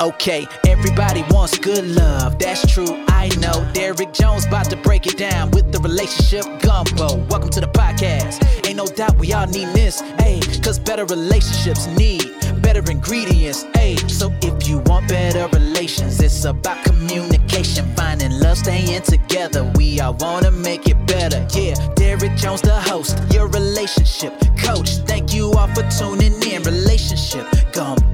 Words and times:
Okay, 0.00 0.46
everybody 0.66 1.24
wants 1.30 1.56
good 1.56 1.84
love, 1.86 2.38
that's 2.38 2.66
true, 2.72 3.04
I 3.08 3.28
know. 3.38 3.64
Derek 3.74 4.12
Jones 4.12 4.44
about 4.44 4.68
to 4.70 4.76
break 4.76 5.06
it 5.06 5.16
down 5.16 5.52
with 5.52 5.70
the 5.70 5.78
relationship 5.78 6.44
gumbo. 6.60 7.16
Welcome 7.26 7.50
to 7.50 7.60
the 7.60 7.68
podcast. 7.68 8.44
Ain't 8.66 8.76
no 8.76 8.86
doubt 8.86 9.16
we 9.18 9.32
all 9.32 9.46
need 9.46 9.68
this, 9.68 10.02
ayy, 10.18 10.62
cause 10.64 10.80
better 10.80 11.04
relationships 11.04 11.86
need 11.86 12.34
better 12.60 12.90
ingredients, 12.90 13.64
ayy. 13.76 14.10
So 14.10 14.32
if 14.42 14.66
you 14.66 14.78
want 14.86 15.08
better 15.08 15.46
relations, 15.56 16.20
it's 16.20 16.44
about 16.44 16.84
communication, 16.84 17.84
finding 17.94 18.32
love, 18.40 18.58
staying 18.58 19.02
together. 19.02 19.70
We 19.76 20.00
all 20.00 20.14
wanna 20.14 20.50
make 20.50 20.88
it 20.88 21.06
better, 21.06 21.46
yeah. 21.52 21.74
Derek 21.94 22.34
Jones, 22.36 22.62
the 22.62 22.80
host, 22.80 23.18
your 23.32 23.46
relationship 23.48 24.32
coach. 24.58 24.96
Thank 25.06 25.32
you 25.32 25.52
all 25.52 25.68
for 25.68 25.88
tuning 25.90 26.42
in. 26.42 26.62
Relationship 26.62 27.46
gumbo, 27.72 28.13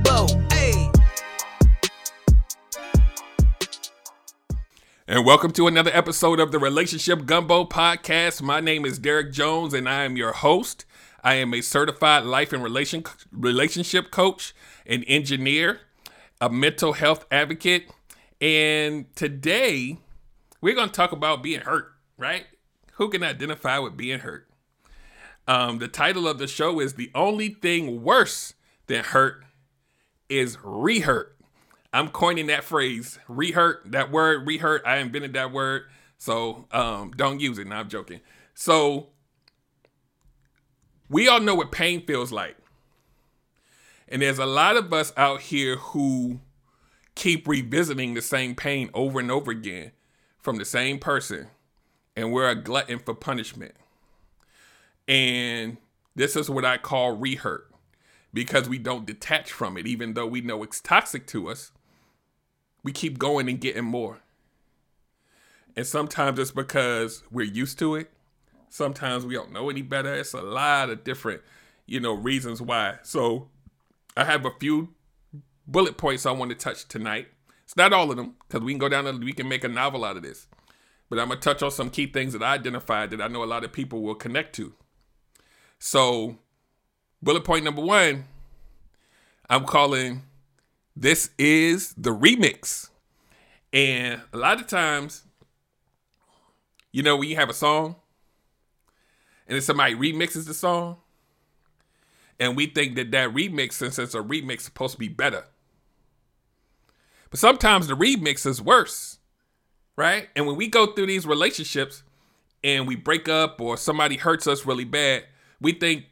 And 5.10 5.27
welcome 5.27 5.50
to 5.55 5.66
another 5.66 5.91
episode 5.92 6.38
of 6.38 6.52
the 6.52 6.60
Relationship 6.60 7.27
Gumbo 7.27 7.64
Podcast. 7.64 8.42
My 8.42 8.60
name 8.60 8.84
is 8.84 8.96
Derek 8.96 9.33
Jones, 9.33 9.74
and 9.74 9.88
I 9.88 10.05
am 10.05 10.16
your 10.16 10.30
host. 10.30 10.84
I 11.24 11.34
am 11.34 11.52
a 11.52 11.62
certified 11.62 12.23
life 12.23 12.52
and 12.52 12.62
relation 12.62 13.02
relationship 13.33 14.12
coach, 14.12 14.55
an 14.86 15.02
engineer, 15.09 15.80
a 16.41 16.48
mental 16.48 16.92
health 16.92 17.27
advocate, 17.28 17.91
and 18.41 19.06
today 19.16 19.98
we're 20.60 20.77
going 20.77 20.91
to 20.91 20.95
talk 20.95 21.11
about 21.11 21.42
being 21.42 21.62
hurt. 21.62 21.91
Right? 22.16 22.47
Who 22.92 23.08
can 23.08 23.24
identify 23.24 23.80
with 23.80 23.97
being 23.97 24.20
hurt? 24.20 24.48
Um, 25.48 25.80
the 25.80 25.88
title 25.88 26.28
of 26.28 26.38
the 26.38 26.47
show 26.47 26.78
is 26.78 26.95
"The 26.95 27.11
Only 27.16 27.48
Thing 27.48 28.05
Worse 28.05 28.55
Than 28.86 29.02
Hurt 29.02 29.42
Is 30.28 30.56
Rehurt." 30.58 31.30
I'm 31.92 32.08
coining 32.08 32.46
that 32.46 32.64
phrase, 32.64 33.18
rehurt, 33.28 33.90
that 33.90 34.10
word, 34.10 34.46
rehurt. 34.46 34.80
I 34.86 34.98
invented 34.98 35.33
that 35.33 35.52
word. 35.52 35.84
So 36.19 36.66
um, 36.70 37.12
don't 37.16 37.41
use 37.41 37.58
it. 37.58 37.66
No, 37.66 37.77
I'm 37.77 37.88
joking. 37.88 38.20
So 38.55 39.08
we 41.08 41.27
all 41.28 41.41
know 41.41 41.55
what 41.55 41.72
pain 41.72 42.05
feels 42.05 42.30
like. 42.30 42.56
And 44.08 44.22
there's 44.22 44.38
a 44.38 44.47
lot 44.47 44.77
of 44.77 44.92
us 44.92 45.12
out 45.16 45.41
here 45.41 45.77
who 45.77 46.41
keep 47.14 47.48
revisiting 47.48 48.14
the 48.14 48.22
same 48.22 48.54
pain 48.54 48.91
over 48.94 49.19
and 49.19 49.30
over 49.30 49.50
again 49.50 49.92
from 50.38 50.56
the 50.56 50.64
same 50.64 50.98
person. 50.98 51.48
And 52.16 52.32
we're 52.32 52.48
a 52.48 52.54
glutton 52.54 52.98
for 52.98 53.14
punishment. 53.14 53.75
And 55.08 55.78
this 56.14 56.36
is 56.36 56.50
what 56.50 56.64
I 56.64 56.77
call 56.77 57.16
rehurt 57.16 57.62
because 58.32 58.69
we 58.69 58.78
don't 58.78 59.06
detach 59.06 59.50
from 59.50 59.77
it, 59.77 59.86
even 59.86 60.14
though 60.14 60.27
we 60.27 60.41
know 60.41 60.62
it's 60.62 60.80
toxic 60.80 61.27
to 61.28 61.48
us 61.48 61.72
we 62.83 62.92
keep 62.92 63.19
going 63.19 63.48
and 63.48 63.61
getting 63.61 63.84
more. 63.84 64.20
And 65.77 65.86
sometimes 65.86 66.39
it's 66.39 66.50
because 66.50 67.22
we're 67.31 67.47
used 67.47 67.78
to 67.78 67.95
it. 67.95 68.11
Sometimes 68.69 69.25
we 69.25 69.34
don't 69.34 69.53
know 69.53 69.70
any 69.70 69.83
better. 69.83 70.14
It's 70.14 70.33
a 70.33 70.42
lot 70.42 70.91
of 70.91 71.05
different, 71.05 71.42
you 71.87 72.00
know, 72.00 72.12
reasons 72.12 72.62
why. 72.62 72.98
So 73.03 73.48
I 74.17 74.25
have 74.25 74.45
a 74.45 74.50
few 74.59 74.89
bullet 75.67 75.97
points 75.97 76.27
I 76.27 76.33
want 76.33 76.50
to 76.50 76.56
touch 76.56 76.87
tonight. 76.89 77.28
It's 77.64 77.77
not 77.77 77.92
all 77.92 78.11
of 78.11 78.17
them, 78.17 78.34
because 78.48 78.64
we 78.64 78.72
can 78.72 78.78
go 78.78 78.89
down 78.89 79.06
and 79.06 79.22
we 79.22 79.33
can 79.33 79.48
make 79.48 79.65
a 79.65 79.69
novel 79.69 80.05
out 80.05 80.17
of 80.17 80.22
this. 80.22 80.47
But 81.09 81.19
I'm 81.19 81.28
gonna 81.28 81.41
touch 81.41 81.62
on 81.62 81.70
some 81.70 81.91
key 81.91 82.06
things 82.06 82.33
that 82.33 82.42
I 82.42 82.55
identified 82.55 83.11
that 83.11 83.20
I 83.20 83.28
know 83.28 83.42
a 83.42 83.47
lot 83.47 83.65
of 83.65 83.72
people 83.72 84.03
will 84.03 84.15
connect 84.15 84.55
to. 84.56 84.75
So, 85.78 86.39
bullet 87.22 87.44
point 87.44 87.65
number 87.65 87.83
one, 87.83 88.25
I'm 89.48 89.65
calling 89.65 90.22
this 91.01 91.31
is 91.39 91.95
the 91.95 92.11
remix. 92.11 92.91
And 93.73 94.20
a 94.33 94.37
lot 94.37 94.61
of 94.61 94.67
times, 94.67 95.25
you 96.93 97.03
know, 97.03 97.17
when 97.17 97.29
you 97.29 97.37
have 97.37 97.48
a 97.48 97.55
song 97.55 97.97
and 99.49 99.55
then 99.55 99.62
somebody 99.62 99.94
remixes 99.94 100.47
the 100.47 100.55
song, 100.55 100.99
and 102.39 102.56
we 102.56 102.66
think 102.66 102.97
that 102.97 103.10
that 103.10 103.31
remix, 103.31 103.75
since 103.75 103.99
it's 103.99 104.15
a 104.15 104.21
remix, 104.21 104.59
is 104.59 104.62
supposed 104.65 104.93
to 104.93 104.99
be 104.99 105.09
better. 105.09 105.44
But 107.31 107.39
sometimes 107.39 107.87
the 107.87 107.94
remix 107.94 108.47
is 108.47 108.62
worse, 108.62 109.19
right? 109.97 110.28
And 110.37 110.47
when 110.47 110.56
we 110.56 110.69
go 110.69 110.93
through 110.93 111.06
these 111.06 111.27
relationships 111.27 112.03
and 112.62 112.87
we 112.87 112.97
break 112.97 113.28
up 113.28 113.60
or 113.60 113.77
somebody 113.77 114.16
hurts 114.16 114.47
us 114.47 114.66
really 114.66 114.84
bad, 114.84 115.25
we 115.60 115.72
think 115.72 116.05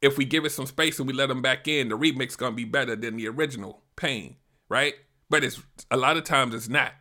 if 0.00 0.16
we 0.16 0.24
give 0.24 0.44
it 0.44 0.50
some 0.50 0.66
space 0.66 0.98
and 0.98 1.08
we 1.08 1.14
let 1.14 1.28
them 1.28 1.42
back 1.42 1.66
in, 1.68 1.88
the 1.88 1.98
remix 1.98 2.36
gonna 2.36 2.54
be 2.54 2.64
better 2.64 2.94
than 2.94 3.16
the 3.16 3.28
original 3.28 3.82
pain, 3.98 4.36
right? 4.68 4.94
But 5.28 5.44
it's 5.44 5.60
a 5.90 5.96
lot 5.98 6.16
of 6.16 6.24
times 6.24 6.54
it's 6.54 6.68
not. 6.68 6.92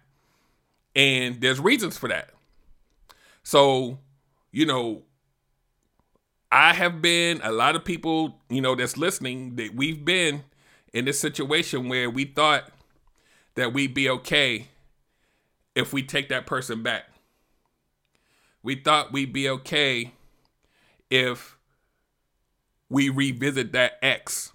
And 0.95 1.39
there's 1.39 1.59
reasons 1.59 1.97
for 1.97 2.09
that. 2.09 2.31
So, 3.43 3.99
you 4.51 4.65
know, 4.65 5.03
I 6.51 6.73
have 6.73 7.01
been 7.01 7.39
a 7.43 7.51
lot 7.51 7.75
of 7.75 7.85
people, 7.85 8.41
you 8.49 8.61
know, 8.61 8.75
that's 8.75 8.97
listening 8.97 9.55
that 9.57 9.75
we've 9.75 10.03
been 10.03 10.43
in 10.93 11.05
this 11.05 11.19
situation 11.19 11.87
where 11.87 12.09
we 12.09 12.25
thought 12.25 12.69
that 13.55 13.73
we'd 13.73 13.93
be 13.93 14.09
okay 14.09 14.67
if 15.75 15.93
we 15.93 16.03
take 16.03 16.29
that 16.29 16.45
person 16.45 16.83
back. 16.83 17.05
We 18.63 18.75
thought 18.75 19.13
we'd 19.13 19.31
be 19.31 19.47
okay 19.49 20.13
if 21.09 21.57
we 22.89 23.09
revisit 23.09 23.71
that 23.73 23.93
ex 24.01 24.53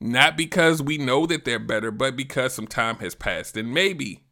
not 0.00 0.36
because 0.36 0.82
we 0.82 0.98
know 0.98 1.26
that 1.26 1.44
they're 1.44 1.58
better, 1.58 1.90
but 1.90 2.16
because 2.16 2.54
some 2.54 2.66
time 2.66 2.96
has 2.96 3.14
passed. 3.14 3.56
And 3.56 3.72
maybe 3.72 4.24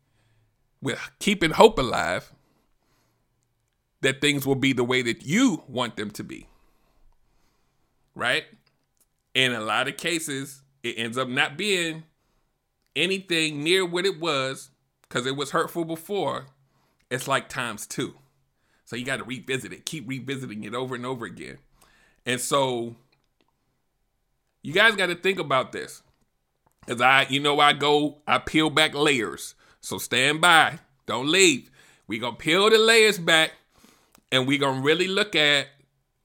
with 0.83 0.99
keeping 1.19 1.53
hope 1.53 1.79
alive, 1.79 2.33
that 4.03 4.21
things 4.21 4.47
will 4.47 4.55
be 4.55 4.73
the 4.73 4.85
way 4.85 5.03
that 5.03 5.25
you 5.25 5.63
want 5.67 5.97
them 5.97 6.11
to 6.11 6.23
be. 6.23 6.49
Right? 8.15 8.45
In 9.35 9.53
a 9.53 9.61
lot 9.61 9.89
of 9.89 9.97
cases, 9.97 10.63
it 10.83 10.95
ends 10.99 11.17
up 11.17 11.29
not 11.29 11.57
being 11.57 12.05
anything 12.95 13.65
near 13.65 13.85
what 13.85 14.05
it 14.05 14.21
was 14.21 14.71
because 15.03 15.27
it 15.27 15.37
was 15.37 15.51
hurtful 15.51 15.85
before. 15.85 16.47
It's 17.11 17.27
like 17.27 17.49
times 17.49 17.87
two. 17.87 18.15
So 18.85 18.97
you 18.97 19.05
got 19.05 19.17
to 19.17 19.25
revisit 19.25 19.73
it, 19.73 19.87
keep 19.87 20.07
revisiting 20.07 20.65
it 20.65 20.75
over 20.75 20.95
and 20.95 21.07
over 21.07 21.25
again. 21.25 21.59
And 22.27 22.41
so 22.41 22.97
you 24.65 24.73
guys 24.73 24.97
got 24.97 25.07
to 25.07 25.15
think 25.15 25.39
about 25.39 25.73
this. 25.73 26.03
Cause 26.87 27.01
I, 27.01 27.27
you 27.29 27.39
know, 27.39 27.61
I 27.61 27.73
go, 27.75 28.19
I 28.27 28.39
peel 28.39 28.71
back 28.71 28.95
layers. 28.95 29.55
So 29.81 29.99
stand 29.99 30.41
by, 30.41 30.81
don't 31.07 31.29
leave. 31.29 31.71
We 32.07 32.19
gonna 32.19 32.37
peel 32.37 32.69
the 32.69 32.79
layers 32.79 33.19
back, 33.19 33.53
and 34.33 34.47
we 34.47 34.59
gonna 34.59 34.83
really 34.83 35.09
look 35.09 35.35
at 35.35 35.69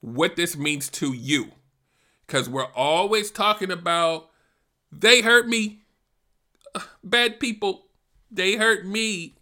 what 0.00 0.36
this 0.36 0.56
means 0.56 0.88
to 0.90 1.12
you. 1.12 1.52
Cause 2.26 2.48
we're 2.48 2.72
always 2.74 3.30
talking 3.30 3.70
about 3.70 4.30
they 4.92 5.22
hurt 5.22 5.48
me, 5.48 5.82
bad 7.02 7.40
people, 7.40 7.86
they 8.30 8.56
hurt 8.56 8.86
me, 8.86 9.36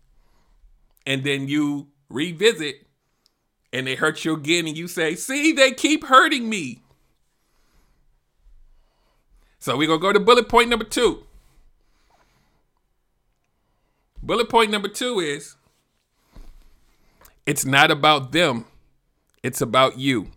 and 1.05 1.25
then 1.25 1.49
you 1.49 1.89
revisit, 2.09 2.87
and 3.73 3.87
they 3.87 3.97
hurt 3.97 4.25
you 4.25 4.35
again, 4.35 4.69
and 4.69 4.77
you 4.77 4.87
say, 4.87 5.15
"See, 5.17 5.53
they 5.53 5.73
keep 5.73 6.05
hurting 6.05 6.49
me." 6.49 6.83
So 9.69 9.77
we're 9.77 9.87
going 9.87 10.01
to 10.01 10.03
go 10.03 10.13
to 10.15 10.21
bullet 10.21 10.49
point 10.49 10.71
number 10.71 10.87
two. 10.87 11.25
Bullet 14.23 14.49
point 14.49 14.71
number 14.71 14.89
two 14.89 15.21
is 15.21 15.57
it's 17.45 17.67
not 17.67 17.91
about 17.91 18.33
them, 18.33 18.65
it's 19.43 19.61
about 19.61 19.99
you. 19.99 20.31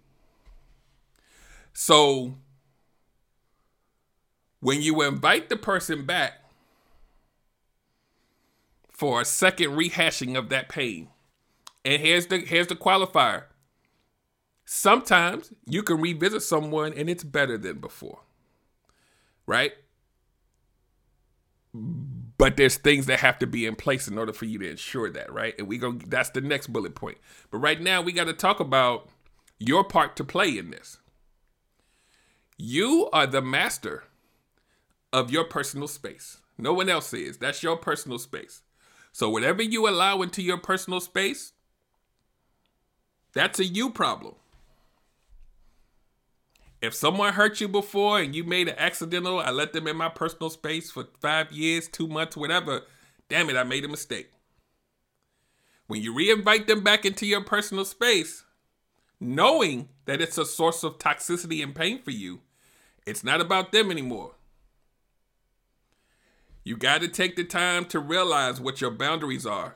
So 1.72 2.34
when 4.59 4.81
you 4.81 5.02
invite 5.02 5.48
the 5.48 5.56
person 5.56 6.06
back 6.06 6.33
for 8.89 9.22
a 9.22 9.24
second 9.24 9.78
rehashing 9.78 10.38
of 10.38 10.50
that 10.50 10.68
pain, 10.68 11.07
and 11.86 12.01
here's 12.01 12.28
the 12.28 12.39
here's 12.39 12.68
the 12.68 12.75
qualifier. 12.75 13.44
Sometimes 14.66 15.54
you 15.66 15.83
can 15.83 16.01
revisit 16.01 16.44
someone 16.44 16.92
and 16.92 17.10
it's 17.10 17.24
better 17.24 17.57
than 17.57 17.80
before 17.80 18.19
right? 19.51 19.74
But 21.74 22.56
there's 22.56 22.77
things 22.77 23.06
that 23.07 23.19
have 23.19 23.38
to 23.39 23.48
be 23.48 23.65
in 23.65 23.75
place 23.75 24.07
in 24.07 24.18
order 24.18 24.31
for 24.31 24.45
you 24.45 24.57
to 24.59 24.69
ensure 24.69 25.09
that, 25.12 25.31
right? 25.31 25.53
And 25.59 25.68
we 25.68 25.77
go 25.77 25.92
that's 25.92 26.30
the 26.30 26.39
next 26.39 26.71
bullet 26.71 26.95
point. 26.95 27.18
But 27.51 27.57
right 27.57 27.80
now 27.80 28.01
we 28.01 28.13
got 28.13 28.27
to 28.27 28.33
talk 28.33 28.62
about 28.62 29.09
your 29.59 29.83
part 29.83 30.15
to 30.15 30.24
play 30.24 30.57
in 30.57 30.71
this. 30.71 31.00
You 32.57 33.09
are 33.12 33.27
the 33.27 33.42
master 33.42 34.06
of 35.12 35.31
your 35.31 35.44
personal 35.44 35.89
space. 35.89 36.38
No 36.57 36.71
one 36.74 36.89
else 36.89 37.13
is. 37.13 37.38
That's 37.38 37.62
your 37.62 37.75
personal 37.75 38.19
space. 38.19 38.62
So 39.12 39.30
whatever 39.30 39.62
you 39.62 39.89
allow 39.89 40.21
into 40.21 40.42
your 40.42 40.57
personal 40.57 41.01
space, 41.01 41.51
that's 43.33 43.59
a 43.59 43.65
you 43.65 43.89
problem. 43.89 44.36
If 46.81 46.95
someone 46.95 47.33
hurt 47.33 47.62
you 47.62 47.68
before 47.68 48.19
and 48.19 48.36
you 48.36 48.44
made 48.44 48.68
an 48.68 48.75
accidental, 48.78 49.39
I 49.39 49.51
let 49.51 49.72
them 49.72 49.88
in 49.88 49.95
my 49.95 50.10
personal 50.10 50.50
space 50.50 50.89
for 50.89 51.07
five 51.19 51.51
years, 51.51 51.88
two 51.88 52.07
months, 52.07 52.36
whatever. 52.36 52.81
Damn 53.30 53.51
it, 53.51 53.56
I 53.56 53.63
made 53.63 53.86
a 53.86 53.88
mistake. 53.88 54.31
When 55.86 56.01
you 56.01 56.13
reinvite 56.13 56.66
them 56.66 56.83
back 56.83 57.06
into 57.06 57.28
your 57.28 57.44
personal 57.44 57.86
space, 57.86 58.45
knowing 59.19 59.89
that 60.06 60.22
it's 60.22 60.39
a 60.39 60.45
source 60.45 60.83
of 60.83 60.98
toxicity 60.98 61.62
and 61.62 61.75
pain 61.75 62.01
for 62.01 62.12
you, 62.12 62.39
it's 63.06 63.24
not 63.24 63.42
about 63.42 63.72
them 63.72 63.92
anymore. 63.92 64.31
You 66.63 66.78
got 66.78 67.01
to 67.01 67.07
take 67.07 67.36
the 67.36 67.44
time 67.44 67.86
to 67.86 68.00
realize 68.00 68.60
what 68.60 68.81
your 68.81 68.92
boundaries 68.92 69.45
are. 69.45 69.75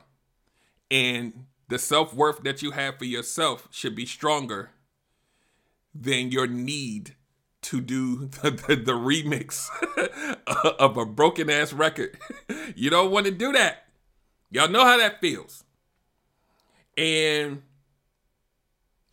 And 0.90 1.46
the 1.68 1.78
self 1.78 2.14
worth 2.14 2.42
that 2.42 2.62
you 2.62 2.72
have 2.72 2.98
for 2.98 3.04
yourself 3.04 3.68
should 3.70 3.94
be 3.94 4.06
stronger 4.06 4.70
than 6.02 6.30
your 6.30 6.46
need 6.46 7.14
to 7.62 7.80
do 7.80 8.26
the, 8.26 8.50
the, 8.50 8.76
the 8.76 8.92
remix 8.92 9.68
of 10.78 10.96
a 10.96 11.04
broken 11.04 11.50
ass 11.50 11.72
record. 11.72 12.18
you 12.76 12.90
don't 12.90 13.10
want 13.10 13.26
to 13.26 13.32
do 13.32 13.52
that. 13.52 13.86
Y'all 14.50 14.68
know 14.68 14.84
how 14.84 14.96
that 14.98 15.20
feels. 15.20 15.64
And 16.96 17.62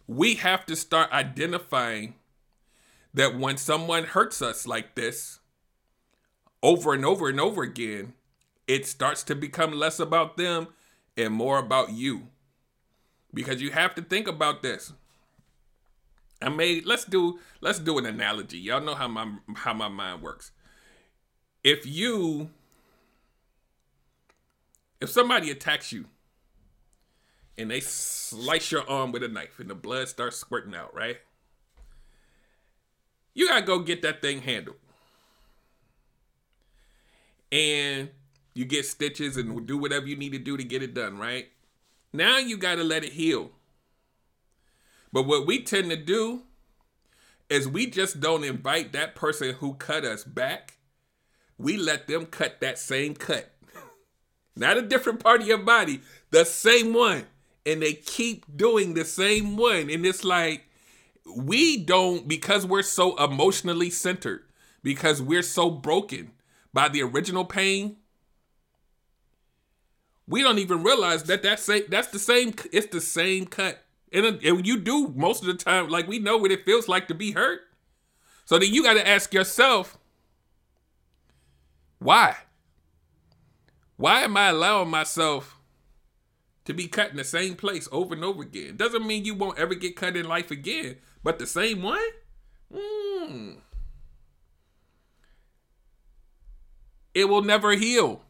we 0.07 0.35
have 0.35 0.65
to 0.68 0.75
start 0.75 1.12
identifying 1.12 2.15
that 3.13 3.38
when 3.38 3.57
someone 3.57 4.03
hurts 4.06 4.41
us 4.41 4.68
like 4.68 4.95
this 4.95 5.39
over 6.62 6.94
and 6.94 7.06
over 7.06 7.30
and 7.30 7.39
over 7.39 7.63
again, 7.63 8.13
it 8.68 8.85
starts 8.85 9.24
to 9.24 9.35
become 9.35 9.74
less 9.74 10.00
about 10.00 10.38
them 10.38 10.68
and 11.18 11.33
more 11.33 11.57
about 11.57 11.91
you. 11.91 12.27
Because 13.33 13.62
you 13.62 13.71
have 13.71 13.95
to 13.95 14.01
think 14.01 14.27
about 14.27 14.62
this. 14.62 14.94
I 16.44 16.50
made 16.50 16.86
let's 16.86 17.06
do 17.06 17.40
let's 17.62 17.80
do 17.80 17.98
an 17.98 18.06
analogy. 18.06 18.57
Y'all 18.60 18.81
know 18.81 18.95
how 18.95 19.07
my 19.07 19.31
how 19.56 19.74
my 19.74 19.88
mind 19.88 20.22
works. 20.22 20.51
If 21.63 21.86
you 21.86 22.50
if 25.00 25.10
somebody 25.10 25.50
attacks 25.51 25.92
you 25.92 26.06
and 27.57 27.72
they 27.72 27.80
slice 27.80 28.72
your 28.72 28.90
arm 28.90 29.12
with 29.12 29.24
a 29.24 29.28
knife 29.28 29.60
and 29.60 29.69
the 29.69 29.75
blood 29.75 30.10
starts 30.10 30.38
squirting 30.38 30.75
out, 30.75 30.94
right? 30.94 31.18
You 33.34 33.48
gotta 33.48 33.66
go 33.66 33.80
get 33.80 34.01
that 34.01 34.22
thing 34.22 34.42
handled. 34.42 34.78
And 37.51 38.10
you 38.54 38.66
get 38.66 38.86
stitches 38.86 39.38
and 39.38 39.66
do 39.66 39.78
whatever 39.78 40.07
you 40.07 40.16
need 40.16 40.34
to 40.34 40.40
do 40.40 40.57
to 40.57 40.63
get 40.63 40.84
it 40.84 40.94
done, 40.94 41.18
right? 41.18 41.48
Now 42.12 42.38
you 42.38 42.57
gotta 42.57 42.84
let 42.84 43.04
it 43.04 43.13
heal. 43.13 43.51
But 45.13 45.27
what 45.27 45.45
we 45.45 45.62
tend 45.62 45.92
to 45.92 45.95
do 45.95 46.42
is 47.48 47.68
we 47.68 47.86
just 47.86 48.19
don't 48.19 48.44
invite 48.44 48.94
that 48.94 49.13
person 49.13 49.54
who 49.54 49.75
cut 49.75 50.04
us 50.04 50.24
back. 50.24 50.80
We 51.60 51.77
let 51.77 52.07
them 52.07 52.25
cut 52.25 52.60
that 52.62 52.80
same 52.80 53.13
cut. 53.13 53.54
Not 54.56 54.77
a 54.77 54.81
different 54.81 55.19
part 55.24 55.42
of 55.42 55.48
your 55.48 55.60
body, 55.60 56.01
the 56.31 56.44
same 56.44 56.94
one. 56.94 57.25
And 57.63 57.81
they 57.81 57.94
keep 57.94 58.57
doing 58.57 58.95
the 58.95 59.06
same 59.06 59.56
one. 59.56 59.89
And 59.92 60.04
it's 60.04 60.25
like, 60.25 60.63
we 61.38 61.77
don't, 61.77 62.27
because 62.27 62.66
we're 62.66 62.81
so 62.81 63.16
emotionally 63.24 63.92
centered, 63.92 64.44
because 64.81 65.21
we're 65.21 65.44
so 65.44 65.69
broken 65.69 66.31
by 66.74 66.89
the 66.89 67.04
original 67.04 67.45
pain, 67.45 67.98
we 70.27 70.42
don't 70.42 70.57
even 70.57 70.83
realize 70.83 71.24
that 71.24 71.44
that's, 71.44 71.69
that's 71.88 72.07
the 72.07 72.19
same, 72.19 72.56
it's 72.71 72.88
the 72.88 73.00
same 73.00 73.45
cut 73.45 73.83
and, 74.13 74.44
and 74.44 74.68
you 74.68 74.80
do 74.80 75.07
most 75.15 75.42
of 75.42 75.48
the 75.48 75.56
time, 75.56 75.89
like 75.89 76.07
we 76.07 76.19
know 76.19 76.38
what 76.38 76.51
it 76.51 76.65
feels 76.65 76.88
like 76.88 77.07
to 77.07 77.15
be 77.15 77.31
hurt. 77.31 77.62
So 78.45 78.60
then 78.60 78.74
you 78.74 78.83
got 78.83 78.94
to 78.94 79.07
ask 79.07 79.33
yourself, 79.33 79.98
why? 82.00 82.38
Why 83.98 84.21
am 84.21 84.38
I 84.38 84.50
allowing 84.50 84.89
myself 84.89 85.57
to 86.65 86.74
be 86.74 86.88
cut 86.88 87.12
in 87.12 87.18
the 87.18 87.24
same 87.24 87.56
place 87.56 87.88
over 87.92 88.13
and 88.13 88.24
over 88.24 88.44
again? 88.44 88.75
Doesn't 88.77 89.07
mean 89.07 89.25
you 89.25 89.33
won't 89.33 89.57
ever 89.57 89.75
get 89.75 89.95
cut 89.95 90.16
in 90.16 90.27
life 90.27 90.51
again, 90.51 90.98
but 91.24 91.39
the 91.39 91.48
same 91.48 91.81
one? 91.81 92.01
Mm. 92.74 93.57
It 97.13 97.30
will 97.30 97.44
never 97.44 97.71
heal. 97.71 98.24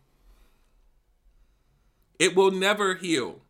It 2.19 2.35
will 2.35 2.51
never 2.51 2.95
heal 2.95 3.41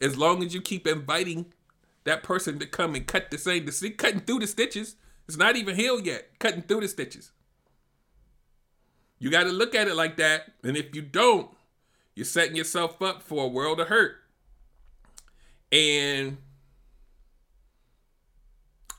as 0.00 0.16
long 0.16 0.44
as 0.44 0.54
you 0.54 0.60
keep 0.60 0.86
inviting 0.86 1.52
that 2.06 2.22
person 2.22 2.58
to 2.58 2.66
come 2.66 2.94
and 2.94 3.06
cut 3.06 3.30
the 3.30 3.38
same, 3.38 3.66
the 3.66 3.90
cutting 3.90 4.20
through 4.20 4.40
the 4.40 4.46
stitches. 4.46 4.96
It's 5.28 5.36
not 5.36 5.56
even 5.56 5.76
healed 5.76 6.06
yet, 6.06 6.38
cutting 6.38 6.62
through 6.62 6.80
the 6.80 6.88
stitches. 6.88 7.32
You 9.18 9.30
got 9.30 9.44
to 9.44 9.50
look 9.50 9.74
at 9.74 9.88
it 9.88 9.94
like 9.94 10.16
that. 10.16 10.52
And 10.62 10.76
if 10.76 10.94
you 10.94 11.02
don't, 11.02 11.50
you're 12.14 12.24
setting 12.24 12.56
yourself 12.56 13.00
up 13.02 13.22
for 13.22 13.44
a 13.44 13.48
world 13.48 13.80
of 13.80 13.88
hurt. 13.88 14.16
And 15.72 16.38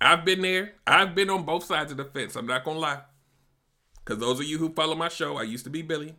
I've 0.01 0.25
been 0.25 0.41
there. 0.41 0.73
I've 0.85 1.15
been 1.15 1.29
on 1.29 1.43
both 1.43 1.63
sides 1.63 1.91
of 1.91 1.97
the 1.97 2.05
fence. 2.05 2.35
I'm 2.35 2.45
not 2.45 2.63
going 2.63 2.77
to 2.77 2.81
lie. 2.81 3.01
Because 4.03 4.19
those 4.19 4.39
of 4.39 4.45
you 4.45 4.57
who 4.57 4.73
follow 4.73 4.95
my 4.95 5.09
show, 5.09 5.37
I 5.37 5.43
used 5.43 5.63
to 5.65 5.69
be 5.69 5.81
Billy. 5.81 6.15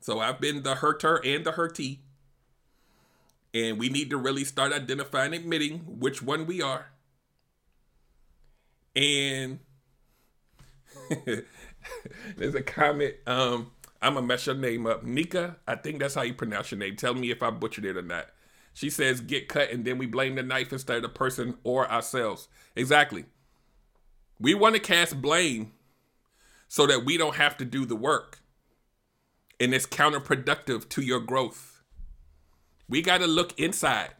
So 0.00 0.20
I've 0.20 0.40
been 0.40 0.62
the 0.62 0.76
hurter 0.76 1.16
and 1.24 1.44
the 1.44 1.52
hurtee. 1.52 2.00
And 3.54 3.78
we 3.78 3.88
need 3.88 4.10
to 4.10 4.18
really 4.18 4.44
start 4.44 4.72
identifying, 4.72 5.34
admitting 5.34 5.80
which 6.00 6.22
one 6.22 6.46
we 6.46 6.60
are. 6.62 6.88
And 8.96 9.58
there's 12.36 12.54
a 12.54 12.62
comment. 12.62 13.14
Um, 13.26 13.70
I'm 14.02 14.14
gonna 14.14 14.26
mess 14.26 14.46
your 14.46 14.54
name 14.54 14.86
up. 14.86 15.02
Nika, 15.04 15.56
I 15.66 15.76
think 15.76 16.00
that's 16.00 16.14
how 16.14 16.22
you 16.22 16.34
pronounce 16.34 16.70
your 16.70 16.78
name. 16.78 16.96
Tell 16.96 17.14
me 17.14 17.30
if 17.30 17.42
I 17.42 17.50
butchered 17.50 17.84
it 17.84 17.96
or 17.96 18.02
not. 18.02 18.26
She 18.74 18.90
says 18.90 19.20
get 19.20 19.48
cut 19.48 19.70
and 19.70 19.84
then 19.84 19.98
we 19.98 20.06
blame 20.06 20.34
the 20.34 20.42
knife 20.42 20.72
instead 20.72 20.96
of 20.96 21.02
the 21.02 21.08
person 21.08 21.56
or 21.64 21.90
ourselves. 21.90 22.48
Exactly. 22.76 23.26
We 24.38 24.54
want 24.54 24.74
to 24.76 24.80
cast 24.80 25.20
blame 25.20 25.72
so 26.68 26.86
that 26.86 27.04
we 27.04 27.16
don't 27.16 27.36
have 27.36 27.56
to 27.58 27.64
do 27.64 27.84
the 27.86 27.96
work. 27.96 28.40
And 29.60 29.74
it's 29.74 29.86
counterproductive 29.86 30.88
to 30.90 31.02
your 31.02 31.20
growth. 31.20 31.73
We 32.88 33.02
got 33.02 33.18
to 33.18 33.26
look 33.26 33.58
inside. 33.58 34.10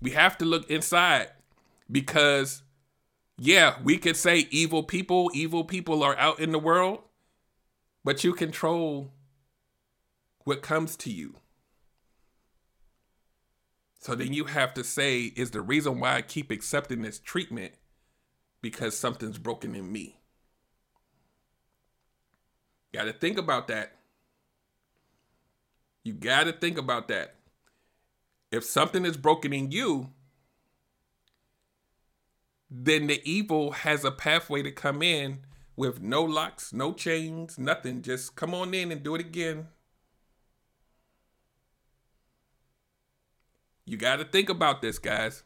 We 0.00 0.10
have 0.10 0.36
to 0.38 0.44
look 0.44 0.70
inside 0.70 1.28
because, 1.90 2.62
yeah, 3.38 3.76
we 3.82 3.98
could 3.98 4.16
say 4.16 4.48
evil 4.50 4.82
people, 4.82 5.30
evil 5.32 5.64
people 5.64 6.02
are 6.02 6.16
out 6.18 6.40
in 6.40 6.52
the 6.52 6.58
world, 6.58 7.00
but 8.04 8.24
you 8.24 8.34
control 8.34 9.12
what 10.44 10.62
comes 10.62 10.96
to 10.96 11.10
you. 11.10 11.36
So 13.98 14.14
then 14.14 14.34
you 14.34 14.44
have 14.44 14.74
to 14.74 14.84
say, 14.84 15.32
is 15.34 15.52
the 15.52 15.62
reason 15.62 15.98
why 15.98 16.16
I 16.16 16.22
keep 16.22 16.50
accepting 16.50 17.00
this 17.00 17.18
treatment 17.18 17.72
because 18.60 18.94
something's 18.94 19.38
broken 19.38 19.74
in 19.74 19.90
me? 19.90 20.20
Got 22.92 23.04
to 23.04 23.14
think 23.14 23.38
about 23.38 23.68
that. 23.68 23.92
You 26.04 26.12
got 26.12 26.44
to 26.44 26.52
think 26.52 26.76
about 26.76 27.08
that. 27.08 27.34
If 28.52 28.62
something 28.62 29.04
is 29.06 29.16
broken 29.16 29.52
in 29.52 29.70
you, 29.70 30.10
then 32.70 33.06
the 33.06 33.20
evil 33.28 33.72
has 33.72 34.04
a 34.04 34.10
pathway 34.10 34.62
to 34.62 34.70
come 34.70 35.02
in 35.02 35.38
with 35.76 36.02
no 36.02 36.22
locks, 36.22 36.72
no 36.72 36.92
chains, 36.92 37.58
nothing. 37.58 38.02
Just 38.02 38.36
come 38.36 38.54
on 38.54 38.74
in 38.74 38.92
and 38.92 39.02
do 39.02 39.14
it 39.14 39.20
again. 39.20 39.68
You 43.86 43.96
got 43.96 44.16
to 44.16 44.24
think 44.24 44.48
about 44.48 44.82
this, 44.82 44.98
guys. 44.98 45.42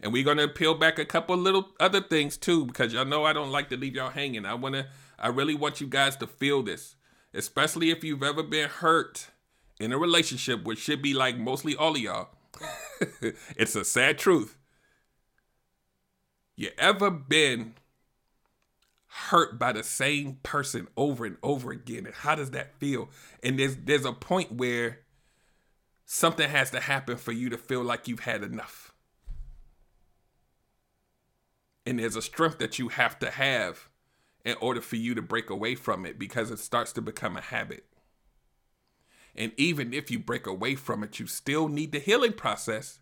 And 0.00 0.12
we're 0.12 0.24
going 0.24 0.36
to 0.36 0.48
peel 0.48 0.74
back 0.74 0.98
a 0.98 1.04
couple 1.04 1.36
little 1.36 1.70
other 1.80 2.02
things 2.02 2.36
too 2.36 2.66
because 2.66 2.92
y'all 2.92 3.06
know 3.06 3.24
I 3.24 3.32
don't 3.32 3.50
like 3.50 3.70
to 3.70 3.76
leave 3.76 3.94
y'all 3.94 4.10
hanging. 4.10 4.44
I 4.44 4.54
want 4.54 4.74
to 4.74 4.86
I 5.18 5.28
really 5.28 5.54
want 5.54 5.80
you 5.80 5.86
guys 5.86 6.16
to 6.16 6.26
feel 6.26 6.62
this, 6.62 6.96
especially 7.32 7.90
if 7.90 8.04
you've 8.04 8.22
ever 8.22 8.42
been 8.42 8.68
hurt 8.68 9.30
in 9.78 9.92
a 9.92 9.98
relationship, 9.98 10.64
which 10.64 10.78
should 10.78 11.02
be 11.02 11.14
like 11.14 11.36
mostly 11.36 11.76
all 11.76 11.92
of 11.92 11.98
y'all, 11.98 12.28
it's 13.56 13.76
a 13.76 13.84
sad 13.84 14.18
truth. 14.18 14.56
You 16.56 16.70
ever 16.78 17.10
been 17.10 17.74
hurt 19.08 19.58
by 19.58 19.72
the 19.72 19.82
same 19.82 20.38
person 20.42 20.88
over 20.96 21.26
and 21.26 21.36
over 21.42 21.70
again? 21.70 22.06
And 22.06 22.14
how 22.14 22.34
does 22.34 22.50
that 22.52 22.78
feel? 22.78 23.10
And 23.42 23.58
there's 23.58 23.76
there's 23.76 24.04
a 24.04 24.12
point 24.12 24.52
where 24.52 25.00
something 26.06 26.48
has 26.48 26.70
to 26.70 26.80
happen 26.80 27.16
for 27.16 27.32
you 27.32 27.50
to 27.50 27.58
feel 27.58 27.82
like 27.82 28.08
you've 28.08 28.20
had 28.20 28.42
enough. 28.42 28.94
And 31.84 31.98
there's 31.98 32.16
a 32.16 32.22
strength 32.22 32.58
that 32.58 32.78
you 32.78 32.88
have 32.88 33.18
to 33.20 33.30
have 33.30 33.88
in 34.44 34.56
order 34.60 34.80
for 34.80 34.96
you 34.96 35.14
to 35.14 35.22
break 35.22 35.50
away 35.50 35.74
from 35.74 36.06
it 36.06 36.18
because 36.18 36.50
it 36.50 36.58
starts 36.58 36.92
to 36.94 37.02
become 37.02 37.36
a 37.36 37.40
habit. 37.40 37.84
And 39.36 39.52
even 39.56 39.92
if 39.92 40.10
you 40.10 40.18
break 40.18 40.46
away 40.46 40.74
from 40.74 41.02
it, 41.02 41.20
you 41.20 41.26
still 41.26 41.68
need 41.68 41.92
the 41.92 41.98
healing 41.98 42.32
process 42.32 43.00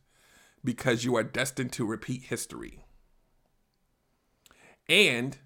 because 0.64 1.04
you 1.04 1.16
are 1.16 1.22
destined 1.22 1.72
to 1.74 1.86
repeat 1.86 2.24
history. 2.24 2.84
And 4.88 5.38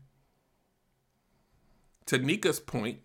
to 2.06 2.18
Nika's 2.18 2.58
point, 2.58 3.00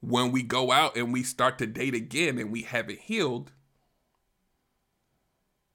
when 0.00 0.30
we 0.30 0.42
go 0.42 0.70
out 0.70 0.96
and 0.96 1.12
we 1.12 1.22
start 1.22 1.58
to 1.58 1.66
date 1.66 1.94
again 1.94 2.38
and 2.38 2.52
we 2.52 2.62
haven't 2.62 3.00
healed, 3.00 3.52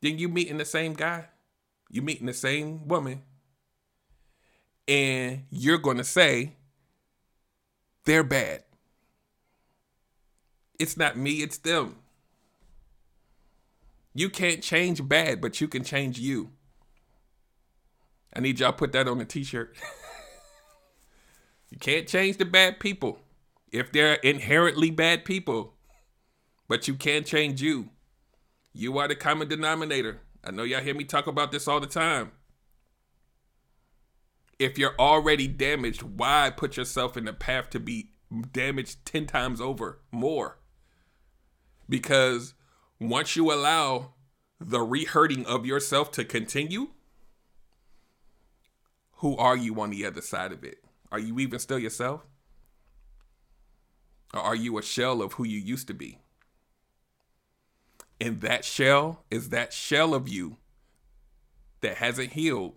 then 0.01 0.19
you 0.19 0.29
meeting 0.29 0.57
the 0.57 0.65
same 0.65 0.93
guy, 0.93 1.25
you 1.89 2.01
meeting 2.01 2.27
the 2.27 2.33
same 2.33 2.87
woman, 2.87 3.23
and 4.87 5.43
you're 5.49 5.77
gonna 5.77 6.03
say 6.03 6.57
they're 8.05 8.23
bad. 8.23 8.63
It's 10.79 10.97
not 10.97 11.17
me, 11.17 11.41
it's 11.41 11.57
them. 11.57 11.97
You 14.13 14.29
can't 14.29 14.61
change 14.61 15.07
bad, 15.07 15.41
but 15.41 15.59
you 15.59 15.67
can 15.67 15.83
change 15.83 16.19
you. 16.19 16.51
I 18.35 18.39
need 18.39 18.59
y'all 18.59 18.73
put 18.73 18.91
that 18.93 19.07
on 19.07 19.21
a 19.21 19.25
t-shirt. 19.25 19.75
you 21.69 21.77
can't 21.77 22.07
change 22.07 22.37
the 22.37 22.45
bad 22.45 22.79
people 22.79 23.19
if 23.71 23.91
they're 23.91 24.15
inherently 24.15 24.91
bad 24.91 25.25
people, 25.25 25.73
but 26.67 26.87
you 26.87 26.93
can 26.93 27.23
change 27.23 27.61
you. 27.61 27.89
You 28.71 28.97
are 28.97 29.07
the 29.07 29.15
common 29.15 29.47
denominator. 29.47 30.21
I 30.43 30.51
know 30.51 30.63
y'all 30.63 30.81
hear 30.81 30.95
me 30.95 31.03
talk 31.03 31.27
about 31.27 31.51
this 31.51 31.67
all 31.67 31.79
the 31.79 31.87
time. 31.87 32.31
If 34.59 34.77
you're 34.77 34.95
already 34.99 35.47
damaged, 35.47 36.03
why 36.03 36.51
put 36.55 36.77
yourself 36.77 37.17
in 37.17 37.25
the 37.25 37.33
path 37.33 37.69
to 37.71 37.79
be 37.79 38.11
damaged 38.51 39.05
10 39.05 39.25
times 39.25 39.59
over 39.59 39.99
more? 40.11 40.57
Because 41.89 42.53
once 42.99 43.35
you 43.35 43.51
allow 43.51 44.13
the 44.59 44.79
rehurting 44.79 45.45
of 45.45 45.65
yourself 45.65 46.11
to 46.13 46.23
continue, 46.23 46.89
who 49.17 49.37
are 49.37 49.57
you 49.57 49.79
on 49.79 49.89
the 49.89 50.05
other 50.05 50.21
side 50.21 50.51
of 50.51 50.63
it? 50.63 50.83
Are 51.11 51.19
you 51.19 51.39
even 51.39 51.59
still 51.59 51.79
yourself? 51.79 52.25
Or 54.33 54.39
are 54.39 54.55
you 54.55 54.77
a 54.77 54.81
shell 54.81 55.21
of 55.21 55.33
who 55.33 55.43
you 55.43 55.59
used 55.59 55.87
to 55.87 55.93
be? 55.93 56.19
And 58.19 58.41
that 58.41 58.65
shell 58.65 59.23
is 59.29 59.49
that 59.49 59.73
shell 59.73 60.13
of 60.13 60.27
you 60.27 60.57
that 61.81 61.97
hasn't 61.97 62.33
healed, 62.33 62.73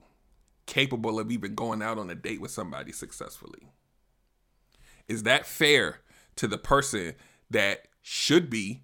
capable 0.67 1.19
of 1.21 1.31
even 1.31 1.55
going 1.55 1.83
out 1.83 1.99
on 1.99 2.11
a 2.11 2.15
date 2.15 2.41
with 2.41 2.51
somebody 2.51 2.93
successfully. 2.93 3.69
Is 5.09 5.23
that 5.23 5.47
fair 5.47 6.01
to 6.35 6.49
the 6.49 6.59
person 6.59 7.15
that 7.49 7.87
should 8.03 8.51
be 8.51 8.83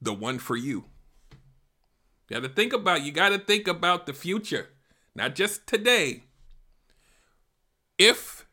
the 0.00 0.12
one 0.12 0.38
for 0.38 0.56
you? 0.56 0.84
You 2.28 2.36
got 2.36 2.42
to 2.42 2.48
think 2.48 2.72
about 2.72 3.02
you 3.02 3.12
got 3.12 3.30
to 3.30 3.38
think 3.38 3.66
about 3.66 4.06
the 4.06 4.12
future, 4.12 4.68
not 5.14 5.34
just 5.34 5.66
today. 5.66 6.24
If 7.96 8.46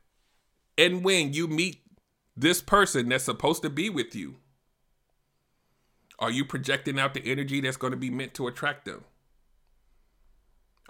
and 0.77 1.03
when 1.03 1.33
you 1.33 1.47
meet 1.47 1.81
this 2.35 2.61
person 2.61 3.09
that's 3.09 3.23
supposed 3.23 3.61
to 3.63 3.69
be 3.69 3.89
with 3.89 4.15
you, 4.15 4.35
are 6.19 6.31
you 6.31 6.45
projecting 6.45 6.99
out 6.99 7.13
the 7.13 7.25
energy 7.25 7.61
that's 7.61 7.77
going 7.77 7.91
to 7.91 7.97
be 7.97 8.09
meant 8.09 8.33
to 8.35 8.47
attract 8.47 8.85
them? 8.85 9.03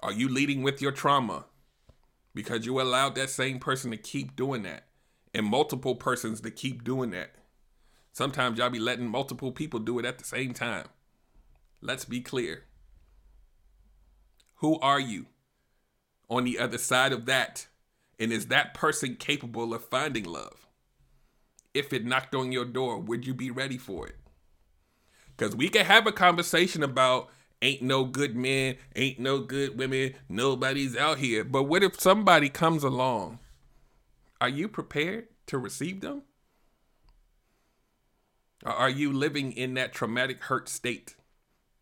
Are 0.01 0.11
you 0.11 0.29
leading 0.29 0.61
with 0.61 0.81
your 0.81 0.91
trauma 0.91 1.45
because 2.33 2.65
you 2.65 2.79
allowed 2.79 3.15
that 3.15 3.29
same 3.29 3.59
person 3.59 3.91
to 3.91 3.97
keep 3.97 4.35
doing 4.35 4.63
that 4.63 4.85
and 5.33 5.45
multiple 5.45 5.95
persons 5.95 6.41
to 6.41 6.51
keep 6.51 6.83
doing 6.83 7.11
that? 7.11 7.31
Sometimes 8.15 8.57
y'all 8.59 8.69
be 8.69 8.79
letting 8.79 9.09
multiple 9.09 9.51
people 9.51 9.77
do 9.77 9.99
it 9.99 10.05
at 10.05 10.19
the 10.19 10.23
same 10.23 10.53
time. 10.53 10.85
Let's 11.81 12.05
be 12.05 12.21
clear. 12.21 12.63
Who 14.59 14.79
are 14.79 15.01
you 15.01 15.25
on 16.29 16.45
the 16.45 16.57
other 16.57 16.77
side 16.77 17.11
of 17.11 17.25
that? 17.25 17.67
And 18.17 18.31
is 18.31 18.47
that 18.47 18.73
person 18.73 19.17
capable 19.17 19.73
of 19.73 19.83
finding 19.83 20.23
love? 20.23 20.65
If 21.73 21.91
it 21.91 22.05
knocked 22.05 22.33
on 22.33 22.53
your 22.53 22.63
door, 22.63 22.99
would 22.99 23.27
you 23.27 23.33
be 23.33 23.51
ready 23.51 23.77
for 23.77 24.07
it? 24.07 24.15
Because 25.35 25.53
we 25.53 25.67
can 25.67 25.85
have 25.85 26.07
a 26.07 26.13
conversation 26.13 26.83
about 26.83 27.29
ain't 27.61 27.81
no 27.81 28.05
good 28.05 28.33
men, 28.33 28.77
ain't 28.95 29.19
no 29.19 29.39
good 29.39 29.77
women, 29.77 30.13
nobody's 30.29 30.95
out 30.95 31.17
here. 31.17 31.43
But 31.43 31.63
what 31.63 31.83
if 31.83 31.99
somebody 31.99 32.47
comes 32.47 32.81
along? 32.81 33.39
Are 34.39 34.47
you 34.47 34.69
prepared 34.69 35.27
to 35.47 35.57
receive 35.57 35.99
them? 35.99 36.21
Are 38.65 38.89
you 38.89 39.13
living 39.13 39.51
in 39.51 39.75
that 39.75 39.93
traumatic 39.93 40.43
hurt 40.43 40.67
state? 40.67 41.15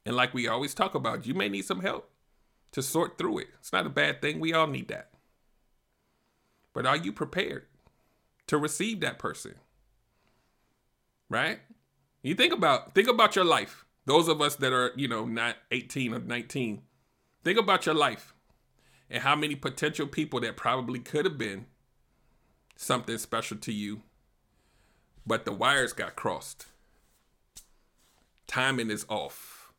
And 0.06 0.16
like 0.16 0.34
we 0.34 0.48
always 0.48 0.74
talk 0.74 0.94
about, 0.96 1.26
you 1.26 1.34
may 1.34 1.48
need 1.48 1.64
some 1.64 1.80
help 1.80 2.10
to 2.74 2.82
sort 2.82 3.18
through 3.18 3.40
it. 3.40 3.48
It's 3.60 3.72
not 3.72 3.86
a 3.86 3.90
bad 3.90 4.22
thing. 4.22 4.40
We 4.40 4.54
all 4.54 4.68
need 4.68 4.90
that. 4.90 5.10
But 6.74 6.86
are 6.86 6.98
you 6.98 7.14
prepared 7.14 7.68
to 8.48 8.58
receive 8.58 9.00
that 9.00 9.18
person? 9.18 9.56
Right? 11.30 11.60
You 12.22 12.36
think 12.36 12.52
about 12.52 12.94
think 12.94 13.08
about 13.08 13.36
your 13.36 13.46
life. 13.46 13.86
Those 14.06 14.28
of 14.28 14.42
us 14.42 14.56
that 14.58 14.74
are, 14.74 14.92
you 14.98 15.08
know, 15.08 15.26
not 15.26 15.56
18 15.72 16.14
or 16.14 16.20
19. 16.20 16.82
Think 17.44 17.60
about 17.60 17.86
your 17.86 17.96
life 17.96 18.34
and 19.10 19.24
how 19.24 19.36
many 19.36 19.56
potential 19.56 20.08
people 20.08 20.42
that 20.42 20.58
probably 20.58 21.00
could 21.00 21.26
have 21.26 21.38
been 21.38 21.68
something 22.76 23.18
special 23.18 23.58
to 23.58 23.72
you, 23.72 24.02
but 25.26 25.46
the 25.46 25.52
wires 25.52 25.94
got 25.94 26.16
crossed. 26.16 26.68
Timing 28.54 28.92
is 28.92 29.04
off. 29.10 29.74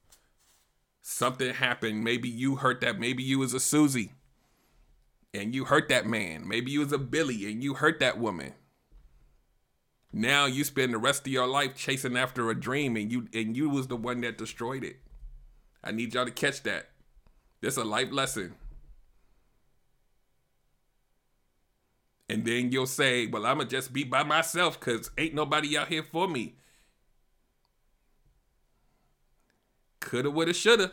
Something 1.01 1.55
happened. 1.55 2.03
Maybe 2.03 2.29
you 2.29 2.57
hurt 2.57 2.81
that. 2.81 2.99
Maybe 2.99 3.23
you 3.23 3.39
was 3.39 3.55
a 3.55 3.61
Susie 3.61 4.11
and 5.33 5.55
you 5.55 5.67
hurt 5.67 5.89
that 5.91 6.07
man. 6.07 6.49
Maybe 6.49 6.73
you 6.73 6.81
was 6.81 6.91
a 6.91 6.99
Billy 6.99 7.49
and 7.49 7.63
you 7.63 7.75
hurt 7.75 8.01
that 8.01 8.19
woman. 8.19 8.53
Now 10.13 10.47
you 10.47 10.65
spend 10.65 10.93
the 10.93 10.99
rest 10.99 11.25
of 11.25 11.33
your 11.33 11.47
life 11.47 11.77
chasing 11.77 12.17
after 12.17 12.51
a 12.51 12.61
dream 12.61 12.97
and 12.97 13.13
you 13.13 13.29
and 13.33 13.57
you 13.57 13.71
was 13.71 13.87
the 13.87 13.95
one 13.95 14.23
that 14.23 14.39
destroyed 14.39 14.83
it. 14.83 14.97
I 15.85 15.93
need 15.93 16.13
y'all 16.13 16.25
to 16.25 16.33
catch 16.33 16.65
that. 16.65 16.89
This 17.61 17.77
a 17.77 17.85
life 17.85 18.11
lesson. 18.11 18.57
And 22.29 22.45
then 22.45 22.73
you'll 22.73 22.89
say, 22.89 23.29
Well, 23.29 23.47
I'ma 23.47 23.67
just 23.67 23.93
be 23.93 24.03
by 24.03 24.25
myself 24.25 24.81
because 24.81 25.13
ain't 25.17 25.33
nobody 25.33 25.79
out 25.79 25.91
here 25.91 26.03
for 26.03 26.27
me. 26.27 26.57
Coulda, 30.05 30.31
woulda, 30.31 30.53
shoulda. 30.53 30.93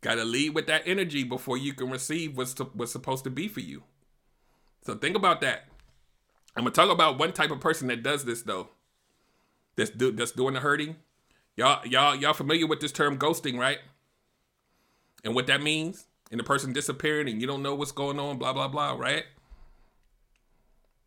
Gotta 0.00 0.24
lead 0.24 0.54
with 0.54 0.66
that 0.66 0.82
energy 0.86 1.22
before 1.22 1.56
you 1.56 1.74
can 1.74 1.90
receive 1.90 2.36
what's, 2.36 2.54
what's 2.58 2.92
supposed 2.92 3.24
to 3.24 3.30
be 3.30 3.46
for 3.46 3.60
you. 3.60 3.82
So 4.82 4.94
think 4.94 5.16
about 5.16 5.40
that. 5.42 5.64
I'm 6.56 6.64
gonna 6.64 6.70
talk 6.70 6.90
about 6.90 7.18
one 7.18 7.32
type 7.32 7.50
of 7.50 7.60
person 7.60 7.88
that 7.88 8.02
does 8.02 8.24
this 8.24 8.42
though. 8.42 8.70
That's 9.76 9.90
do 9.90 10.10
that's 10.10 10.32
doing 10.32 10.54
the 10.54 10.60
hurting. 10.60 10.96
Y'all, 11.54 11.86
y'all, 11.86 12.16
y'all 12.16 12.32
familiar 12.32 12.66
with 12.66 12.80
this 12.80 12.92
term 12.92 13.18
ghosting, 13.18 13.58
right? 13.58 13.78
And 15.22 15.34
what 15.34 15.46
that 15.48 15.62
means? 15.62 16.06
And 16.30 16.40
the 16.40 16.44
person 16.44 16.72
disappearing 16.72 17.28
and 17.28 17.40
you 17.40 17.46
don't 17.46 17.62
know 17.62 17.74
what's 17.74 17.92
going 17.92 18.18
on, 18.18 18.38
blah, 18.38 18.52
blah, 18.52 18.68
blah, 18.68 18.92
right? 18.92 19.24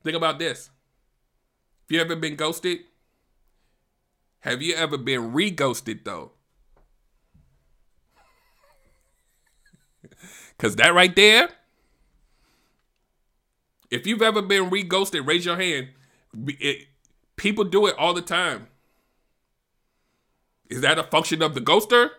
Think 0.04 0.16
about 0.16 0.40
this. 0.40 0.70
If 1.86 1.96
you 1.96 2.02
ever 2.02 2.16
been 2.16 2.36
ghosted? 2.36 2.82
Have 4.42 4.62
you 4.62 4.74
ever 4.76 4.98
been 4.98 5.34
re-ghosted 5.34 6.06
though? 6.06 6.32
Cause 10.58 10.76
that 10.78 10.94
right 10.94 11.16
there 11.16 11.50
if 13.90 14.06
you've 14.06 14.22
ever 14.22 14.42
been 14.42 14.70
re-ghosted, 14.70 15.26
raise 15.26 15.46
your 15.46 15.58
hand. 15.58 15.90
It, 16.48 16.88
people 17.36 17.64
do 17.64 17.88
it 17.88 17.96
all 17.98 18.14
the 18.14 18.22
time. 18.22 18.68
Is 20.70 20.82
that 20.82 21.00
a 21.00 21.04
function 21.04 21.42
of 21.42 21.56
the 21.56 21.62
ghoster? 21.62 22.12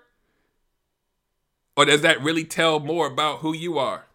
Or 1.77 1.85
does 1.85 2.00
that 2.03 2.23
really 2.23 2.45
tell 2.45 2.81
more 2.81 3.07
about 3.07 3.39
who 3.39 3.55
you 3.55 3.79
are? 3.79 4.07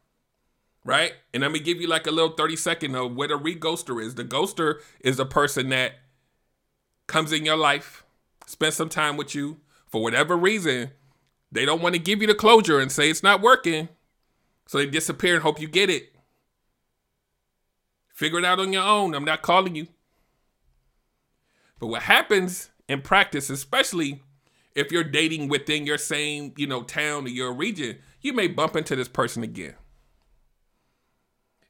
Right? 0.83 1.13
And 1.33 1.41
let 1.41 1.51
me 1.51 1.59
give 1.59 1.81
you 1.81 1.87
like 1.87 2.05
a 2.05 2.11
little 2.11 2.31
30 2.31 2.57
second 2.57 2.95
of 2.95 3.15
what 3.15 3.31
a 3.31 3.37
re-ghoster 3.37 4.03
is. 4.03 4.15
The 4.15 4.25
ghoster 4.25 4.81
is 4.99 5.17
a 5.17 5.25
person 5.25 5.69
that 5.69 5.93
comes 7.07 7.31
in 7.31 7.45
your 7.45 7.57
life, 7.57 8.03
spends 8.45 8.75
some 8.75 8.89
time 8.89 9.17
with 9.17 9.35
you, 9.35 9.57
for 9.87 10.01
whatever 10.01 10.35
reason, 10.35 10.91
they 11.51 11.65
don't 11.65 11.81
want 11.81 11.95
to 11.95 12.01
give 12.01 12.21
you 12.21 12.27
the 12.27 12.35
closure 12.35 12.79
and 12.79 12.91
say 12.91 13.09
it's 13.09 13.23
not 13.23 13.41
working. 13.41 13.89
So 14.67 14.77
they 14.77 14.87
disappear 14.87 15.35
and 15.35 15.43
hope 15.43 15.61
you 15.61 15.67
get 15.67 15.89
it. 15.89 16.15
Figure 18.13 18.39
it 18.39 18.45
out 18.45 18.59
on 18.59 18.73
your 18.73 18.83
own. 18.83 19.13
I'm 19.13 19.25
not 19.25 19.41
calling 19.41 19.75
you. 19.75 19.87
But 21.79 21.87
what 21.87 22.03
happens 22.03 22.69
in 22.87 23.01
practice, 23.01 23.49
especially 23.49 24.23
if 24.73 24.91
you're 24.91 25.03
dating 25.03 25.47
within 25.47 25.85
your 25.85 25.97
same, 25.97 26.53
you 26.57 26.67
know, 26.67 26.83
town 26.83 27.25
or 27.25 27.29
your 27.29 27.53
region, 27.53 27.99
you 28.21 28.33
may 28.33 28.47
bump 28.47 28.75
into 28.75 28.95
this 28.95 29.07
person 29.07 29.43
again. 29.43 29.75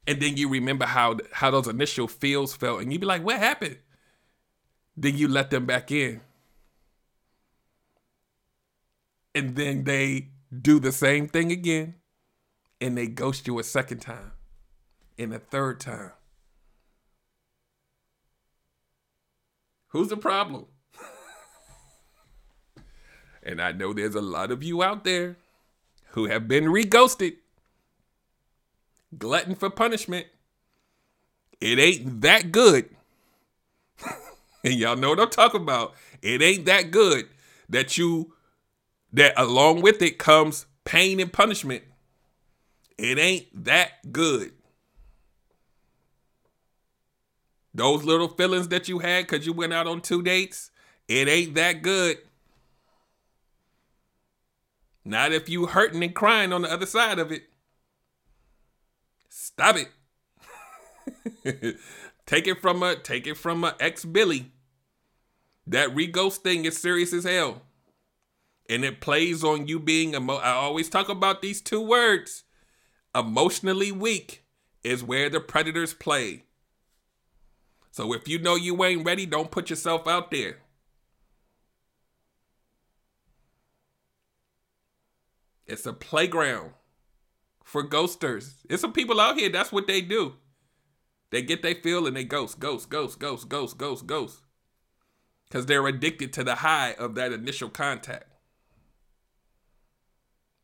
And 0.07 0.21
then 0.21 0.37
you 0.37 0.47
remember 0.49 0.85
how 0.85 1.17
how 1.31 1.49
those 1.49 1.67
initial 1.67 2.07
feels 2.07 2.55
felt, 2.55 2.81
and 2.81 2.93
you 2.93 2.99
be 2.99 3.07
like, 3.07 3.23
"What 3.23 3.39
happened?" 3.39 3.77
Then 4.97 5.17
you 5.17 5.27
let 5.27 5.49
them 5.49 5.65
back 5.65 5.91
in, 5.91 6.21
and 9.33 9.55
then 9.55 9.83
they 9.83 10.29
do 10.61 10.79
the 10.79 10.93
same 10.93 11.27
thing 11.27 11.51
again, 11.51 11.95
and 12.79 12.97
they 12.97 13.07
ghost 13.07 13.47
you 13.47 13.59
a 13.59 13.63
second 13.63 13.99
time 13.99 14.31
and 15.17 15.33
a 15.33 15.39
third 15.39 15.81
time. 15.81 16.11
Who's 19.87 20.09
the 20.09 20.17
problem? 20.17 20.65
and 23.43 23.61
I 23.61 23.71
know 23.71 23.93
there's 23.93 24.15
a 24.15 24.21
lot 24.21 24.51
of 24.51 24.63
you 24.63 24.83
out 24.83 25.03
there 25.03 25.37
who 26.11 26.25
have 26.25 26.47
been 26.47 26.69
re-ghosted. 26.69 27.33
Glutton 29.17 29.55
for 29.55 29.69
punishment. 29.69 30.27
It 31.61 31.79
ain't 31.79 32.21
that 32.21 32.51
good. 32.51 32.94
And 34.65 34.73
y'all 34.79 34.97
know 34.97 35.11
what 35.11 35.19
I'm 35.19 35.29
talking 35.29 35.61
about. 35.61 35.93
It 36.21 36.41
ain't 36.41 36.65
that 36.65 36.91
good 36.91 37.29
that 37.69 37.97
you 37.97 38.33
that 39.13 39.33
along 39.37 39.81
with 39.81 40.01
it 40.01 40.17
comes 40.17 40.65
pain 40.83 41.19
and 41.19 41.31
punishment. 41.31 41.83
It 42.97 43.17
ain't 43.17 43.65
that 43.65 44.11
good. 44.11 44.51
Those 47.73 48.03
little 48.03 48.29
feelings 48.29 48.69
that 48.69 48.87
you 48.87 48.99
had 48.99 49.27
because 49.27 49.45
you 49.45 49.53
went 49.53 49.73
out 49.73 49.87
on 49.87 50.01
two 50.01 50.21
dates, 50.21 50.71
it 51.07 51.27
ain't 51.27 51.55
that 51.55 51.81
good. 51.81 52.17
Not 55.03 55.33
if 55.33 55.49
you 55.49 55.67
hurting 55.67 56.03
and 56.03 56.15
crying 56.15 56.51
on 56.51 56.63
the 56.63 56.71
other 56.71 56.85
side 56.85 57.19
of 57.19 57.31
it. 57.31 57.43
Stop 59.29 59.77
it. 61.43 61.75
take 62.25 62.47
it 62.47 62.61
from 62.61 62.81
a 62.81 62.95
take 62.95 63.27
it 63.27 63.35
from 63.35 63.63
a 63.63 63.75
ex 63.79 64.03
Billy. 64.05 64.51
That 65.67 65.95
reghost 65.95 66.37
thing 66.37 66.65
is 66.65 66.77
serious 66.77 67.13
as 67.13 67.23
hell. 67.23 67.61
And 68.69 68.83
it 68.83 69.01
plays 69.01 69.43
on 69.43 69.67
you 69.67 69.79
being 69.79 70.13
emo- 70.13 70.37
I 70.37 70.51
always 70.51 70.89
talk 70.89 71.09
about 71.09 71.41
these 71.41 71.61
two 71.61 71.81
words. 71.81 72.43
Emotionally 73.13 73.91
weak 73.91 74.43
is 74.83 75.03
where 75.03 75.29
the 75.29 75.39
predators 75.39 75.93
play. 75.93 76.43
So 77.91 78.13
if 78.13 78.27
you 78.27 78.39
know 78.39 78.55
you 78.55 78.83
ain't 78.83 79.05
ready, 79.05 79.25
don't 79.25 79.51
put 79.51 79.69
yourself 79.69 80.07
out 80.07 80.29
there. 80.31 80.57
It's 85.65 85.85
a 85.85 85.93
playground 85.93 86.71
for 87.63 87.87
ghosters. 87.87 88.55
It's 88.69 88.81
some 88.81 88.93
people 88.93 89.19
out 89.19 89.37
here, 89.37 89.49
that's 89.49 89.71
what 89.71 89.87
they 89.87 90.01
do. 90.01 90.35
They 91.31 91.41
get 91.41 91.63
they 91.63 91.73
feel 91.73 92.05
and 92.05 92.15
they 92.15 92.23
ghost, 92.23 92.59
ghost, 92.59 92.89
ghost, 92.89 93.17
ghost, 93.19 93.49
ghost, 93.49 93.77
ghost, 93.77 94.05
ghost. 94.05 94.44
Because 95.47 95.65
they're 95.65 95.85
addicted 95.87 96.33
to 96.33 96.43
the 96.43 96.55
high 96.55 96.93
of 96.93 97.15
that 97.15 97.31
initial 97.31 97.69
contact. 97.69 98.25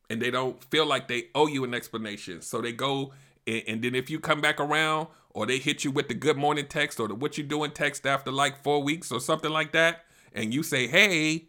And 0.09 0.21
they 0.21 0.31
don't 0.31 0.63
feel 0.65 0.85
like 0.85 1.07
they 1.07 1.25
owe 1.33 1.47
you 1.47 1.63
an 1.63 1.73
explanation. 1.73 2.41
So 2.41 2.61
they 2.61 2.73
go, 2.73 3.13
and, 3.47 3.63
and 3.67 3.81
then 3.81 3.95
if 3.95 4.09
you 4.09 4.19
come 4.19 4.41
back 4.41 4.59
around, 4.59 5.07
or 5.29 5.45
they 5.45 5.59
hit 5.59 5.85
you 5.85 5.91
with 5.91 6.09
the 6.09 6.13
good 6.13 6.38
morning 6.38 6.67
text 6.67 7.00
or 7.00 7.07
the 7.07 7.15
what 7.15 7.38
you 7.38 7.43
doing 7.43 7.71
text 7.71 8.05
after 8.05 8.31
like 8.31 8.61
four 8.63 8.83
weeks 8.83 9.11
or 9.11 9.19
something 9.19 9.51
like 9.51 9.71
that, 9.71 10.03
and 10.33 10.53
you 10.53 10.63
say, 10.63 10.88
hey, 10.88 11.47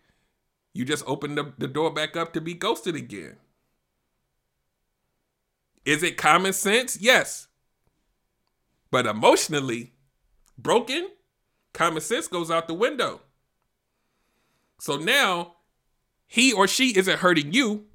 you 0.73 0.85
just 0.85 1.05
open 1.07 1.35
the, 1.35 1.53
the 1.59 1.67
door 1.69 1.93
back 1.93 2.17
up 2.17 2.33
to 2.33 2.41
be 2.41 2.55
ghosted 2.55 2.95
again. 2.95 3.37
Is 5.85 6.03
it 6.03 6.17
common 6.17 6.53
sense? 6.53 6.99
Yes. 7.01 7.49
But 8.91 9.07
emotionally 9.07 9.95
broken, 10.57 11.09
common 11.73 12.01
sense 12.01 12.29
goes 12.29 12.51
out 12.51 12.69
the 12.69 12.75
window. 12.75 13.21
So 14.79 14.97
now 14.97 15.55
he 16.27 16.53
or 16.53 16.67
she 16.67 16.97
isn't 16.97 17.21
hurting 17.21 17.53
you, 17.53 17.87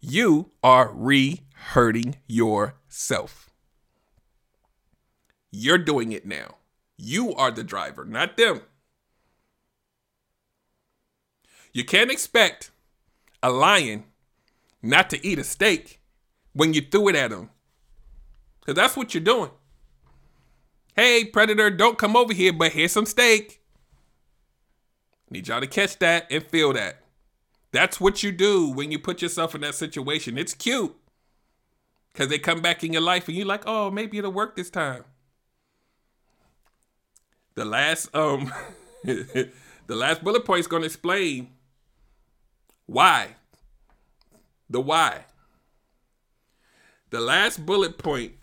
you 0.00 0.50
are 0.62 0.90
re 0.92 1.42
hurting 1.72 2.16
yourself. 2.26 3.50
You're 5.50 5.78
doing 5.78 6.12
it 6.12 6.26
now. 6.26 6.56
You 6.96 7.34
are 7.34 7.50
the 7.50 7.64
driver, 7.64 8.04
not 8.04 8.36
them. 8.36 8.62
You 11.72 11.84
can't 11.84 12.10
expect 12.10 12.70
a 13.42 13.50
lion 13.50 14.04
not 14.82 15.10
to 15.10 15.26
eat 15.26 15.38
a 15.38 15.44
steak 15.44 16.00
when 16.52 16.74
you 16.74 16.80
threw 16.80 17.08
it 17.08 17.16
at 17.16 17.32
him. 17.32 17.50
Because 18.60 18.74
that's 18.74 18.96
what 18.96 19.14
you're 19.14 19.22
doing. 19.22 19.50
Hey, 21.00 21.24
predator, 21.24 21.70
don't 21.70 21.96
come 21.96 22.14
over 22.14 22.34
here, 22.34 22.52
but 22.52 22.72
here's 22.72 22.92
some 22.92 23.06
steak. 23.06 23.62
Need 25.30 25.48
y'all 25.48 25.62
to 25.62 25.66
catch 25.66 25.98
that 26.00 26.26
and 26.30 26.44
feel 26.44 26.74
that. 26.74 27.00
That's 27.72 27.98
what 27.98 28.22
you 28.22 28.30
do 28.30 28.70
when 28.70 28.92
you 28.92 28.98
put 28.98 29.22
yourself 29.22 29.54
in 29.54 29.62
that 29.62 29.74
situation. 29.74 30.36
It's 30.36 30.52
cute. 30.52 30.94
Because 32.12 32.28
they 32.28 32.38
come 32.38 32.60
back 32.60 32.84
in 32.84 32.92
your 32.92 33.00
life 33.00 33.28
and 33.28 33.36
you're 33.38 33.46
like, 33.46 33.62
oh, 33.64 33.90
maybe 33.90 34.18
it'll 34.18 34.30
work 34.30 34.56
this 34.56 34.68
time. 34.68 35.04
The 37.54 37.64
last 37.64 38.14
um 38.14 38.52
the 39.04 39.50
last 39.88 40.22
bullet 40.22 40.44
point 40.44 40.60
is 40.60 40.66
going 40.66 40.82
to 40.82 40.86
explain 40.86 41.48
why. 42.84 43.36
The 44.68 44.82
why. 44.82 45.24
The 47.08 47.20
last 47.20 47.64
bullet 47.64 47.96
point 47.96 48.34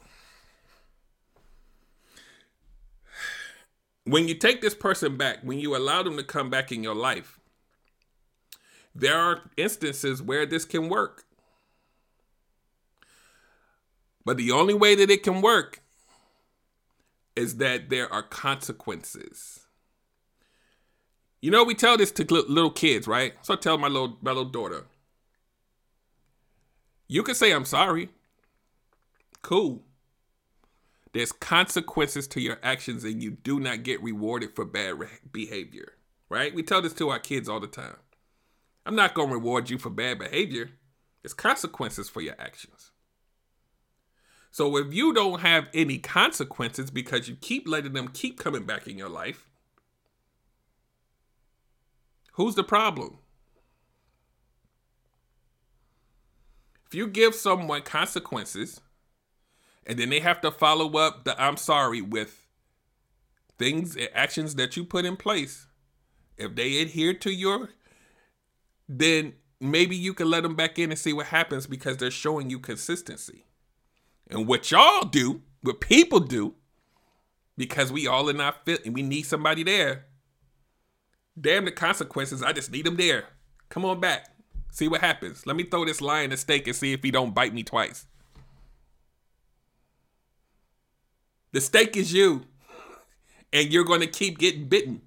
when 4.07 4.27
you 4.27 4.35
take 4.35 4.61
this 4.61 4.73
person 4.73 5.17
back, 5.17 5.39
when 5.43 5.59
you 5.59 5.75
allow 5.75 6.01
them 6.01 6.15
to 6.15 6.23
come 6.23 6.49
back 6.49 6.71
in 6.71 6.81
your 6.81 6.95
life, 6.95 7.39
there 8.95 9.17
are 9.17 9.41
instances 9.57 10.21
where 10.21 10.45
this 10.45 10.63
can 10.63 10.87
work. 10.87 11.25
But 14.25 14.37
the 14.37 14.51
only 14.51 14.73
way 14.73 14.95
that 14.95 15.09
it 15.11 15.23
can 15.23 15.41
work 15.41 15.81
is 17.35 17.57
that 17.57 17.89
there 17.89 18.11
are 18.11 18.23
consequences. 18.23 19.67
You 21.41 21.51
know, 21.51 21.63
we 21.63 21.75
tell 21.75 21.97
this 21.97 22.11
to 22.13 22.25
little 22.25 22.71
kids, 22.71 23.07
right? 23.07 23.33
So 23.41 23.53
I 23.53 23.57
tell 23.57 23.77
my 23.77 23.87
little 23.87 24.17
my 24.21 24.31
little 24.31 24.49
daughter, 24.49 24.85
you 27.07 27.23
can 27.23 27.35
say 27.35 27.51
I'm 27.51 27.65
sorry. 27.65 28.09
Cool. 29.41 29.83
There's 31.17 31.32
consequences 31.32 32.27
to 32.27 32.39
your 32.39 32.60
actions, 32.62 33.03
and 33.03 33.23
you 33.23 33.32
do 33.32 33.60
not 33.60 33.82
get 33.82 34.03
rewarded 34.03 34.56
for 34.56 34.65
bad 34.65 34.99
re- 34.99 35.08
behavior, 35.32 35.93
right? 36.30 36.53
We 36.53 36.62
tell 36.62 36.80
this 36.80 36.93
to 36.93 37.10
our 37.10 37.17
kids 37.17 37.49
all 37.49 37.60
the 37.60 37.65
time. 37.65 37.95
I'm 38.86 38.95
not 38.95 39.15
going 39.15 39.30
to 39.30 39.34
reward 39.34 39.71
you 39.71 39.80
for 39.80 39.89
bad 39.89 40.19
behavior. 40.19 40.69
There's 41.23 41.34
consequences 41.34 42.08
for 42.08 42.21
your 42.21 42.36
actions. 42.38 42.91
So 44.51 44.77
if 44.77 44.93
you 44.93 45.12
don't 45.12 45.39
have 45.39 45.69
any 45.73 45.97
consequences 45.97 46.91
because 46.91 47.27
you 47.27 47.36
keep 47.36 47.67
letting 47.67 47.93
them 47.93 48.10
keep 48.10 48.38
coming 48.38 48.67
back 48.67 48.88
in 48.88 48.95
your 48.95 49.10
life, 49.10 49.49
who's 52.34 52.53
the 52.53 52.63
problem? 52.63 53.17
If 56.86 56.93
you 56.93 57.08
give 57.08 57.34
someone 57.34 57.82
consequences 57.82 58.82
and 59.88 59.97
then 59.97 60.10
they 60.10 60.19
have 60.19 60.41
to 60.41 60.52
follow 60.52 60.97
up 60.97 61.23
the 61.23 61.41
I'm 61.41 61.58
sorry 61.58 62.02
with 62.02 62.45
things 63.58 63.95
and 63.95 64.10
actions 64.13 64.56
that 64.56 64.78
you 64.78 64.84
put 64.84 65.06
in 65.06 65.15
place, 65.15 65.65
if 66.38 66.54
they 66.56 66.82
adhere 66.82 67.13
to 67.15 67.32
your, 67.32 67.69
then 68.88 69.34
maybe 69.60 69.95
you 69.95 70.13
can 70.13 70.30
let 70.30 70.43
them 70.43 70.56
back 70.56 70.78
in 70.78 70.91
and 70.91 71.00
see 71.00 71.13
what 71.13 71.28
happens 71.28 71.65
because 71.65 71.97
they're 71.97 72.12
showing 72.12 72.50
you 72.50 72.60
consistency. 72.60 73.45
And 74.30 74.45
what 74.45 74.69
y'all 74.69 75.06
do, 75.06 75.41
what 75.62 75.80
people 75.80 76.19
do, 76.19 76.54
because 77.58 77.91
we 77.91 78.06
all 78.06 78.30
in 78.30 78.41
our 78.41 78.54
fit 78.65 78.86
and 78.86 78.93
we 78.93 79.02
need 79.02 79.23
somebody 79.23 79.63
there. 79.63 80.06
Damn 81.39 81.65
the 81.65 81.71
consequences. 81.71 82.43
I 82.43 82.52
just 82.52 82.71
need 82.71 82.86
them 82.86 82.97
there. 82.97 83.26
Come 83.69 83.86
on 83.86 84.00
back. 84.00 84.28
See 84.69 84.88
what 84.88 85.02
happens. 85.02 85.47
Let 85.47 85.56
me 85.56 85.63
throw 85.63 85.86
this 85.86 86.02
lion 86.02 86.34
a 86.34 86.38
steak 86.38 86.67
and 86.67 86.76
see 86.76 86.93
if 86.93 87.02
he 87.02 87.10
don't 87.10 87.34
bite 87.34 87.54
me 87.54 87.63
twice. 87.63 88.06
The 91.51 91.62
steak 91.62 91.97
is 91.97 92.13
you. 92.13 92.45
And 93.53 93.71
you're 93.71 93.86
going 93.86 94.01
to 94.01 94.07
keep 94.07 94.38
getting 94.38 94.67
bitten. 94.67 95.01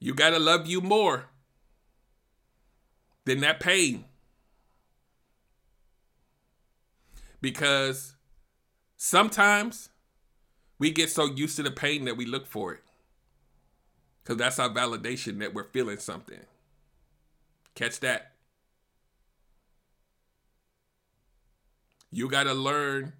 You 0.00 0.14
got 0.14 0.30
to 0.30 0.38
love 0.40 0.66
you 0.66 0.80
more 0.80 1.26
than 3.24 3.40
that 3.40 3.60
pain. 3.60 4.04
Because 7.40 8.16
sometimes 8.96 9.90
we 10.78 10.90
get 10.90 11.10
so 11.10 11.26
used 11.26 11.54
to 11.56 11.62
the 11.62 11.70
pain 11.70 12.04
that 12.06 12.16
we 12.16 12.26
look 12.26 12.46
for 12.46 12.74
it. 12.74 12.82
Because 14.22 14.38
that's 14.38 14.58
our 14.58 14.70
validation 14.70 15.38
that 15.38 15.54
we're 15.54 15.68
feeling 15.70 15.98
something. 15.98 16.40
Catch 17.76 18.00
that. 18.00 18.31
You 22.12 22.28
got 22.28 22.44
to 22.44 22.54
learn 22.54 23.14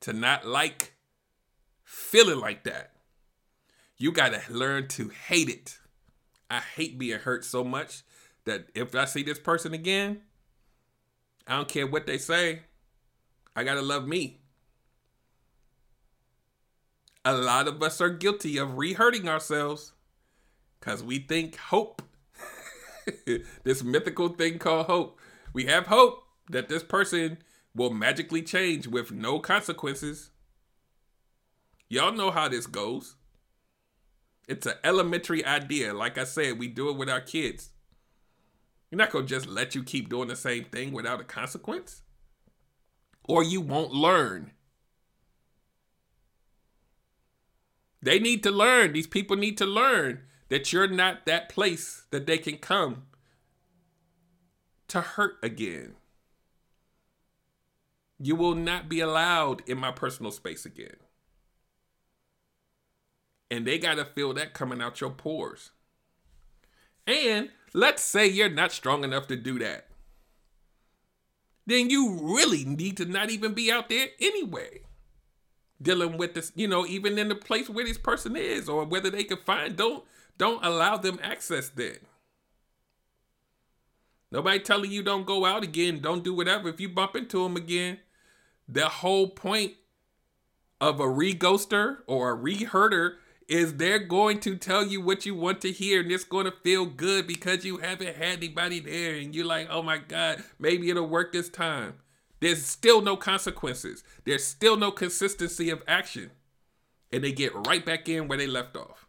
to 0.00 0.12
not 0.12 0.46
like 0.46 0.94
feeling 1.84 2.40
like 2.40 2.64
that. 2.64 2.92
You 3.98 4.12
got 4.12 4.32
to 4.32 4.40
learn 4.48 4.88
to 4.88 5.08
hate 5.08 5.48
it. 5.48 5.78
I 6.48 6.60
hate 6.60 6.98
being 6.98 7.18
hurt 7.18 7.44
so 7.44 7.64
much 7.64 8.02
that 8.44 8.68
if 8.74 8.94
I 8.94 9.04
see 9.04 9.22
this 9.22 9.38
person 9.38 9.74
again, 9.74 10.20
I 11.46 11.56
don't 11.56 11.68
care 11.68 11.86
what 11.86 12.06
they 12.06 12.18
say, 12.18 12.62
I 13.54 13.64
gotta 13.64 13.82
love 13.82 14.06
me. 14.06 14.40
A 17.24 17.36
lot 17.36 17.68
of 17.68 17.82
us 17.82 18.00
are 18.00 18.10
guilty 18.10 18.56
of 18.58 18.76
re-hurting 18.76 19.28
ourselves 19.28 19.92
because 20.78 21.02
we 21.02 21.18
think 21.18 21.56
hope, 21.56 22.02
this 23.64 23.82
mythical 23.82 24.28
thing 24.28 24.58
called 24.58 24.86
hope, 24.86 25.18
we 25.52 25.66
have 25.66 25.86
hope 25.86 26.24
that 26.50 26.68
this 26.68 26.84
person 26.84 27.38
will 27.76 27.90
magically 27.90 28.42
change 28.42 28.86
with 28.86 29.12
no 29.12 29.38
consequences. 29.38 30.30
Y'all 31.88 32.12
know 32.12 32.30
how 32.30 32.48
this 32.48 32.66
goes. 32.66 33.16
It's 34.48 34.66
an 34.66 34.74
elementary 34.82 35.44
idea. 35.44 35.92
Like 35.92 36.18
I 36.18 36.24
said, 36.24 36.58
we 36.58 36.68
do 36.68 36.88
it 36.88 36.96
with 36.96 37.10
our 37.10 37.20
kids. 37.20 37.70
You're 38.90 38.98
not 38.98 39.10
going 39.10 39.26
to 39.26 39.28
just 39.28 39.46
let 39.46 39.74
you 39.74 39.82
keep 39.82 40.08
doing 40.08 40.28
the 40.28 40.36
same 40.36 40.64
thing 40.64 40.92
without 40.92 41.20
a 41.20 41.24
consequence. 41.24 42.02
Or 43.24 43.42
you 43.42 43.60
won't 43.60 43.92
learn. 43.92 44.52
They 48.00 48.20
need 48.20 48.42
to 48.44 48.50
learn. 48.50 48.92
These 48.92 49.08
people 49.08 49.36
need 49.36 49.58
to 49.58 49.66
learn 49.66 50.22
that 50.48 50.72
you're 50.72 50.86
not 50.86 51.26
that 51.26 51.48
place 51.48 52.04
that 52.10 52.26
they 52.26 52.38
can 52.38 52.58
come 52.58 53.06
to 54.88 55.00
hurt 55.00 55.38
again. 55.42 55.96
You 58.18 58.36
will 58.36 58.54
not 58.54 58.88
be 58.88 59.00
allowed 59.00 59.62
in 59.68 59.78
my 59.78 59.92
personal 59.92 60.32
space 60.32 60.64
again. 60.64 60.96
And 63.50 63.66
they 63.66 63.78
got 63.78 63.96
to 63.96 64.04
feel 64.04 64.34
that 64.34 64.54
coming 64.54 64.82
out 64.82 65.00
your 65.00 65.10
pores. 65.10 65.70
And 67.06 67.50
let's 67.72 68.02
say 68.02 68.26
you're 68.26 68.48
not 68.48 68.72
strong 68.72 69.04
enough 69.04 69.28
to 69.28 69.36
do 69.36 69.58
that. 69.60 69.86
Then 71.66 71.90
you 71.90 72.18
really 72.20 72.64
need 72.64 72.96
to 72.98 73.04
not 73.04 73.30
even 73.30 73.52
be 73.52 73.70
out 73.70 73.88
there 73.88 74.08
anyway. 74.20 74.80
Dealing 75.82 76.16
with 76.16 76.34
this, 76.34 76.52
you 76.54 76.66
know, 76.66 76.86
even 76.86 77.18
in 77.18 77.28
the 77.28 77.34
place 77.34 77.68
where 77.68 77.84
this 77.84 77.98
person 77.98 78.34
is 78.34 78.68
or 78.68 78.84
whether 78.84 79.10
they 79.10 79.24
can 79.24 79.38
find, 79.38 79.76
don't 79.76 80.04
don't 80.38 80.64
allow 80.64 80.96
them 80.96 81.18
access 81.22 81.68
then. 81.68 81.98
Nobody 84.30 84.58
telling 84.58 84.90
you 84.90 85.02
don't 85.02 85.26
go 85.26 85.44
out 85.44 85.62
again, 85.62 86.00
don't 86.00 86.24
do 86.24 86.34
whatever. 86.34 86.68
If 86.68 86.80
you 86.80 86.88
bump 86.88 87.14
into 87.14 87.42
them 87.42 87.56
again, 87.56 87.98
the 88.68 88.88
whole 88.88 89.28
point 89.28 89.74
of 90.80 91.00
a 91.00 91.08
re-ghoster 91.08 91.98
or 92.06 92.30
a 92.30 92.34
re-hurter 92.34 93.16
is 93.48 93.74
they're 93.74 94.00
going 94.00 94.40
to 94.40 94.56
tell 94.56 94.84
you 94.84 95.00
what 95.00 95.24
you 95.24 95.34
want 95.34 95.60
to 95.60 95.70
hear 95.70 96.00
and 96.00 96.10
it's 96.10 96.24
going 96.24 96.46
to 96.46 96.52
feel 96.62 96.84
good 96.84 97.26
because 97.26 97.64
you 97.64 97.78
haven't 97.78 98.16
had 98.16 98.38
anybody 98.38 98.80
there 98.80 99.14
and 99.14 99.34
you're 99.34 99.46
like, 99.46 99.68
oh 99.70 99.82
my 99.82 99.98
God, 99.98 100.42
maybe 100.58 100.90
it'll 100.90 101.06
work 101.06 101.32
this 101.32 101.48
time. 101.48 101.94
There's 102.40 102.64
still 102.66 103.00
no 103.00 103.16
consequences. 103.16 104.02
There's 104.24 104.44
still 104.44 104.76
no 104.76 104.90
consistency 104.90 105.70
of 105.70 105.82
action. 105.86 106.32
And 107.12 107.22
they 107.22 107.32
get 107.32 107.54
right 107.54 107.84
back 107.86 108.08
in 108.08 108.28
where 108.28 108.36
they 108.36 108.48
left 108.48 108.76
off. 108.76 109.06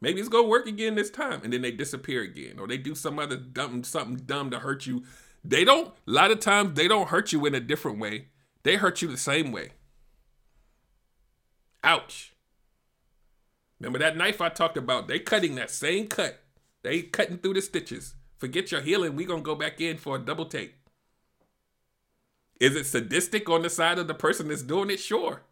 Maybe 0.00 0.20
it's 0.20 0.28
gonna 0.28 0.46
work 0.46 0.66
again 0.66 0.94
this 0.94 1.10
time, 1.10 1.40
and 1.42 1.52
then 1.52 1.62
they 1.62 1.72
disappear 1.72 2.22
again, 2.22 2.58
or 2.58 2.68
they 2.68 2.78
do 2.78 2.94
some 2.94 3.18
other 3.18 3.36
dumb 3.36 3.82
something 3.82 4.24
dumb 4.24 4.50
to 4.50 4.60
hurt 4.60 4.86
you. 4.86 5.02
They 5.44 5.64
don't. 5.64 5.88
A 5.88 6.10
lot 6.10 6.30
of 6.30 6.40
times 6.40 6.74
they 6.74 6.88
don't 6.88 7.08
hurt 7.08 7.32
you 7.32 7.46
in 7.46 7.54
a 7.54 7.60
different 7.60 7.98
way. 7.98 8.26
They 8.62 8.76
hurt 8.76 9.02
you 9.02 9.08
the 9.08 9.16
same 9.16 9.52
way. 9.52 9.70
Ouch. 11.84 12.34
Remember 13.80 13.98
that 14.00 14.16
knife 14.16 14.40
I 14.40 14.48
talked 14.48 14.76
about? 14.76 15.08
They 15.08 15.18
cutting 15.18 15.54
that 15.54 15.70
same 15.70 16.08
cut. 16.08 16.40
They 16.82 17.02
cutting 17.02 17.38
through 17.38 17.54
the 17.54 17.62
stitches. 17.62 18.14
Forget 18.36 18.72
your 18.72 18.80
healing. 18.80 19.16
We 19.16 19.24
gonna 19.24 19.42
go 19.42 19.54
back 19.54 19.80
in 19.80 19.96
for 19.96 20.16
a 20.16 20.20
double 20.20 20.46
take. 20.46 20.74
Is 22.60 22.74
it 22.74 22.86
sadistic 22.86 23.48
on 23.48 23.62
the 23.62 23.70
side 23.70 23.98
of 23.98 24.08
the 24.08 24.14
person 24.14 24.48
that's 24.48 24.62
doing 24.62 24.90
it? 24.90 24.98
Sure. 24.98 25.42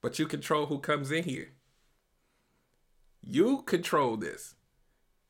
But 0.00 0.18
you 0.18 0.26
control 0.26 0.66
who 0.66 0.78
comes 0.78 1.10
in 1.10 1.24
here. 1.24 1.50
You 3.22 3.62
control 3.62 4.16
this. 4.16 4.54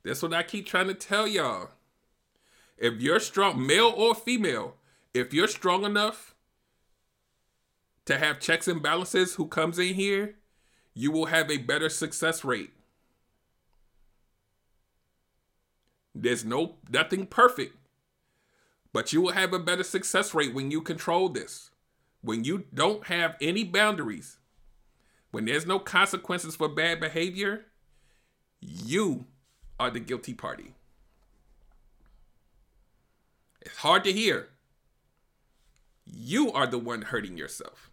That's 0.03 0.22
what 0.22 0.35
I 0.35 0.42
keep 0.42 0.66
trying 0.66 0.88
to 0.88 0.94
tell 0.94 1.27
y'all. 1.27 1.70
If 2.79 3.01
you're 3.01 3.21
strong, 3.21 3.67
male 3.67 3.93
or 3.97 4.15
female, 4.15 4.77
if 5.15 5.33
you're 5.33 5.49
strong 5.49 5.85
enough 5.85 6.35
to 8.05 8.19
have 8.19 8.39
checks 8.39 8.69
and 8.69 8.83
balances 8.83 9.35
who 9.35 9.47
comes 9.47 9.79
in 9.79 9.95
here, 9.95 10.37
you 10.95 11.11
will 11.11 11.27
have 11.27 11.51
a 11.51 11.59
better 11.59 11.89
success 11.89 12.45
rate. 12.45 12.73
There's 16.15 16.45
no 16.45 16.77
nothing 16.91 17.27
perfect, 17.27 17.77
but 18.93 19.12
you 19.12 19.21
will 19.21 19.33
have 19.33 19.53
a 19.53 19.59
better 19.59 19.83
success 19.83 20.33
rate 20.35 20.55
when 20.55 20.71
you 20.71 20.81
control 20.81 21.29
this. 21.29 21.71
When 22.23 22.45
you 22.45 22.65
don't 22.73 23.07
have 23.07 23.37
any 23.41 23.62
boundaries, 23.62 24.39
when 25.31 25.45
there's 25.45 25.67
no 25.67 25.79
consequences 25.79 26.57
for 26.57 26.69
bad 26.69 27.01
behavior, 27.01 27.67
you 28.61 29.27
are 29.79 29.91
the 29.91 30.01
guilty 30.01 30.33
party. 30.33 30.75
It's 33.66 33.79
hard 33.79 34.05
to 34.05 34.12
hear. 34.12 34.50
You 36.05 36.52
are 36.52 36.68
the 36.68 36.79
one 36.79 37.02
hurting 37.02 37.37
yourself. 37.37 37.90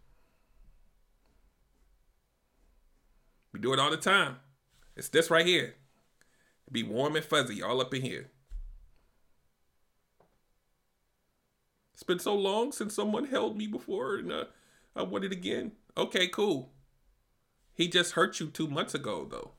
We 3.52 3.60
do 3.60 3.74
it 3.74 3.80
all 3.80 3.90
the 3.90 3.98
time. 3.98 4.36
It's 4.96 5.10
this 5.10 5.32
right 5.32 5.48
here. 5.48 5.74
Be 6.72 6.84
warm 6.84 7.16
and 7.16 7.26
fuzzy 7.26 7.64
all 7.64 7.82
up 7.82 7.92
in 7.92 8.04
here. 8.04 8.30
It's 11.96 12.04
been 12.04 12.20
so 12.20 12.36
long 12.36 12.72
since 12.72 12.94
someone 12.94 13.26
held 13.26 13.58
me 13.58 13.66
before 13.66 14.18
and 14.18 14.32
uh, 14.32 14.44
I 14.96 15.02
want 15.02 15.26
it 15.26 15.32
again. 15.32 15.72
Okay, 15.98 16.28
cool. 16.28 16.70
He 17.74 17.88
just 17.88 18.12
hurt 18.12 18.40
you 18.40 18.48
two 18.48 18.68
months 18.68 18.94
ago, 18.94 19.28
though. 19.30 19.54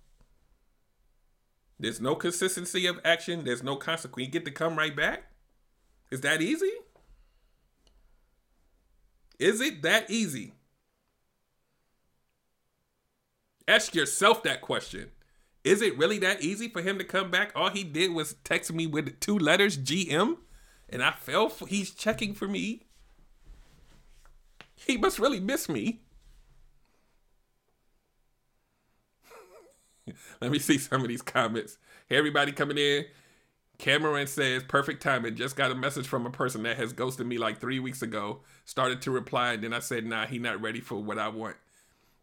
There's 1.81 2.01
no 2.01 2.15
consistency 2.15 2.87
of 2.87 3.01
action. 3.05 3.43
There's 3.43 3.65
no 3.65 3.75
consequence. 3.75 4.27
You 4.27 4.33
get 4.33 4.45
to 4.45 4.53
come 4.53 4.77
right 4.77 4.95
back. 4.95 5.34
Is 6.15 6.21
that 6.21 6.41
easy? 6.41 6.71
Is 9.41 9.61
it 9.61 9.83
that 9.83 10.09
easy? 10.09 10.53
Ask 13.67 13.97
yourself 13.97 14.45
that 14.45 14.61
question. 14.61 15.11
Is 15.65 15.83
it 15.83 15.99
really 15.99 16.21
that 16.21 16.41
easy 16.41 16.69
for 16.69 16.83
him 16.83 16.99
to 16.99 17.05
come 17.05 17.33
back? 17.33 17.51
All 17.57 17.69
he 17.69 17.83
did 17.83 18.13
was 18.13 18.37
text 18.45 18.73
me 18.73 18.87
with 18.87 19.19
two 19.19 19.37
letters, 19.37 19.77
GM, 19.77 20.37
and 20.89 21.03
I 21.03 21.11
fell 21.11 21.49
for 21.49 21.67
he's 21.67 21.91
checking 21.91 22.33
for 22.33 22.47
me. 22.47 22.87
He 24.77 24.97
must 24.97 25.19
really 25.19 25.41
miss 25.41 25.69
me. 25.69 26.03
Let 30.41 30.53
me 30.53 30.61
see 30.61 30.79
some 30.79 31.03
of 31.03 31.09
these 31.09 31.23
comments. 31.23 31.77
Hey, 32.07 32.19
everybody 32.19 32.53
coming 32.53 32.79
in. 32.79 33.07
Cameron 33.79 34.27
says, 34.27 34.63
perfect 34.63 35.03
timing. 35.03 35.35
Just 35.37 35.57
got 35.57 35.71
a 35.71 35.75
message 35.75 36.07
from 36.07 36.27
a 36.27 36.31
person 36.31 36.63
that 36.63 36.77
has 36.77 36.93
ghosted 36.93 37.27
me 37.27 37.39
like 37.39 37.61
three 37.61 37.81
weeks 37.81 38.03
ago. 38.03 38.41
Started 38.65 39.03
to 39.03 39.11
reply, 39.11 39.53
and 39.53 39.65
then 39.65 39.73
I 39.73 39.81
said, 39.81 40.07
nah, 40.07 40.27
he 40.27 40.39
not 40.39 40.61
ready 40.61 40.81
for 40.81 40.97
what 40.97 41.19
I 41.19 41.29
want. 41.29 41.57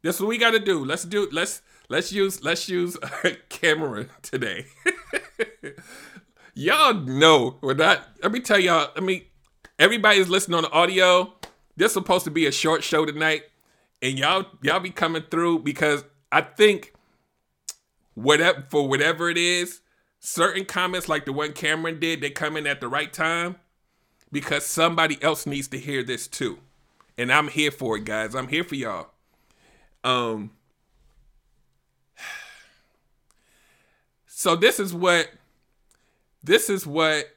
This 0.01 0.15
is 0.15 0.21
what 0.21 0.29
we 0.29 0.37
gotta 0.37 0.59
do. 0.59 0.83
Let's 0.83 1.03
do 1.03 1.29
let's 1.31 1.61
let's 1.89 2.11
use 2.11 2.43
let's 2.43 2.67
use 2.67 2.97
uh, 2.97 3.29
Cameron 3.49 4.09
today. 4.23 4.65
y'all 6.55 6.93
know 6.93 7.57
we're 7.61 7.75
not 7.75 8.01
let 8.23 8.31
me 8.31 8.39
tell 8.39 8.59
y'all, 8.59 8.89
I 8.95 8.99
mean, 8.99 9.23
everybody's 9.77 10.27
listening 10.27 10.55
on 10.55 10.63
the 10.63 10.71
audio. 10.71 11.33
This 11.77 11.91
is 11.91 11.93
supposed 11.93 12.25
to 12.25 12.31
be 12.31 12.47
a 12.47 12.51
short 12.51 12.83
show 12.83 13.05
tonight. 13.05 13.43
And 14.01 14.17
y'all 14.17 14.47
y'all 14.63 14.79
be 14.79 14.89
coming 14.89 15.23
through 15.29 15.59
because 15.59 16.03
I 16.31 16.41
think 16.41 16.93
whatever 18.15 18.65
for 18.69 18.87
whatever 18.87 19.29
it 19.29 19.37
is, 19.37 19.81
certain 20.21 20.63
comments 20.65 21.09
like 21.09 21.25
the 21.25 21.33
one 21.33 21.51
Cameron 21.51 21.99
did, 21.99 22.21
they 22.21 22.29
come 22.29 22.55
in 22.55 22.65
at 22.67 22.79
the 22.79 22.87
right 22.87 23.11
time 23.11 23.57
because 24.31 24.65
somebody 24.65 25.21
else 25.21 25.45
needs 25.45 25.67
to 25.69 25.79
hear 25.79 26.03
this 26.03 26.27
too. 26.27 26.59
And 27.17 27.31
I'm 27.31 27.49
here 27.49 27.71
for 27.71 27.97
it, 27.97 28.05
guys. 28.05 28.35
I'm 28.35 28.47
here 28.47 28.63
for 28.63 28.75
y'all. 28.75 29.07
Um 30.03 30.51
So 34.27 34.55
this 34.55 34.79
is 34.79 34.93
what 34.93 35.29
this 36.43 36.69
is 36.69 36.87
what 36.87 37.27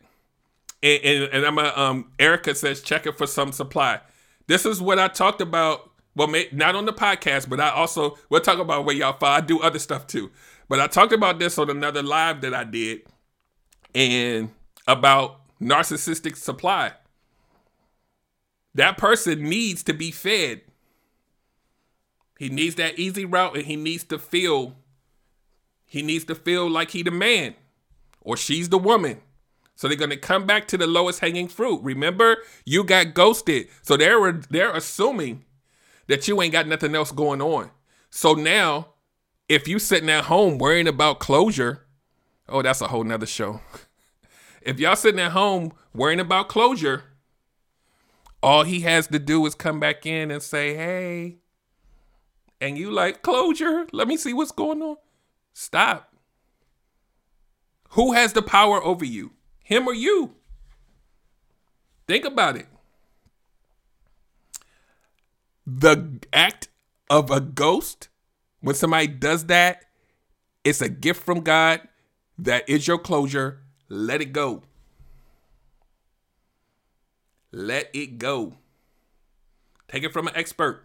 and, 0.83 1.03
and, 1.05 1.25
and 1.33 1.47
I'm 1.47 1.59
a, 1.59 1.73
um 1.77 2.12
Erica 2.18 2.55
says 2.55 2.83
checking 2.83 3.12
for 3.12 3.27
some 3.27 3.51
supply. 3.51 4.01
This 4.47 4.66
is 4.66 4.81
what 4.81 4.99
I 4.99 5.09
talked 5.09 5.40
about 5.40 5.90
well, 6.16 6.33
not 6.53 6.77
on 6.77 6.87
the 6.87 6.92
podcast, 6.92 7.48
but 7.48 7.61
I 7.61 7.70
also 7.70 8.18
we'll 8.29 8.40
talk 8.40 8.59
about 8.59 8.85
where 8.85 8.94
y'all 8.94 9.14
fall. 9.18 9.31
I 9.33 9.40
do 9.40 9.61
other 9.61 9.79
stuff 9.79 10.07
too. 10.07 10.31
But 10.68 10.81
I 10.81 10.87
talked 10.87 11.12
about 11.12 11.38
this 11.38 11.59
on 11.59 11.70
another 11.70 12.03
live 12.03 12.40
that 12.42 12.55
I 12.55 12.64
did 12.64 13.03
and 13.94 14.50
about 14.87 15.40
narcissistic 15.61 16.37
supply. 16.37 16.92
That 18.74 18.98
person 18.98 19.44
needs 19.44 19.83
to 19.85 19.94
be 19.94 20.11
fed. 20.11 20.62
He 22.38 22.48
needs 22.48 22.74
that 22.77 22.98
easy 22.98 23.24
route 23.24 23.57
and 23.57 23.66
he 23.66 23.77
needs 23.77 24.05
to 24.05 24.18
feel 24.18 24.77
He 25.87 26.03
needs 26.03 26.24
to 26.24 26.35
feel 26.35 26.68
like 26.68 26.90
he 26.90 27.03
the 27.03 27.11
man 27.12 27.55
or 28.20 28.37
she's 28.37 28.68
the 28.68 28.79
woman. 28.79 29.20
So 29.77 29.88
they're 29.88 29.96
gonna 29.96 30.16
come 30.16 30.46
back 30.46 30.68
to 30.68 30.79
the 30.79 30.87
lowest 30.87 31.20
hanging 31.20 31.48
fruit. 31.48 31.81
Remember, 31.83 32.38
you 32.64 32.85
got 32.85 33.14
ghosted. 33.14 33.68
So 33.83 33.96
they're 33.96 34.33
they're 34.33 34.72
assuming 34.72 35.44
that 36.08 36.28
you 36.28 36.40
ain't 36.42 36.52
got 36.52 36.66
nothing 36.66 36.94
else 36.94 37.12
going 37.12 37.40
on. 37.40 37.70
So 38.10 38.34
now, 38.34 38.88
if 39.48 39.68
you 39.68 39.78
sitting 39.78 40.10
at 40.10 40.24
home 40.24 40.58
worrying 40.58 40.88
about 40.88 41.18
closure, 41.18 41.86
oh, 42.48 42.62
that's 42.62 42.80
a 42.80 42.88
whole 42.88 43.04
nother 43.04 43.26
show. 43.26 43.60
if 44.62 44.78
y'all 44.78 44.96
sitting 44.96 45.20
at 45.20 45.32
home 45.32 45.72
worrying 45.94 46.20
about 46.20 46.48
closure, 46.48 47.04
all 48.42 48.64
he 48.64 48.80
has 48.80 49.06
to 49.08 49.18
do 49.18 49.44
is 49.46 49.54
come 49.54 49.80
back 49.80 50.04
in 50.06 50.30
and 50.30 50.42
say, 50.42 50.74
hey, 50.74 51.38
and 52.60 52.78
you 52.78 52.90
like 52.90 53.22
closure. 53.22 53.86
Let 53.92 54.08
me 54.08 54.16
see 54.16 54.32
what's 54.32 54.52
going 54.52 54.82
on. 54.82 54.96
Stop. 55.52 56.14
Who 57.90 58.12
has 58.12 58.32
the 58.32 58.42
power 58.42 58.82
over 58.82 59.04
you? 59.04 59.32
Him 59.62 59.86
or 59.86 59.94
you? 59.94 60.34
Think 62.06 62.24
about 62.24 62.56
it. 62.56 62.66
The 65.66 66.20
act 66.33 66.68
of 67.09 67.31
a 67.31 67.40
ghost, 67.40 68.09
when 68.61 68.74
somebody 68.74 69.07
does 69.07 69.46
that, 69.46 69.85
it's 70.62 70.81
a 70.81 70.88
gift 70.88 71.22
from 71.22 71.40
God 71.40 71.81
that 72.38 72.68
is 72.68 72.87
your 72.87 72.98
closure. 72.98 73.61
Let 73.88 74.20
it 74.20 74.33
go. 74.33 74.62
Let 77.53 77.88
it 77.94 78.18
go. 78.18 78.55
Take 79.88 80.03
it 80.03 80.12
from 80.12 80.27
an 80.27 80.37
expert. 80.37 80.85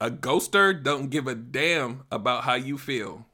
A 0.00 0.10
ghoster 0.10 0.82
don't 0.82 1.10
give 1.10 1.26
a 1.26 1.34
damn 1.34 2.02
about 2.10 2.44
how 2.44 2.54
you 2.54 2.76
feel. 2.76 3.24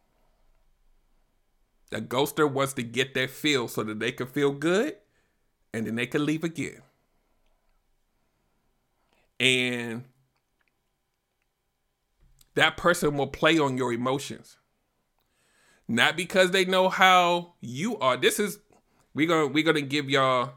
A 1.91 2.01
ghoster 2.01 2.51
wants 2.51 2.75
to 2.75 2.83
get 2.83 3.15
that 3.15 3.31
feel 3.31 3.67
so 3.69 3.83
that 3.83 3.99
they 3.99 4.13
can 4.13 4.27
feel 4.27 4.53
good 4.53 4.97
and 5.73 5.87
then 5.87 5.95
they 5.95 6.07
can 6.07 6.27
leave 6.27 6.45
again. 6.45 6.83
And 9.41 10.05
that 12.55 12.77
person 12.77 13.17
will 13.17 13.29
play 13.29 13.59
on 13.59 13.77
your 13.77 13.93
emotions. 13.93 14.57
Not 15.87 16.17
because 16.17 16.51
they 16.51 16.65
know 16.65 16.89
how 16.89 17.55
you 17.61 17.99
are. 17.99 18.17
This 18.17 18.39
is 18.39 18.59
we're 19.15 19.29
gonna 19.29 19.47
we're 19.47 19.65
gonna 19.65 19.81
give 19.81 20.11
y'all 20.11 20.53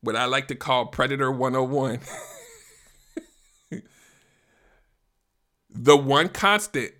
what 0.00 0.16
I 0.16 0.26
like 0.26 0.48
to 0.48 0.54
call 0.54 0.86
Predator 0.86 1.30
101. 1.30 2.00
the 5.70 5.96
one 5.96 6.28
constant, 6.28 6.92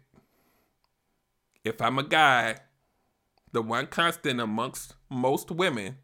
if 1.64 1.80
I'm 1.80 1.98
a 1.98 2.02
guy 2.02 2.56
the 3.56 3.62
one 3.62 3.86
constant 3.86 4.38
amongst 4.38 4.94
most 5.08 5.50
women 5.50 5.96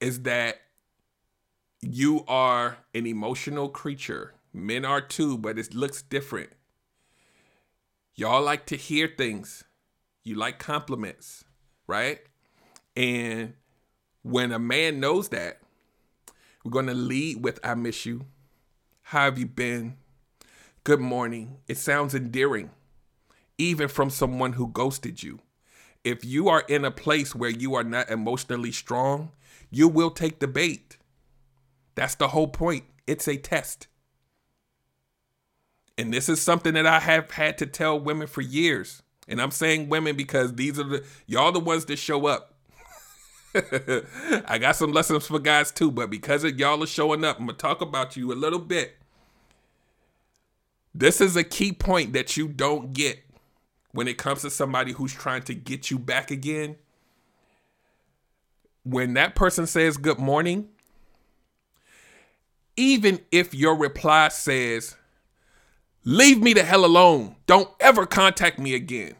is 0.00 0.22
that 0.22 0.62
you 1.82 2.24
are 2.26 2.78
an 2.94 3.06
emotional 3.06 3.68
creature. 3.68 4.34
Men 4.54 4.84
are 4.84 5.00
too, 5.00 5.36
but 5.36 5.58
it 5.58 5.74
looks 5.74 6.02
different. 6.02 6.50
Y'all 8.14 8.42
like 8.42 8.66
to 8.66 8.76
hear 8.76 9.06
things. 9.06 9.64
You 10.24 10.36
like 10.36 10.58
compliments, 10.58 11.44
right? 11.86 12.20
And 12.96 13.54
when 14.22 14.52
a 14.52 14.58
man 14.58 15.00
knows 15.00 15.30
that, 15.30 15.60
we're 16.64 16.70
going 16.70 16.86
to 16.86 16.94
lead 16.94 17.42
with 17.42 17.58
I 17.64 17.74
miss 17.74 18.06
you. 18.06 18.26
How 19.02 19.24
have 19.24 19.38
you 19.38 19.46
been? 19.46 19.96
Good 20.84 21.00
morning. 21.00 21.58
It 21.66 21.76
sounds 21.76 22.14
endearing, 22.14 22.70
even 23.58 23.88
from 23.88 24.10
someone 24.10 24.52
who 24.54 24.68
ghosted 24.68 25.22
you 25.22 25.40
if 26.04 26.24
you 26.24 26.48
are 26.48 26.64
in 26.68 26.84
a 26.84 26.90
place 26.90 27.34
where 27.34 27.50
you 27.50 27.74
are 27.74 27.84
not 27.84 28.10
emotionally 28.10 28.72
strong, 28.72 29.30
you 29.70 29.88
will 29.88 30.10
take 30.10 30.40
the 30.40 30.48
bait. 30.48 30.96
That's 31.94 32.14
the 32.14 32.28
whole 32.28 32.48
point. 32.48 32.84
It's 33.06 33.28
a 33.28 33.36
test. 33.36 33.86
And 35.98 36.12
this 36.12 36.28
is 36.28 36.40
something 36.40 36.74
that 36.74 36.86
I 36.86 37.00
have 37.00 37.30
had 37.30 37.58
to 37.58 37.66
tell 37.66 37.98
women 38.00 38.26
for 38.26 38.40
years. 38.40 39.02
And 39.28 39.40
I'm 39.40 39.50
saying 39.50 39.88
women 39.88 40.16
because 40.16 40.54
these 40.54 40.78
are 40.78 40.84
the 40.84 41.04
y'all 41.26 41.52
the 41.52 41.60
ones 41.60 41.84
that 41.86 41.96
show 41.96 42.26
up. 42.26 42.54
I 43.54 44.58
got 44.58 44.76
some 44.76 44.92
lessons 44.92 45.26
for 45.26 45.38
guys 45.38 45.70
too, 45.70 45.90
but 45.90 46.10
because 46.10 46.42
of 46.44 46.58
y'all 46.58 46.82
are 46.82 46.86
showing 46.86 47.24
up, 47.24 47.38
I'm 47.38 47.46
gonna 47.46 47.58
talk 47.58 47.82
about 47.82 48.16
you 48.16 48.32
a 48.32 48.34
little 48.34 48.58
bit. 48.58 48.96
This 50.94 51.20
is 51.20 51.36
a 51.36 51.44
key 51.44 51.72
point 51.72 52.14
that 52.14 52.36
you 52.36 52.48
don't 52.48 52.92
get 52.92 53.22
when 53.92 54.08
it 54.08 54.18
comes 54.18 54.42
to 54.42 54.50
somebody 54.50 54.92
who's 54.92 55.12
trying 55.12 55.42
to 55.42 55.54
get 55.54 55.90
you 55.90 55.98
back 55.98 56.30
again, 56.30 56.76
when 58.84 59.14
that 59.14 59.34
person 59.34 59.66
says 59.66 59.96
good 59.96 60.18
morning, 60.18 60.68
even 62.76 63.20
if 63.30 63.54
your 63.54 63.76
reply 63.76 64.28
says, 64.28 64.96
leave 66.04 66.42
me 66.42 66.52
the 66.52 66.64
hell 66.64 66.84
alone, 66.84 67.36
don't 67.46 67.70
ever 67.80 68.06
contact 68.06 68.58
me 68.58 68.74
again, 68.74 69.14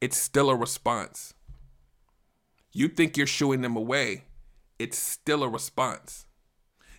it's 0.00 0.16
still 0.16 0.50
a 0.50 0.56
response. 0.56 1.34
You 2.72 2.88
think 2.88 3.16
you're 3.16 3.26
shooing 3.26 3.62
them 3.62 3.76
away, 3.76 4.24
it's 4.78 4.98
still 4.98 5.42
a 5.42 5.48
response. 5.48 6.26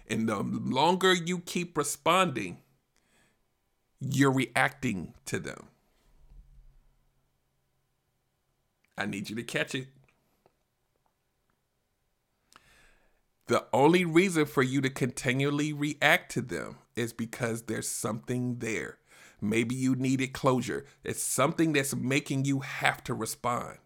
And 0.08 0.28
the 0.28 0.40
longer 0.42 1.14
you 1.14 1.40
keep 1.40 1.78
responding, 1.78 2.58
you're 4.02 4.32
reacting 4.32 5.14
to 5.26 5.40
them. 5.40 5.68
I 8.98 9.06
need 9.06 9.30
you 9.30 9.36
to 9.38 9.44
catch 9.44 9.74
it. 9.74 9.88
The 13.52 13.66
only 13.74 14.06
reason 14.06 14.46
for 14.46 14.64
you 14.64 14.80
to 14.80 14.90
continually 14.90 15.74
react 15.74 16.32
to 16.32 16.42
them 16.42 16.78
is 16.96 17.12
because 17.12 17.64
there's 17.64 17.86
something 17.86 18.60
there. 18.60 18.98
Maybe 19.42 19.76
you 19.76 19.94
needed 19.94 20.32
closure. 20.32 20.86
It's 21.04 21.22
something 21.22 21.74
that's 21.74 21.94
making 21.94 22.46
you 22.46 22.62
have 22.62 23.04
to 23.04 23.14
respond 23.14 23.80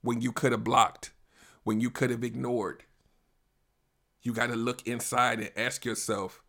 when 0.00 0.22
you 0.22 0.32
could 0.32 0.50
have 0.50 0.64
blocked, 0.64 1.12
when 1.62 1.80
you 1.80 1.88
could 1.88 2.10
have 2.10 2.24
ignored. 2.24 2.82
You 4.22 4.32
got 4.32 4.48
to 4.48 4.56
look 4.56 4.88
inside 4.88 5.38
and 5.38 5.52
ask 5.56 5.84
yourself 5.84 6.42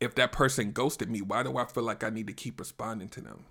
if 0.00 0.16
that 0.16 0.32
person 0.32 0.72
ghosted 0.72 1.08
me, 1.08 1.20
why 1.20 1.44
do 1.44 1.56
I 1.56 1.66
feel 1.66 1.84
like 1.84 2.02
I 2.02 2.10
need 2.10 2.26
to 2.26 2.32
keep 2.32 2.58
responding 2.58 3.10
to 3.10 3.20
them? 3.20 3.44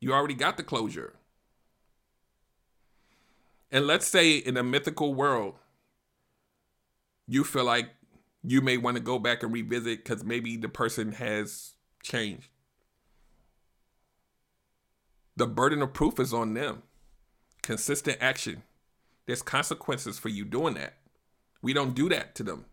You 0.00 0.14
already 0.14 0.32
got 0.32 0.56
the 0.56 0.62
closure. 0.62 1.12
And 3.76 3.86
let's 3.86 4.06
say 4.06 4.38
in 4.38 4.56
a 4.56 4.62
mythical 4.62 5.12
world, 5.12 5.56
you 7.28 7.44
feel 7.44 7.64
like 7.64 7.90
you 8.42 8.62
may 8.62 8.78
want 8.78 8.96
to 8.96 9.02
go 9.02 9.18
back 9.18 9.42
and 9.42 9.52
revisit 9.52 10.02
because 10.02 10.24
maybe 10.24 10.56
the 10.56 10.70
person 10.70 11.12
has 11.12 11.74
changed. 12.02 12.48
The 15.36 15.46
burden 15.46 15.82
of 15.82 15.92
proof 15.92 16.18
is 16.18 16.32
on 16.32 16.54
them. 16.54 16.84
Consistent 17.62 18.16
action. 18.18 18.62
There's 19.26 19.42
consequences 19.42 20.18
for 20.18 20.30
you 20.30 20.46
doing 20.46 20.72
that. 20.76 20.94
We 21.60 21.74
don't 21.74 21.94
do 21.94 22.08
that 22.08 22.34
to 22.36 22.44
them. 22.44 22.64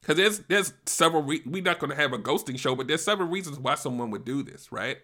Because 0.00 0.16
there's 0.16 0.38
there's 0.48 0.72
several 0.86 1.22
re- 1.22 1.42
we're 1.46 1.62
not 1.62 1.78
going 1.78 1.90
to 1.90 1.96
have 1.96 2.12
a 2.12 2.18
ghosting 2.18 2.58
show, 2.58 2.74
but 2.74 2.88
there's 2.88 3.04
several 3.04 3.28
reasons 3.28 3.60
why 3.60 3.76
someone 3.76 4.10
would 4.10 4.24
do 4.24 4.42
this, 4.42 4.72
right? 4.72 4.98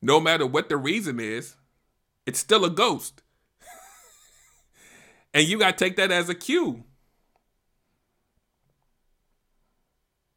No 0.00 0.20
matter 0.20 0.46
what 0.46 0.68
the 0.68 0.76
reason 0.76 1.18
is, 1.18 1.56
it's 2.26 2.38
still 2.38 2.64
a 2.64 2.70
ghost, 2.70 3.22
and 5.34 5.46
you 5.46 5.58
got 5.58 5.76
to 5.76 5.84
take 5.84 5.96
that 5.96 6.12
as 6.12 6.28
a 6.28 6.34
cue. 6.34 6.84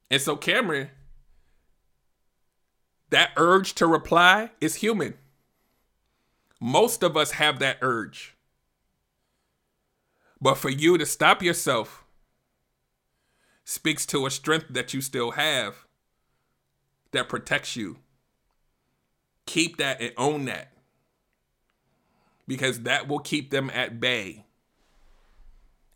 And 0.10 0.22
so, 0.22 0.36
Cameron, 0.36 0.90
that 3.12 3.32
urge 3.38 3.76
to 3.76 3.88
reply 3.88 4.52
is 4.60 4.76
human. 4.76 5.14
Most 6.60 7.04
of 7.04 7.16
us 7.16 7.32
have 7.32 7.60
that 7.60 7.78
urge. 7.82 8.36
But 10.42 10.56
for 10.56 10.70
you 10.70 10.98
to 10.98 11.06
stop 11.06 11.44
yourself 11.44 12.04
speaks 13.64 14.06
to 14.08 14.26
a 14.26 14.32
strength 14.32 14.68
that 14.72 14.94
you 14.94 15.02
still 15.02 15.32
have 15.32 15.86
that 17.12 17.30
protects 17.30 17.76
you. 17.76 17.98
Keep 19.46 19.78
that 19.78 20.02
and 20.02 20.14
own 20.18 20.46
that. 20.46 20.72
Because 22.48 22.82
that 22.82 23.08
will 23.08 23.20
keep 23.20 23.52
them 23.52 23.70
at 23.74 24.00
bay. 24.00 24.46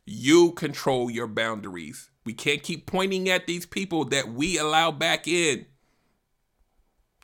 You 0.06 0.52
control 0.52 1.10
your 1.10 1.28
boundaries. 1.28 2.10
We 2.26 2.34
can't 2.34 2.64
keep 2.64 2.86
pointing 2.86 3.30
at 3.30 3.48
these 3.48 3.66
people 3.66 4.06
that 4.06 4.30
we 4.32 4.58
allow 4.58 4.92
back 4.92 5.28
in. 5.28 5.66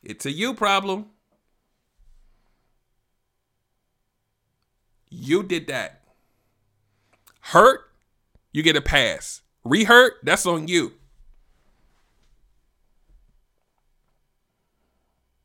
It's 0.04 0.26
a 0.26 0.32
you 0.32 0.54
problem. 0.54 1.08
You 5.10 5.44
did 5.44 5.68
that 5.68 6.02
hurt, 7.42 7.92
You 8.54 8.64
get 8.64 8.76
a 8.76 8.82
pass. 8.82 9.42
Rehurt, 9.66 10.12
that's 10.24 10.46
on 10.46 10.68
you. 10.68 10.94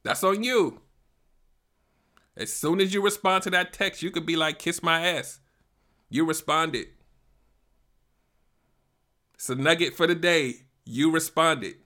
That's 0.07 0.23
on 0.23 0.45
you. 0.45 0.83
As 2.37 2.53
soon 2.53 2.81
as 2.81 2.95
you 2.95 3.03
respond 3.03 3.43
to 3.43 3.51
that 3.51 3.73
text, 3.73 4.05
you 4.05 4.13
could 4.13 4.25
be 4.25 4.37
like, 4.37 4.61
kiss 4.61 4.81
my 4.81 5.05
ass. 5.05 5.41
You 6.09 6.25
responded. 6.25 6.87
It's 9.35 9.51
a 9.51 9.57
nugget 9.57 9.95
for 9.95 10.07
the 10.07 10.15
day. 10.15 10.67
You 10.85 11.11
responded. 11.11 11.79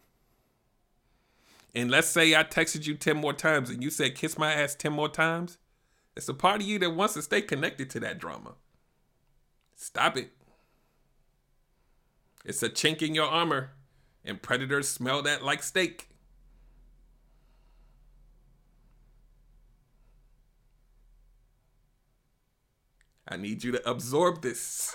And 1.74 1.90
let's 1.90 2.09
say 2.09 2.35
I 2.35 2.44
texted 2.44 2.87
you 2.87 2.94
10 2.94 3.16
more 3.16 3.33
times 3.33 3.70
and 3.70 3.83
you 3.83 3.88
said, 3.88 4.14
kiss 4.14 4.37
my 4.37 4.52
ass 4.52 4.74
10 4.74 4.92
more 4.92 5.09
times. 5.09 5.56
It's 6.14 6.28
a 6.28 6.35
part 6.35 6.61
of 6.61 6.66
you 6.66 6.78
that 6.80 6.94
wants 6.94 7.14
to 7.14 7.22
stay 7.22 7.40
connected 7.40 7.88
to 7.88 8.00
that 8.00 8.18
drama. 8.18 8.52
Stop 9.76 10.18
it. 10.18 10.33
It's 12.44 12.62
a 12.62 12.68
chink 12.68 13.00
in 13.00 13.14
your 13.14 13.28
armor, 13.28 13.70
and 14.26 14.42
predators 14.42 14.88
smell 14.88 15.22
that 15.22 15.42
like 15.42 15.62
steak. 15.62 16.10
I 23.31 23.37
need 23.37 23.62
you 23.62 23.73
to 23.73 23.88
absorb 23.88 24.43
this. 24.43 24.95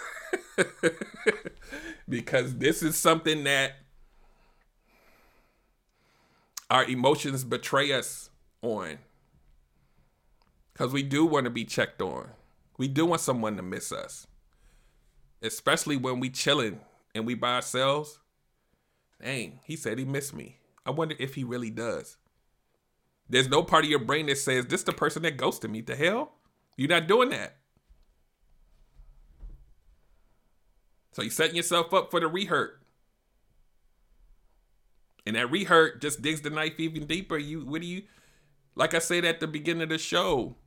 because 2.10 2.58
this 2.58 2.84
is 2.84 2.98
something 2.98 3.46
that 3.46 3.78
our 6.70 6.84
emotions 6.86 7.44
betray 7.46 7.94
us 7.94 8.30
on. 8.62 8.98
Because 10.74 10.92
we 10.92 11.04
do 11.04 11.26
want 11.26 11.46
to 11.46 11.50
be 11.50 11.64
checked 11.64 12.02
on. 12.02 12.30
We 12.78 12.90
do 12.90 13.06
want 13.06 13.22
someone 13.22 13.56
to 13.56 13.64
miss 13.64 13.94
us. 13.94 14.28
Especially 15.42 15.96
when 15.96 16.20
we 16.20 16.30
chilling 16.30 16.82
and 17.14 17.26
we 17.26 17.36
by 17.36 17.56
ourselves. 17.56 18.20
Dang, 19.22 19.60
he 19.64 19.78
said 19.78 19.98
he 19.98 20.04
missed 20.06 20.36
me. 20.36 20.58
I 20.86 20.92
wonder 20.92 21.16
if 21.18 21.36
he 21.36 21.46
really 21.46 21.70
does. 21.70 22.18
There's 23.30 23.48
no 23.48 23.64
part 23.64 23.86
of 23.86 23.90
your 23.90 24.00
brain 24.00 24.26
that 24.28 24.38
says, 24.38 24.66
this 24.66 24.84
the 24.84 24.92
person 24.92 25.24
that 25.24 25.38
ghosted 25.38 25.72
me. 25.72 25.82
The 25.82 25.96
hell? 25.96 26.34
You're 26.76 26.90
not 26.90 27.08
doing 27.08 27.30
that. 27.30 27.56
So 31.16 31.22
you're 31.22 31.32
setting 31.32 31.56
yourself 31.56 31.94
up 31.94 32.12
for 32.12 32.20
the 32.20 32.26
rehurt. 32.30 32.72
And 35.26 35.38
that 35.38 35.48
rehurt 35.48 36.02
just 36.02 36.22
digs 36.22 36.42
the 36.42 36.50
knife 36.50 36.78
even 36.78 37.06
deeper. 37.06 37.38
You 37.38 37.66
what 37.66 37.80
do 37.80 37.88
you 37.88 38.04
like 38.76 38.94
I 38.94 39.00
said 39.00 39.24
at 39.24 39.40
the 39.40 39.48
beginning 39.48 39.84
of 39.84 39.90
the 39.90 39.98
show, 39.98 40.58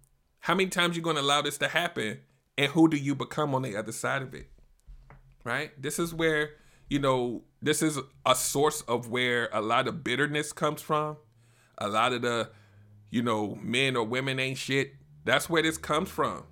how 0.40 0.54
many 0.54 0.70
times 0.70 0.96
you 0.96 1.02
gonna 1.02 1.20
allow 1.20 1.42
this 1.42 1.58
to 1.58 1.68
happen? 1.68 2.20
And 2.56 2.72
who 2.72 2.88
do 2.88 2.96
you 2.96 3.14
become 3.14 3.54
on 3.54 3.60
the 3.60 3.76
other 3.76 3.92
side 3.92 4.22
of 4.22 4.32
it? 4.32 4.48
Right? 5.44 5.70
This 5.80 5.98
is 5.98 6.14
where, 6.14 6.52
you 6.88 6.98
know, 6.98 7.42
this 7.60 7.82
is 7.82 7.98
a 8.24 8.34
source 8.34 8.80
of 8.88 9.10
where 9.10 9.50
a 9.52 9.60
lot 9.60 9.86
of 9.86 10.02
bitterness 10.02 10.54
comes 10.54 10.80
from. 10.80 11.18
A 11.76 11.88
lot 11.88 12.14
of 12.14 12.22
the, 12.22 12.48
you 13.10 13.22
know, 13.22 13.58
men 13.60 13.96
or 13.96 14.04
women 14.04 14.40
ain't 14.40 14.56
shit. 14.56 14.94
That's 15.26 15.50
where 15.50 15.62
this 15.62 15.76
comes 15.76 16.08
from. 16.08 16.44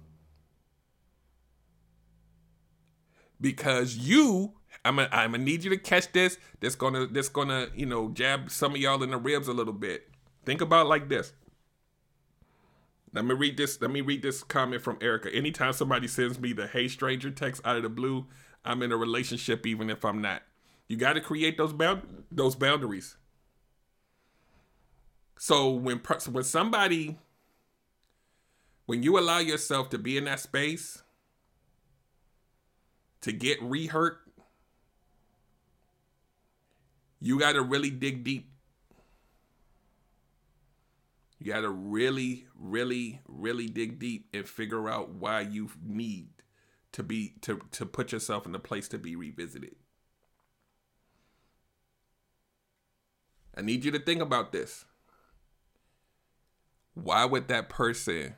Because 3.41 3.97
you 3.97 4.55
I'm 4.85 4.97
gonna 4.97 5.09
I'm 5.11 5.33
gonna 5.33 5.43
need 5.43 5.65
you 5.65 5.71
to 5.71 5.77
catch 5.77 6.13
this. 6.13 6.39
That's 6.61 6.77
gonna 6.77 7.07
that's 7.07 7.29
gonna 7.29 7.69
you 7.75 7.87
know 7.87 8.11
jab 8.11 8.51
some 8.51 8.73
of 8.73 8.79
y'all 8.79 9.03
in 9.03 9.11
the 9.11 9.17
ribs 9.17 9.49
a 9.49 9.53
little 9.53 9.73
bit. 9.73 10.09
Think 10.45 10.61
about 10.61 10.87
like 10.87 11.09
this. 11.09 11.33
Let 13.13 13.25
me 13.25 13.35
read 13.35 13.57
this. 13.57 13.81
Let 13.81 13.91
me 13.91 14.01
read 14.01 14.23
this 14.23 14.45
comment 14.45 14.83
from 14.83 14.99
Erica. 15.01 15.35
Anytime 15.35 15.73
somebody 15.73 16.07
sends 16.07 16.39
me 16.39 16.53
the 16.53 16.69
"Hey 16.69 16.87
stranger" 16.87 17.31
text 17.31 17.63
out 17.65 17.77
of 17.77 17.83
the 17.83 17.89
blue, 17.89 18.27
I'm 18.65 18.83
in 18.83 18.93
a 18.93 18.97
relationship 18.97 19.67
even 19.67 19.91
if 19.91 20.05
I'm 20.05 20.21
not. 20.21 20.43
You 20.87 20.97
got 20.97 21.15
to 21.15 21.21
create 21.21 21.59
those 21.59 21.73
bound 21.73 22.03
those 22.31 22.55
boundaries. 22.55 23.17
So 25.39 25.71
when 25.71 26.01
when 26.31 26.45
somebody 26.45 27.19
when 28.87 29.03
you 29.03 29.19
allow 29.19 29.39
yourself 29.39 29.91
to 29.91 29.99
be 29.99 30.17
in 30.17 30.25
that 30.25 30.39
space 30.41 31.03
to 33.27 33.33
get 33.33 33.61
rehurt, 33.61 34.19
you 37.21 37.41
got 37.41 37.55
to 37.55 37.61
really 37.61 37.91
dig 37.91 38.23
deep. 38.23 38.53
You 41.41 41.53
got 41.53 41.63
to 41.63 41.69
really, 41.69 42.47
really, 42.55 43.23
really 43.27 43.67
dig 43.67 43.99
deep 43.99 44.29
and 44.33 44.49
figure 44.49 44.89
out 44.89 45.09
why 45.11 45.41
you 45.41 45.71
need 45.85 46.29
to 46.93 47.03
be 47.03 47.35
to 47.41 47.63
to 47.73 47.85
put 47.85 48.13
yourself 48.13 48.47
in 48.47 48.55
a 48.55 48.61
place 48.61 48.87
to 48.91 48.99
be 48.99 49.17
revisited. 49.17 49.75
I 53.57 53.63
need 53.63 53.85
you 53.85 53.91
to 53.91 53.99
think 53.99 54.23
about 54.23 54.53
this. 54.53 54.85
Why 56.95 57.25
would 57.25 57.49
that 57.49 57.69
person 57.69 58.37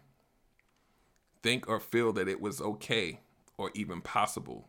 think 1.42 1.68
or 1.68 1.78
feel 1.78 2.14
that 2.14 2.26
it 2.26 2.40
was 2.40 2.62
okay 2.62 3.20
or 3.58 3.70
even 3.74 4.00
possible 4.00 4.67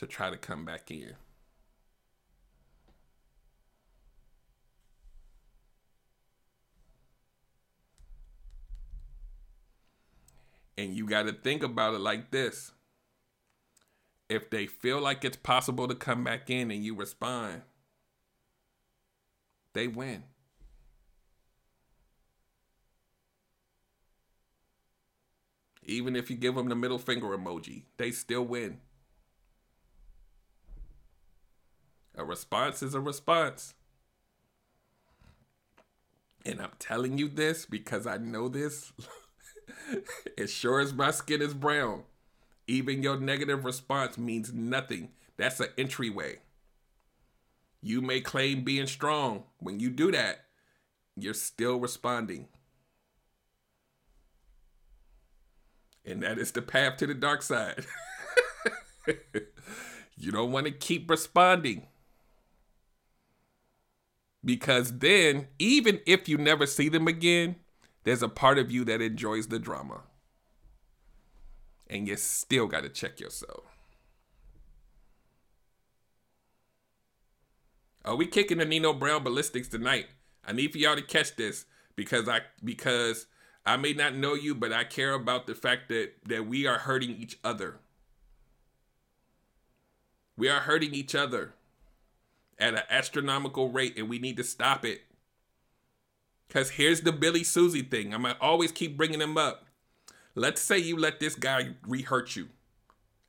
to 0.00 0.06
try 0.06 0.30
to 0.30 0.36
come 0.38 0.64
back 0.64 0.90
in. 0.90 1.12
And 10.78 10.94
you 10.94 11.06
got 11.06 11.24
to 11.24 11.34
think 11.34 11.62
about 11.62 11.92
it 11.92 12.00
like 12.00 12.30
this. 12.30 12.72
If 14.30 14.48
they 14.48 14.66
feel 14.66 15.02
like 15.02 15.22
it's 15.22 15.36
possible 15.36 15.86
to 15.86 15.94
come 15.94 16.24
back 16.24 16.48
in 16.48 16.70
and 16.70 16.82
you 16.82 16.94
respond, 16.94 17.60
they 19.74 19.86
win. 19.86 20.22
Even 25.84 26.16
if 26.16 26.30
you 26.30 26.36
give 26.36 26.54
them 26.54 26.70
the 26.70 26.74
middle 26.74 26.98
finger 26.98 27.36
emoji, 27.36 27.82
they 27.98 28.10
still 28.10 28.46
win. 28.46 28.78
A 32.16 32.24
response 32.24 32.82
is 32.82 32.94
a 32.94 33.00
response. 33.00 33.74
And 36.44 36.60
I'm 36.60 36.72
telling 36.78 37.18
you 37.18 37.28
this 37.28 37.66
because 37.66 38.06
I 38.06 38.16
know 38.16 38.48
this. 38.48 38.92
as 40.38 40.50
sure 40.50 40.80
as 40.80 40.92
my 40.92 41.10
skin 41.10 41.42
is 41.42 41.54
brown, 41.54 42.04
even 42.66 43.02
your 43.02 43.18
negative 43.18 43.64
response 43.64 44.18
means 44.18 44.52
nothing. 44.52 45.10
That's 45.36 45.60
an 45.60 45.68
entryway. 45.78 46.40
You 47.82 48.00
may 48.02 48.20
claim 48.20 48.62
being 48.62 48.86
strong. 48.86 49.44
When 49.58 49.80
you 49.80 49.90
do 49.90 50.12
that, 50.12 50.44
you're 51.16 51.34
still 51.34 51.78
responding. 51.78 52.48
And 56.04 56.22
that 56.22 56.38
is 56.38 56.52
the 56.52 56.62
path 56.62 56.96
to 56.98 57.06
the 57.06 57.14
dark 57.14 57.42
side. 57.42 57.86
you 60.16 60.32
don't 60.32 60.52
want 60.52 60.66
to 60.66 60.72
keep 60.72 61.08
responding. 61.10 61.86
Because 64.44 64.98
then, 64.98 65.48
even 65.58 66.00
if 66.06 66.28
you 66.28 66.38
never 66.38 66.66
see 66.66 66.88
them 66.88 67.06
again, 67.06 67.56
there's 68.04 68.22
a 68.22 68.28
part 68.28 68.58
of 68.58 68.70
you 68.70 68.84
that 68.86 69.02
enjoys 69.02 69.48
the 69.48 69.58
drama. 69.58 70.02
And 71.88 72.08
you 72.08 72.16
still 72.16 72.66
got 72.66 72.82
to 72.82 72.88
check 72.88 73.20
yourself. 73.20 73.64
Are 78.04 78.16
we 78.16 78.26
kicking 78.26 78.58
the 78.58 78.64
Nino 78.64 78.94
Brown 78.94 79.22
ballistics 79.22 79.68
tonight? 79.68 80.06
I 80.46 80.52
need 80.52 80.72
for 80.72 80.78
y'all 80.78 80.96
to 80.96 81.02
catch 81.02 81.36
this 81.36 81.66
because 81.96 82.28
I 82.28 82.40
because 82.64 83.26
I 83.66 83.76
may 83.76 83.92
not 83.92 84.14
know 84.14 84.32
you, 84.34 84.54
but 84.54 84.72
I 84.72 84.84
care 84.84 85.12
about 85.12 85.46
the 85.46 85.54
fact 85.54 85.90
that 85.90 86.12
that 86.26 86.46
we 86.46 86.66
are 86.66 86.78
hurting 86.78 87.10
each 87.10 87.38
other. 87.44 87.80
We 90.36 90.48
are 90.48 90.60
hurting 90.60 90.94
each 90.94 91.14
other 91.14 91.52
at 92.60 92.74
an 92.74 92.82
astronomical 92.90 93.70
rate, 93.70 93.98
and 93.98 94.08
we 94.08 94.18
need 94.18 94.36
to 94.36 94.44
stop 94.44 94.84
it. 94.84 95.02
Because 96.46 96.70
here's 96.70 97.00
the 97.02 97.12
Billy 97.12 97.44
Susie 97.44 97.82
thing. 97.82 98.12
I'm 98.12 98.22
going 98.22 98.34
to 98.34 98.40
always 98.40 98.72
keep 98.72 98.96
bringing 98.96 99.20
him 99.20 99.38
up. 99.38 99.66
Let's 100.34 100.60
say 100.60 100.78
you 100.78 100.96
let 100.96 101.20
this 101.20 101.34
guy 101.34 101.70
re-hurt 101.86 102.36
you, 102.36 102.48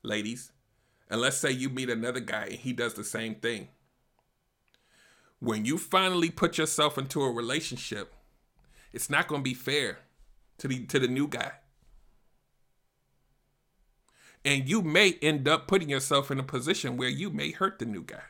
ladies. 0.03 0.51
And 1.09 1.19
let's 1.19 1.37
say 1.37 1.51
you 1.51 1.69
meet 1.69 1.89
another 1.89 2.19
guy 2.19 2.45
and 2.45 2.53
he 2.55 2.73
does 2.73 2.93
the 2.93 3.03
same 3.03 3.35
thing. 3.35 3.67
When 5.39 5.65
you 5.65 5.77
finally 5.77 6.29
put 6.29 6.57
yourself 6.57 6.97
into 6.97 7.21
a 7.21 7.31
relationship, 7.31 8.13
it's 8.93 9.09
not 9.09 9.27
going 9.27 9.41
to 9.41 9.49
be 9.49 9.53
fair 9.53 9.99
to 10.59 10.67
the 10.67 10.85
to 10.85 10.99
the 10.99 11.07
new 11.07 11.27
guy. 11.27 11.51
And 14.45 14.69
you 14.69 14.81
may 14.81 15.17
end 15.21 15.47
up 15.47 15.67
putting 15.67 15.89
yourself 15.89 16.31
in 16.31 16.39
a 16.39 16.43
position 16.43 16.97
where 16.97 17.09
you 17.09 17.29
may 17.29 17.51
hurt 17.51 17.79
the 17.79 17.85
new 17.85 18.03
guy. 18.03 18.23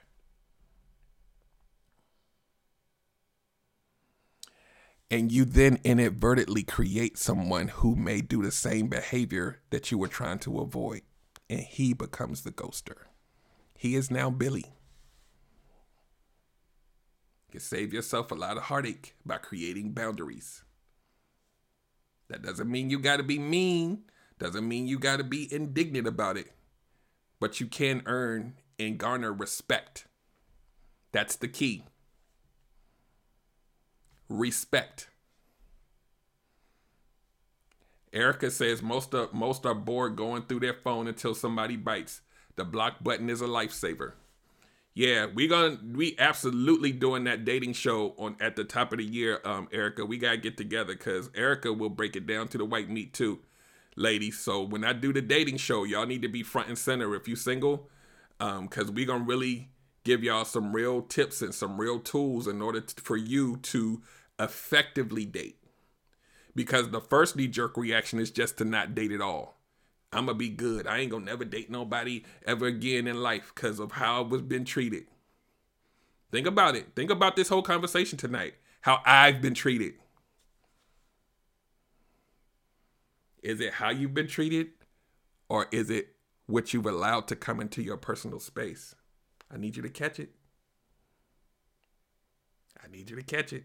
And 5.12 5.30
you 5.30 5.43
then 5.43 5.78
inadvertently 5.84 6.64
create 6.64 7.18
someone 7.18 7.68
who 7.68 7.95
may 7.97 8.22
do 8.22 8.41
the 8.41 8.51
same 8.51 8.88
behavior 8.88 9.59
that 9.70 9.91
you 9.91 9.97
were 9.97 10.07
trying 10.07 10.39
to 10.39 10.59
avoid 10.59 11.01
and 11.49 11.59
he 11.59 11.93
becomes 11.93 12.43
the 12.43 12.51
ghoster. 12.51 12.95
He 13.78 13.95
is 13.95 14.09
now 14.09 14.30
Billy. 14.30 14.74
You 17.47 17.51
can 17.51 17.59
save 17.59 17.93
yourself 17.93 18.32
a 18.32 18.36
lot 18.36 18.55
of 18.55 18.64
heartache 18.64 19.16
by 19.26 19.38
creating 19.38 19.91
boundaries. 19.91 20.64
That 22.30 22.41
doesn't 22.41 22.72
mean 22.72 22.89
you 22.89 22.97
got 22.97 23.18
to 23.18 23.24
be 23.24 23.38
mean, 23.38 24.03
doesn't 24.39 24.66
mean 24.66 24.88
you 24.88 24.97
got 24.97 25.18
to 25.18 25.26
be 25.26 25.53
indignant 25.53 26.07
about 26.07 26.38
it, 26.38 26.53
but 27.41 27.59
you 27.59 27.66
can 27.66 28.01
earn 28.05 28.53
and 28.80 28.97
garner 28.97 29.34
respect. 29.34 30.07
That's 31.12 31.36
the 31.36 31.49
key. 31.49 31.84
Respect. 34.32 35.10
Erica 38.14 38.50
says 38.50 38.82
most 38.82 39.14
of 39.14 39.34
most 39.34 39.66
are 39.66 39.76
bored 39.76 40.16
going 40.16 40.44
through 40.44 40.62
their 40.62 40.74
phone 40.74 41.08
until 41.08 41.36
somebody 41.36 41.76
bites. 41.76 42.22
The 42.56 42.64
block 42.64 43.04
button 43.04 43.30
is 43.30 43.42
a 43.42 43.46
lifesaver. 43.46 44.14
Yeah, 44.94 45.26
we 45.26 45.48
gonna 45.50 45.80
we 45.94 46.16
absolutely 46.18 46.94
doing 46.94 47.26
that 47.26 47.44
dating 47.44 47.74
show 47.74 48.16
on 48.18 48.38
at 48.40 48.56
the 48.56 48.64
top 48.64 48.94
of 48.94 49.00
the 49.00 49.06
year, 49.06 49.42
um, 49.44 49.68
Erica. 49.72 50.06
We 50.06 50.18
gotta 50.18 50.38
get 50.38 50.56
together 50.56 50.94
because 50.94 51.30
Erica 51.36 51.74
will 51.74 51.90
break 51.90 52.16
it 52.16 52.26
down 52.26 52.48
to 52.50 52.58
the 52.58 52.66
white 52.66 52.90
meat 52.90 53.14
too, 53.14 53.40
ladies. 53.98 54.40
So 54.40 54.64
when 54.64 54.86
I 54.86 54.94
do 54.94 55.12
the 55.12 55.22
dating 55.22 55.58
show, 55.58 55.84
y'all 55.84 56.06
need 56.06 56.22
to 56.22 56.30
be 56.30 56.42
front 56.42 56.70
and 56.70 56.78
center 56.78 57.16
if 57.16 57.28
you 57.28 57.36
single, 57.36 57.90
um, 58.40 58.68
because 58.68 58.90
we 58.92 59.04
gonna 59.04 59.26
really 59.26 59.72
give 60.06 60.24
y'all 60.24 60.46
some 60.46 60.74
real 60.74 61.02
tips 61.02 61.42
and 61.42 61.54
some 61.54 61.80
real 61.80 62.00
tools 62.00 62.48
in 62.48 62.62
order 62.62 62.84
for 62.98 63.18
you 63.18 63.58
to 63.58 64.02
effectively 64.42 65.26
date. 65.26 65.58
Because 66.56 66.89
the 66.89 67.00
first 67.00 67.36
knee 67.36 67.48
jerk 67.48 67.78
reaction 67.78 68.20
is 68.20 68.32
just 68.32 68.58
to 68.58 68.66
not 68.66 68.94
date 68.94 69.12
at 69.12 69.22
all. 69.22 69.58
I'm 70.12 70.26
gonna 70.26 70.38
be 70.38 70.50
good. 70.50 70.88
I 70.88 71.00
ain't 71.00 71.12
gonna 71.12 71.26
never 71.26 71.46
date 71.46 71.70
nobody 71.70 72.24
ever 72.46 72.66
again 72.66 73.08
in 73.08 73.22
life 73.22 73.52
because 73.56 73.80
of 73.80 73.94
how 73.94 74.18
I 74.18 74.28
was 74.28 74.42
been 74.42 74.66
treated. 74.66 75.06
Think 76.32 76.48
about 76.48 76.76
it. 76.76 76.88
Think 76.96 77.12
about 77.12 77.36
this 77.36 77.50
whole 77.50 77.62
conversation 77.62 78.18
tonight. 78.18 78.56
How 78.82 79.00
I've 79.06 79.42
been 79.42 79.54
treated. 79.54 79.94
Is 83.42 83.60
it 83.60 83.74
how 83.74 83.89
you've 83.89 84.14
been 84.14 84.28
treated, 84.28 84.68
or 85.50 85.68
is 85.72 85.89
it 85.89 86.16
what 86.46 86.74
you've 86.74 86.86
allowed 86.86 87.28
to 87.30 87.36
come 87.36 87.60
into 87.60 87.82
your 87.82 87.98
personal 87.98 88.39
space? 88.39 88.96
I 89.50 89.58
need 89.58 89.76
you 89.76 89.82
to 89.84 89.89
catch 89.89 90.20
it. 90.20 90.32
I 92.84 92.88
need 92.89 93.10
you 93.10 93.16
to 93.16 93.24
catch 93.24 93.54
it. 93.54 93.64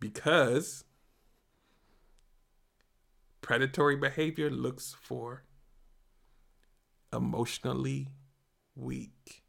Because 0.00 0.84
predatory 3.40 3.96
behavior 3.96 4.50
looks 4.50 4.94
for 5.00 5.42
emotionally 7.12 8.08
weak. 8.76 9.42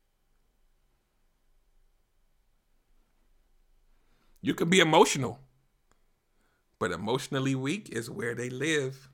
You 4.41 4.53
can 4.53 4.69
be 4.69 4.79
emotional, 4.79 5.39
but 6.79 6.91
emotionally 6.91 7.55
weak 7.55 7.89
is 7.89 8.09
where 8.09 8.33
they 8.33 8.49
live. 8.49 9.09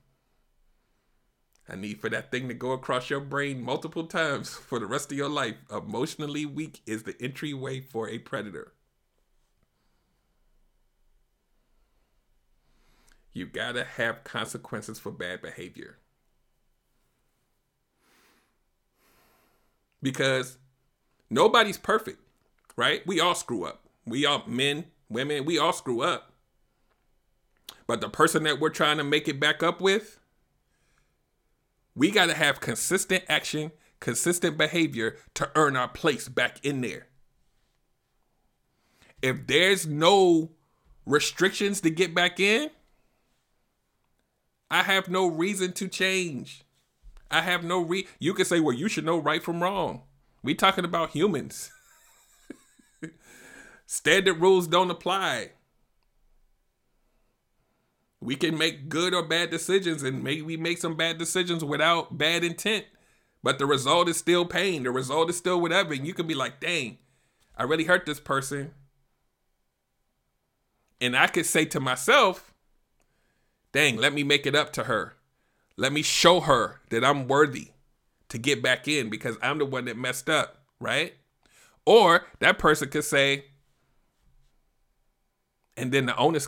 I 1.67 1.75
need 1.75 1.99
for 1.99 2.09
that 2.11 2.29
thing 2.29 2.47
to 2.47 2.53
go 2.53 2.73
across 2.73 3.09
your 3.09 3.21
brain 3.21 3.63
multiple 3.63 4.05
times 4.05 4.53
for 4.53 4.77
the 4.79 4.85
rest 4.85 5.11
of 5.11 5.17
your 5.17 5.29
life. 5.29 5.55
Emotionally 5.71 6.45
weak 6.45 6.81
is 6.85 7.03
the 7.03 7.19
entryway 7.19 7.81
for 7.81 8.07
a 8.07 8.19
predator. 8.19 8.74
You 13.35 13.45
gotta 13.45 13.83
have 13.83 14.23
consequences 14.23 14.97
for 14.97 15.11
bad 15.11 15.41
behavior. 15.41 15.97
Because 20.01 20.57
nobody's 21.29 21.77
perfect, 21.77 22.21
right? 22.77 23.05
We 23.05 23.19
all 23.19 23.35
screw 23.35 23.65
up. 23.65 23.89
We 24.05 24.25
all, 24.25 24.43
men, 24.47 24.85
women, 25.09 25.43
we 25.43 25.59
all 25.59 25.73
screw 25.73 26.01
up. 26.01 26.31
But 27.87 27.99
the 27.99 28.07
person 28.07 28.43
that 28.43 28.61
we're 28.61 28.69
trying 28.69 28.97
to 28.99 29.03
make 29.03 29.27
it 29.27 29.37
back 29.37 29.61
up 29.61 29.81
with, 29.81 30.17
we 31.93 32.11
got 32.11 32.27
to 32.27 32.35
have 32.35 32.61
consistent 32.61 33.25
action, 33.27 33.73
consistent 33.99 34.57
behavior 34.57 35.17
to 35.33 35.51
earn 35.55 35.75
our 35.75 35.89
place 35.89 36.29
back 36.29 36.63
in 36.63 36.79
there. 36.79 37.07
If 39.21 39.45
there's 39.45 39.85
no 39.85 40.51
restrictions 41.05 41.81
to 41.81 41.89
get 41.89 42.15
back 42.15 42.39
in, 42.39 42.69
I 44.69 44.83
have 44.83 45.09
no 45.09 45.27
reason 45.27 45.73
to 45.73 45.87
change. 45.87 46.63
I 47.29 47.41
have 47.41 47.63
no 47.63 47.81
re 47.81 48.07
you 48.19 48.33
can 48.33 48.45
say, 48.45 48.59
well, 48.59 48.75
you 48.75 48.87
should 48.87 49.05
know 49.05 49.17
right 49.17 49.43
from 49.43 49.61
wrong. 49.61 50.03
We 50.43 50.55
talking 50.55 50.85
about 50.85 51.11
humans. 51.11 51.71
Standard 53.85 54.41
rules 54.41 54.67
don't 54.67 54.91
apply. 54.91 55.51
We 58.21 58.35
can 58.35 58.57
make 58.57 58.89
good 58.89 59.13
or 59.13 59.21
bad 59.21 59.51
decisions, 59.51 60.01
and 60.01 60.23
maybe 60.23 60.41
we 60.41 60.57
make 60.57 60.79
some 60.79 60.95
bad 60.95 61.19
decisions 61.19 61.63
without 61.63 62.17
bad 62.17 62.43
intent, 62.43 62.85
but 63.43 63.59
the 63.59 63.67
result 63.67 64.09
is 64.09 64.17
still 64.17 64.45
pain. 64.45 64.81
The 64.83 64.91
result 64.91 65.29
is 65.29 65.37
still 65.37 65.61
whatever. 65.61 65.93
And 65.93 66.07
you 66.07 66.13
can 66.15 66.25
be 66.25 66.33
like, 66.33 66.59
dang, 66.59 66.97
I 67.55 67.63
really 67.63 67.83
hurt 67.83 68.07
this 68.07 68.19
person. 68.19 68.71
And 70.99 71.15
I 71.15 71.27
could 71.27 71.45
say 71.45 71.65
to 71.65 71.79
myself, 71.79 72.54
dang, 73.75 73.97
let 73.97 74.13
me 74.13 74.23
make 74.23 74.47
it 74.47 74.55
up 74.55 74.71
to 74.71 74.85
her. 74.85 75.17
Let 75.75 75.91
me 75.91 76.01
show 76.01 76.39
her 76.39 76.79
that 76.89 77.03
I'm 77.03 77.27
worthy 77.27 77.71
to 78.29 78.37
get 78.37 78.63
back 78.63 78.87
in 78.87 79.09
because 79.09 79.37
I'm 79.43 79.57
the 79.57 79.65
one 79.65 79.83
that 79.85 79.97
messed 79.97 80.29
up, 80.29 80.63
right? 80.79 81.13
Or 81.85 82.25
that 82.39 82.57
person 82.57 82.87
could 82.87 83.03
say, 83.03 83.45
and 85.75 85.91
then 85.91 86.05
the 86.05 86.15
onus 86.15 86.47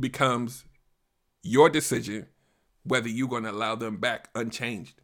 becomes 0.00 0.64
your 1.42 1.68
decision 1.68 2.26
whether 2.82 3.10
you're 3.10 3.28
going 3.28 3.42
to 3.42 3.50
allow 3.50 3.74
them 3.74 3.98
back 3.98 4.30
unchanged. 4.34 5.02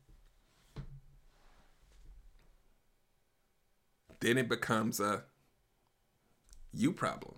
Then 4.20 4.38
it 4.38 4.48
becomes 4.48 4.98
a 4.98 5.24
you 6.72 6.90
problem. 6.92 7.34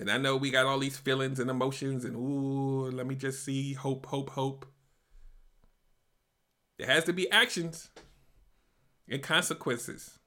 And 0.00 0.10
I 0.10 0.16
know 0.16 0.34
we 0.34 0.50
got 0.50 0.64
all 0.64 0.78
these 0.78 0.96
feelings 0.96 1.38
and 1.38 1.50
emotions 1.50 2.06
and 2.06 2.16
ooh, 2.16 2.90
let 2.90 3.06
me 3.06 3.14
just 3.14 3.44
see 3.44 3.74
hope, 3.74 4.06
hope, 4.06 4.30
hope. 4.30 4.64
There 6.78 6.86
has 6.86 7.04
to 7.04 7.12
be 7.12 7.30
actions 7.30 7.90
and 9.06 9.22
consequences. 9.22 10.18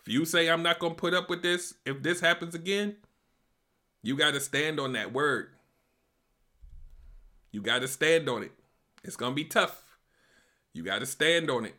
If 0.00 0.10
you 0.10 0.24
say 0.24 0.48
I'm 0.48 0.62
not 0.62 0.78
going 0.78 0.94
to 0.94 0.98
put 0.98 1.12
up 1.12 1.28
with 1.28 1.42
this, 1.42 1.74
if 1.84 2.02
this 2.02 2.20
happens 2.20 2.54
again, 2.54 2.96
you 4.02 4.16
got 4.16 4.32
to 4.32 4.40
stand 4.40 4.80
on 4.80 4.94
that 4.94 5.12
word. 5.12 5.48
You 7.52 7.60
got 7.60 7.82
to 7.82 7.88
stand 7.88 8.26
on 8.30 8.42
it. 8.42 8.52
It's 9.02 9.16
going 9.16 9.32
to 9.32 9.36
be 9.36 9.44
tough. 9.44 9.98
You 10.72 10.82
got 10.82 11.00
to 11.00 11.06
stand 11.06 11.50
on 11.50 11.66
it. 11.66 11.74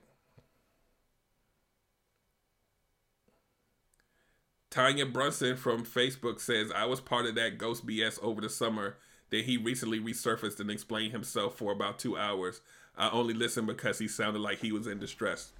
Tanya 4.75 5.05
Brunson 5.05 5.55
from 5.55 5.85
Facebook 5.85 6.41
says, 6.41 6.69
I 6.69 6.83
was 6.83 6.99
part 6.99 7.25
of 7.25 7.35
that 7.35 7.57
ghost 7.57 7.87
BS 7.87 8.21
over 8.21 8.41
the 8.41 8.49
summer. 8.49 8.97
Then 9.29 9.45
he 9.45 9.55
recently 9.55 10.01
resurfaced 10.01 10.59
and 10.59 10.69
explained 10.69 11.13
himself 11.13 11.55
for 11.55 11.71
about 11.71 11.97
two 11.97 12.17
hours. 12.17 12.59
I 12.97 13.09
only 13.09 13.33
listened 13.33 13.67
because 13.67 13.99
he 13.99 14.09
sounded 14.09 14.39
like 14.39 14.59
he 14.59 14.73
was 14.73 14.85
in 14.85 14.99
distress. 14.99 15.53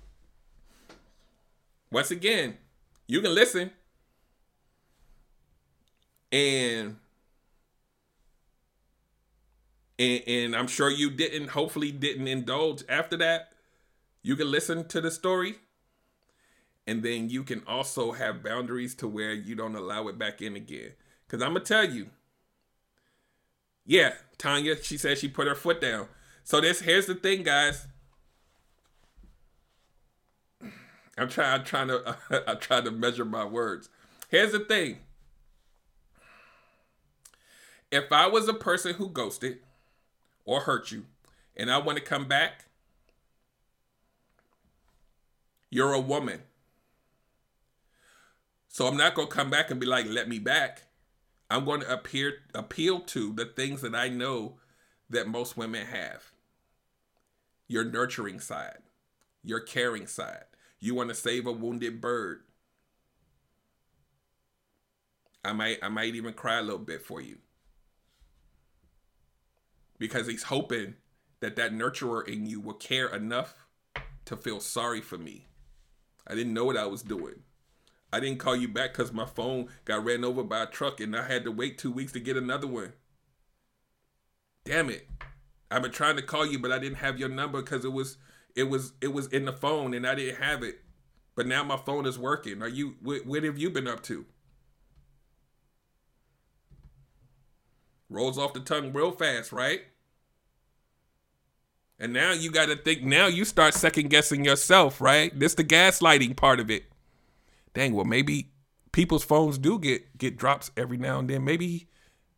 Once 1.90 2.12
again, 2.12 2.58
you 3.08 3.22
can 3.22 3.34
listen. 3.34 3.72
And 6.30 6.98
and, 9.98 10.24
and 10.28 10.56
I'm 10.58 10.68
sure 10.68 10.90
you 10.90 11.10
didn't, 11.10 11.52
hopefully 11.52 11.94
didn't 11.94 12.28
indulge 12.28 12.84
after 12.90 13.16
that. 13.16 13.54
You 14.24 14.36
can 14.36 14.52
listen 14.52 14.90
to 14.90 15.00
the 15.00 15.10
story 15.10 15.56
and 16.88 17.04
then 17.04 17.30
you 17.30 17.44
can 17.44 17.64
also 17.68 18.12
have 18.12 18.44
boundaries 18.44 18.96
to 18.96 19.08
where 19.08 19.34
you 19.34 19.56
don't 19.56 19.76
allow 19.76 20.08
it 20.08 20.18
back 20.18 20.42
in 20.42 20.56
again. 20.56 20.92
Because 21.26 21.42
I'm 21.42 21.54
gonna 21.54 21.66
tell 21.66 21.86
you, 21.90 22.10
yeah, 23.86 24.14
Tanya, 24.38 24.82
she 24.82 24.98
said 24.98 25.18
she 25.18 25.28
put 25.28 25.48
her 25.48 25.56
foot 25.56 25.82
down. 25.82 26.08
So 26.44 26.62
this 26.62 26.82
here's 26.82 27.08
the 27.08 27.16
thing, 27.16 27.44
guys. 27.44 27.88
I'm 31.18 31.30
trying. 31.30 31.60
I'm 31.60 31.66
trying 31.66 31.88
to. 31.88 32.18
I'm 32.48 32.60
trying 32.60 32.84
to 32.86 32.92
measure 32.92 33.26
my 33.26 33.46
words. 33.46 33.90
Here's 34.30 34.52
the 34.52 34.60
thing. 34.60 35.00
If 37.92 38.12
I 38.12 38.28
was 38.28 38.48
a 38.48 38.54
person 38.54 38.96
who 38.96 39.10
ghosted 39.10 39.60
or 40.44 40.62
hurt 40.62 40.92
you, 40.92 41.06
and 41.56 41.72
I 41.72 41.78
want 41.78 41.98
to 41.98 42.04
come 42.04 42.28
back, 42.28 42.66
you're 45.70 45.94
a 45.94 46.00
woman. 46.00 46.42
So 48.76 48.88
I'm 48.88 48.98
not 48.98 49.16
going 49.16 49.30
to 49.30 49.34
come 49.34 49.50
back 49.50 49.72
and 49.72 49.80
be 49.80 49.86
like, 49.86 50.06
let 50.06 50.28
me 50.28 50.38
back. 50.38 50.82
I'm 51.50 51.64
going 51.64 51.80
to 51.80 51.94
appear, 51.94 52.40
appeal 52.54 53.00
to 53.00 53.32
the 53.32 53.46
things 53.46 53.80
that 53.84 53.96
I 53.96 54.10
know 54.10 54.58
that 55.10 55.30
most 55.30 55.56
women 55.56 55.86
have 55.86 56.34
your 57.70 57.86
nurturing 57.86 58.42
side, 58.42 58.80
your 59.46 59.62
caring 59.62 60.08
side. 60.08 60.44
You 60.82 60.94
want 60.94 61.08
to 61.08 61.16
save 61.16 61.48
a 61.48 61.54
wounded 61.54 62.02
bird. 62.02 62.42
I 65.46 65.54
might 65.54 65.78
I 65.82 65.88
might 65.88 66.14
even 66.14 66.34
cry 66.34 66.60
a 66.60 66.62
little 66.62 66.78
bit 66.78 67.02
for 67.02 67.22
you. 67.22 67.38
Because 69.98 70.28
he's 70.28 70.44
hoping 70.44 70.96
that 71.40 71.56
that 71.56 71.72
nurturer 71.72 72.28
in 72.28 72.46
you 72.46 72.60
will 72.60 72.74
care 72.74 73.08
enough 73.08 73.56
to 74.26 74.36
feel 74.36 74.60
sorry 74.60 75.00
for 75.00 75.18
me. 75.18 75.48
I 76.28 76.36
didn't 76.36 76.54
know 76.54 76.66
what 76.66 76.76
I 76.76 76.88
was 76.88 77.04
doing. 77.04 77.44
I 78.16 78.22
didn't 78.22 78.40
call 78.40 78.56
you 78.56 78.70
back 78.70 78.94
because 78.94 79.12
my 79.12 79.26
phone 79.26 79.68
got 79.84 80.06
ran 80.06 80.24
over 80.24 80.42
by 80.42 80.64
a 80.64 80.66
truck 80.68 81.02
and 81.02 81.14
I 81.14 81.28
had 81.28 81.44
to 81.44 81.52
wait 81.52 81.78
two 81.78 81.92
weeks 81.92 82.14
to 82.14 82.22
get 82.22 82.38
another 82.38 82.66
one. 82.66 82.94
Damn 84.64 84.90
it. 84.90 85.10
I've 85.70 85.82
been 85.82 85.92
trying 85.92 86.16
to 86.16 86.22
call 86.22 86.46
you, 86.46 86.58
but 86.58 86.72
I 86.72 86.80
didn't 86.80 87.00
have 87.00 87.20
your 87.20 87.28
number 87.28 87.62
because 87.62 87.84
it 87.84 87.92
was 87.92 88.16
it 88.56 88.70
was 88.70 88.94
it 89.02 89.12
was 89.12 89.28
in 89.28 89.44
the 89.44 89.52
phone 89.52 89.94
and 89.94 90.08
I 90.08 90.16
didn't 90.16 90.42
have 90.42 90.64
it. 90.64 90.80
But 91.36 91.46
now 91.46 91.66
my 91.66 91.76
phone 91.76 92.06
is 92.06 92.18
working. 92.18 92.62
Are 92.62 92.70
you 92.70 92.96
what, 93.02 93.26
what 93.26 93.44
have 93.44 93.58
you 93.58 93.70
been 93.70 93.86
up 93.86 94.02
to? 94.04 94.26
Rolls 98.10 98.38
off 98.38 98.54
the 98.54 98.62
tongue 98.62 98.94
real 98.94 99.12
fast, 99.12 99.52
right? 99.52 99.82
And 102.00 102.14
now 102.14 102.32
you 102.32 102.50
got 102.50 102.68
to 102.68 102.78
think. 102.78 103.04
Now 103.04 103.28
you 103.28 103.44
start 103.44 103.74
second 103.74 104.10
guessing 104.10 104.46
yourself, 104.46 105.02
right? 105.02 105.38
This 105.38 105.56
the 105.56 105.66
gaslighting 105.66 106.38
part 106.38 106.62
of 106.62 106.72
it 106.72 106.86
dang, 107.76 107.94
well 107.94 108.06
maybe 108.06 108.52
people's 108.92 109.26
phones 109.26 109.58
do 109.58 109.78
get 109.78 110.18
get 110.18 110.38
drops 110.38 110.72
every 110.78 110.98
now 110.98 111.20
and 111.20 111.30
then. 111.30 111.44
Maybe, 111.44 111.88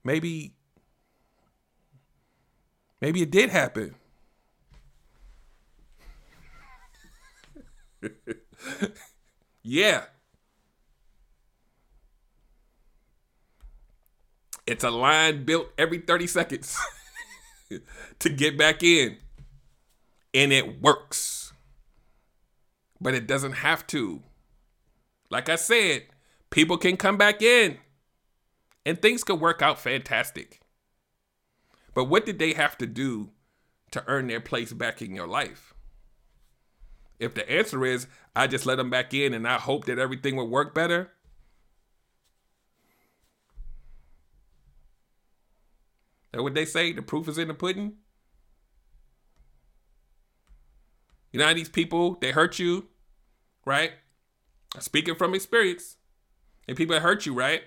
maybe, 0.04 0.56
maybe 3.00 3.22
it 3.22 3.32
did 3.32 3.52
happen. 3.52 3.96
yeah. 9.64 10.06
It's 14.66 14.84
a 14.84 14.90
line 14.90 15.46
built 15.46 15.68
every 15.78 16.00
30 16.00 16.28
seconds 16.28 16.78
to 18.20 18.30
get 18.30 18.58
back 18.58 18.84
in. 18.84 19.18
And 20.34 20.52
it 20.52 20.82
works. 20.82 21.54
But 23.00 23.14
it 23.14 23.28
doesn't 23.28 23.54
have 23.54 23.88
to. 23.88 24.24
Like 25.30 25.50
I 25.50 25.56
said, 25.56 26.04
people 26.50 26.78
can 26.78 26.98
come 26.98 27.18
back 27.18 27.42
in 27.42 27.78
and 28.86 29.02
things 29.02 29.24
could 29.24 29.42
work 29.42 29.62
out 29.62 29.80
fantastic. 29.80 30.62
But 31.94 32.06
what 32.06 32.26
did 32.26 32.40
they 32.40 32.54
have 32.54 32.78
to 32.78 32.88
do 32.88 33.32
to 33.92 34.04
earn 34.08 34.28
their 34.28 34.40
place 34.40 34.72
back 34.72 35.02
in 35.02 35.16
your 35.16 35.28
life? 35.28 35.74
If 37.20 37.34
the 37.34 37.50
answer 37.50 37.84
is, 37.86 38.08
I 38.36 38.48
just 38.48 38.66
let 38.66 38.76
them 38.76 38.90
back 38.90 39.14
in 39.14 39.34
and 39.34 39.48
I 39.48 39.56
hope 39.58 39.86
that 39.86 40.00
everything 40.00 40.36
would 40.36 40.46
work 40.46 40.76
better, 40.76 41.12
that 46.32 46.44
what 46.44 46.54
they 46.54 46.66
say? 46.66 46.94
The 46.94 47.02
proof 47.02 47.28
is 47.28 47.38
in 47.38 47.48
the 47.48 47.54
pudding? 47.54 47.94
You 51.32 51.40
know 51.40 51.54
these 51.54 51.70
people, 51.70 52.18
they 52.22 52.32
hurt 52.32 52.60
you, 52.60 52.88
right? 53.66 53.92
Speaking 54.80 55.16
from 55.16 55.34
experience, 55.34 55.98
and 56.68 56.78
people 56.78 57.00
hurt 57.00 57.26
you, 57.26 57.34
right? 57.34 57.64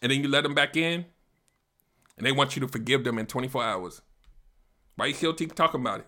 And 0.00 0.10
then 0.10 0.22
you 0.22 0.28
let 0.28 0.42
them 0.42 0.54
back 0.54 0.76
in, 0.76 1.06
and 2.16 2.26
they 2.26 2.32
want 2.32 2.54
you 2.54 2.60
to 2.60 2.68
forgive 2.68 3.04
them 3.04 3.18
in 3.18 3.26
24 3.26 3.64
hours. 3.64 4.02
Why 4.96 5.06
you 5.06 5.14
still 5.14 5.32
keep 5.32 5.54
talking 5.54 5.80
about 5.80 6.00
it? 6.00 6.06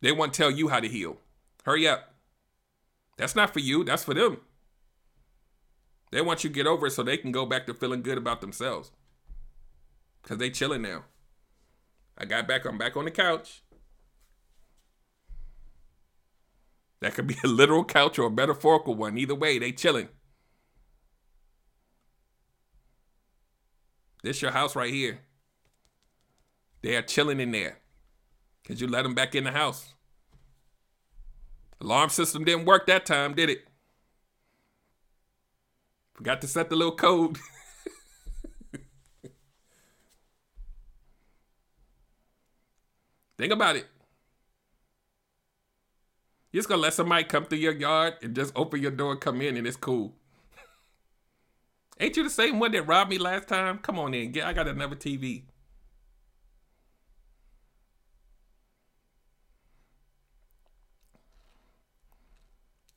They 0.00 0.12
won't 0.12 0.34
tell 0.34 0.50
you 0.50 0.68
how 0.68 0.80
to 0.80 0.88
heal. 0.88 1.18
Hurry 1.64 1.88
up. 1.88 2.14
That's 3.16 3.36
not 3.36 3.52
for 3.52 3.60
you, 3.60 3.84
that's 3.84 4.04
for 4.04 4.14
them. 4.14 4.38
They 6.10 6.20
want 6.20 6.44
you 6.44 6.50
to 6.50 6.54
get 6.54 6.66
over 6.66 6.86
it 6.86 6.92
so 6.92 7.02
they 7.02 7.16
can 7.16 7.32
go 7.32 7.46
back 7.46 7.66
to 7.66 7.74
feeling 7.74 8.02
good 8.02 8.18
about 8.18 8.40
themselves. 8.40 8.92
Because 10.22 10.38
they 10.38 10.50
chilling 10.50 10.82
now. 10.82 11.04
I 12.16 12.24
got 12.24 12.46
back, 12.46 12.64
I'm 12.64 12.78
back 12.78 12.96
on 12.96 13.04
the 13.04 13.10
couch. 13.10 13.63
That 17.04 17.12
could 17.12 17.26
be 17.26 17.36
a 17.44 17.46
literal 17.46 17.84
couch 17.84 18.18
or 18.18 18.28
a 18.28 18.30
metaphorical 18.30 18.94
one. 18.94 19.18
Either 19.18 19.34
way, 19.34 19.58
they 19.58 19.72
chilling. 19.72 20.08
This 24.22 24.40
your 24.40 24.52
house 24.52 24.74
right 24.74 24.90
here. 24.90 25.18
They 26.80 26.96
are 26.96 27.02
chilling 27.02 27.40
in 27.40 27.50
there. 27.52 27.80
Cause 28.66 28.80
you 28.80 28.86
let 28.86 29.02
them 29.02 29.12
back 29.14 29.34
in 29.34 29.44
the 29.44 29.50
house. 29.50 29.92
Alarm 31.78 32.08
system 32.08 32.42
didn't 32.42 32.64
work 32.64 32.86
that 32.86 33.04
time, 33.04 33.34
did 33.34 33.50
it? 33.50 33.68
Forgot 36.14 36.40
to 36.40 36.46
set 36.48 36.70
the 36.70 36.76
little 36.76 36.96
code. 36.96 37.36
Think 43.36 43.52
about 43.52 43.76
it. 43.76 43.88
You're 46.54 46.60
just 46.60 46.68
gonna 46.68 46.82
let 46.82 46.94
somebody 46.94 47.24
come 47.24 47.46
through 47.46 47.58
your 47.58 47.72
yard 47.72 48.14
and 48.22 48.32
just 48.32 48.52
open 48.54 48.80
your 48.80 48.92
door 48.92 49.16
come 49.16 49.42
in 49.42 49.56
and 49.56 49.66
it's 49.66 49.76
cool. 49.76 50.14
Ain't 51.98 52.16
you 52.16 52.22
the 52.22 52.30
same 52.30 52.60
one 52.60 52.70
that 52.70 52.86
robbed 52.86 53.10
me 53.10 53.18
last 53.18 53.48
time? 53.48 53.78
Come 53.78 53.98
on 53.98 54.14
in, 54.14 54.30
get 54.30 54.46
I 54.46 54.52
got 54.52 54.68
another 54.68 54.94
TV. 54.94 55.46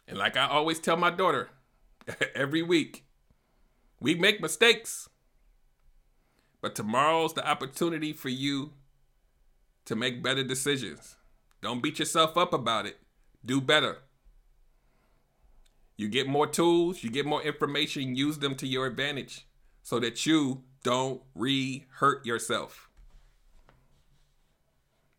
And 0.07 0.19
like 0.19 0.37
I 0.37 0.45
always 0.45 0.77
tell 0.77 0.95
my 0.95 1.09
daughter 1.09 1.49
every 2.35 2.61
week, 2.61 3.05
we 3.99 4.13
make 4.13 4.39
mistakes. 4.39 5.09
But 6.61 6.75
tomorrow's 6.75 7.33
the 7.33 7.47
opportunity 7.47 8.13
for 8.13 8.29
you 8.29 8.73
to 9.85 9.95
make 9.95 10.21
better 10.21 10.43
decisions. 10.43 11.15
Don't 11.63 11.81
beat 11.81 11.97
yourself 11.97 12.37
up 12.37 12.53
about 12.53 12.85
it 12.85 12.99
do 13.47 13.59
better. 13.59 13.97
You 15.97 16.07
get 16.07 16.27
more 16.27 16.45
tools, 16.45 17.03
you 17.03 17.09
get 17.09 17.25
more 17.25 17.41
information, 17.41 18.15
use 18.15 18.37
them 18.37 18.53
to 18.55 18.67
your 18.67 18.85
advantage 18.85 19.47
so 19.81 19.99
that 19.99 20.25
you 20.25 20.63
don't 20.83 21.21
re 21.33 21.85
hurt 21.95 22.25
yourself. 22.25 22.89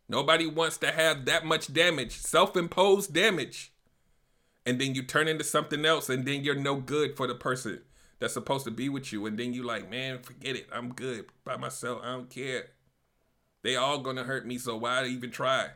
Nobody 0.08 0.46
wants 0.46 0.78
to 0.78 0.92
have 0.92 1.24
that 1.26 1.44
much 1.44 1.72
damage, 1.72 2.12
self 2.12 2.56
imposed 2.56 3.12
damage. 3.12 3.72
And 4.64 4.80
then 4.80 4.94
you 4.94 5.02
turn 5.02 5.28
into 5.28 5.44
something 5.44 5.84
else, 5.84 6.08
and 6.08 6.26
then 6.26 6.44
you're 6.44 6.54
no 6.54 6.76
good 6.76 7.16
for 7.16 7.26
the 7.26 7.34
person 7.34 7.80
that's 8.18 8.34
supposed 8.34 8.64
to 8.66 8.70
be 8.70 8.88
with 8.88 9.12
you. 9.12 9.26
And 9.26 9.38
then 9.38 9.54
you 9.54 9.62
like, 9.62 9.90
man, 9.90 10.18
forget 10.18 10.56
it. 10.56 10.66
I'm 10.72 10.92
good 10.92 11.26
by 11.44 11.56
myself. 11.56 12.00
I 12.02 12.12
don't 12.12 12.30
care. 12.30 12.66
They 13.62 13.76
all 13.76 13.98
gonna 13.98 14.24
hurt 14.24 14.46
me, 14.46 14.58
so 14.58 14.76
why 14.76 15.04
even 15.06 15.30
try? 15.30 15.70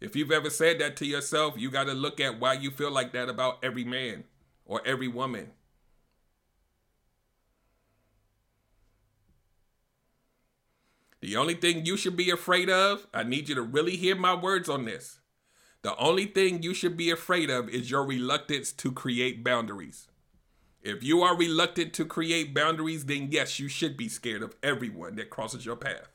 If 0.00 0.16
you've 0.16 0.32
ever 0.32 0.48
said 0.48 0.78
that 0.78 0.96
to 0.96 1.06
yourself, 1.06 1.54
you 1.58 1.70
got 1.70 1.84
to 1.84 1.92
look 1.92 2.20
at 2.20 2.40
why 2.40 2.54
you 2.54 2.70
feel 2.70 2.90
like 2.90 3.12
that 3.12 3.28
about 3.28 3.58
every 3.62 3.84
man 3.84 4.24
or 4.64 4.80
every 4.86 5.08
woman. 5.08 5.50
The 11.20 11.36
only 11.36 11.54
thing 11.54 11.84
you 11.84 11.98
should 11.98 12.16
be 12.16 12.30
afraid 12.30 12.70
of, 12.70 13.06
I 13.12 13.24
need 13.24 13.50
you 13.50 13.54
to 13.56 13.62
really 13.62 13.96
hear 13.96 14.16
my 14.16 14.34
words 14.34 14.70
on 14.70 14.86
this. 14.86 15.20
The 15.82 15.94
only 15.96 16.24
thing 16.24 16.62
you 16.62 16.72
should 16.72 16.96
be 16.96 17.10
afraid 17.10 17.50
of 17.50 17.68
is 17.68 17.90
your 17.90 18.04
reluctance 18.04 18.72
to 18.72 18.92
create 18.92 19.44
boundaries. 19.44 20.08
If 20.82 21.02
you 21.04 21.20
are 21.20 21.36
reluctant 21.36 21.92
to 21.94 22.06
create 22.06 22.54
boundaries, 22.54 23.04
then 23.04 23.28
yes, 23.30 23.58
you 23.58 23.68
should 23.68 23.98
be 23.98 24.08
scared 24.08 24.42
of 24.42 24.56
everyone 24.62 25.16
that 25.16 25.28
crosses 25.28 25.66
your 25.66 25.76
path. 25.76 26.08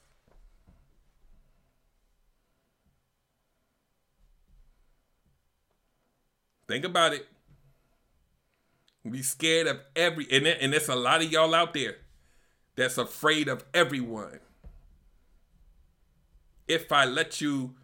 Think 6.67 6.85
about 6.85 7.13
it. 7.13 7.27
Be 9.09 9.21
scared 9.21 9.67
of 9.67 9.81
every 9.95 10.27
and 10.31 10.47
and 10.47 10.73
there's 10.73 10.89
a 10.89 10.95
lot 10.95 11.21
of 11.21 11.31
y'all 11.31 11.53
out 11.53 11.73
there 11.73 11.97
that's 12.75 12.97
afraid 12.97 13.47
of 13.47 13.63
everyone. 13.73 14.39
If 16.67 16.91
I 16.91 17.05
let 17.05 17.39
you 17.39 17.75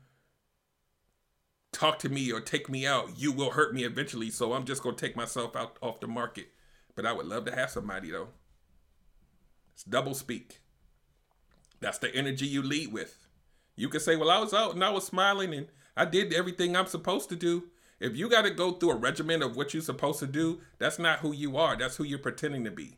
talk 1.71 1.99
to 1.99 2.09
me 2.09 2.32
or 2.32 2.41
take 2.41 2.69
me 2.69 2.88
out, 2.88 3.19
you 3.19 3.32
will 3.32 3.51
hurt 3.51 3.73
me 3.73 3.84
eventually. 3.84 4.32
So 4.32 4.53
I'm 4.53 4.65
just 4.65 4.82
gonna 4.82 4.95
take 4.95 5.15
myself 5.15 5.55
out 5.55 5.77
off 5.82 5.99
the 5.99 6.07
market. 6.07 6.47
But 6.95 7.05
I 7.05 7.13
would 7.13 7.27
love 7.27 7.45
to 7.45 7.55
have 7.55 7.69
somebody 7.69 8.09
though. 8.09 8.29
It's 9.73 9.84
double 9.84 10.15
speak. 10.15 10.59
That's 11.79 11.97
the 11.99 12.13
energy 12.15 12.45
you 12.47 12.61
lead 12.61 12.91
with. 12.91 13.27
You 13.75 13.89
can 13.89 13.99
say, 13.99 14.15
Well, 14.15 14.29
I 14.29 14.39
was 14.39 14.53
out 14.53 14.73
and 14.73 14.84
I 14.84 14.89
was 14.89 15.05
smiling 15.05 15.53
and 15.53 15.67
I 15.95 16.05
did 16.05 16.34
everything 16.34 16.75
I'm 16.75 16.88
supposed 16.88 17.29
to 17.29 17.36
do. 17.36 17.70
If 18.01 18.17
you 18.17 18.29
got 18.29 18.41
to 18.41 18.49
go 18.49 18.71
through 18.71 18.91
a 18.91 18.95
regimen 18.95 19.43
of 19.43 19.55
what 19.55 19.75
you're 19.75 19.83
supposed 19.83 20.17
to 20.19 20.27
do, 20.27 20.61
that's 20.79 20.97
not 20.97 21.19
who 21.19 21.33
you 21.33 21.55
are. 21.55 21.77
That's 21.77 21.97
who 21.97 22.03
you're 22.03 22.17
pretending 22.17 22.63
to 22.65 22.71
be. 22.71 22.97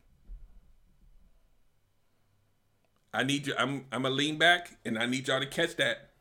I 3.14 3.24
need 3.24 3.46
you. 3.46 3.54
I'm 3.60 3.86
I'm 3.92 4.04
gonna 4.04 4.16
lean 4.16 4.38
back 4.38 4.78
and 4.86 4.98
I 4.98 5.06
need 5.06 5.28
y'all 5.28 5.42
to 5.42 5.46
catch 5.46 5.76
that. 5.76 6.12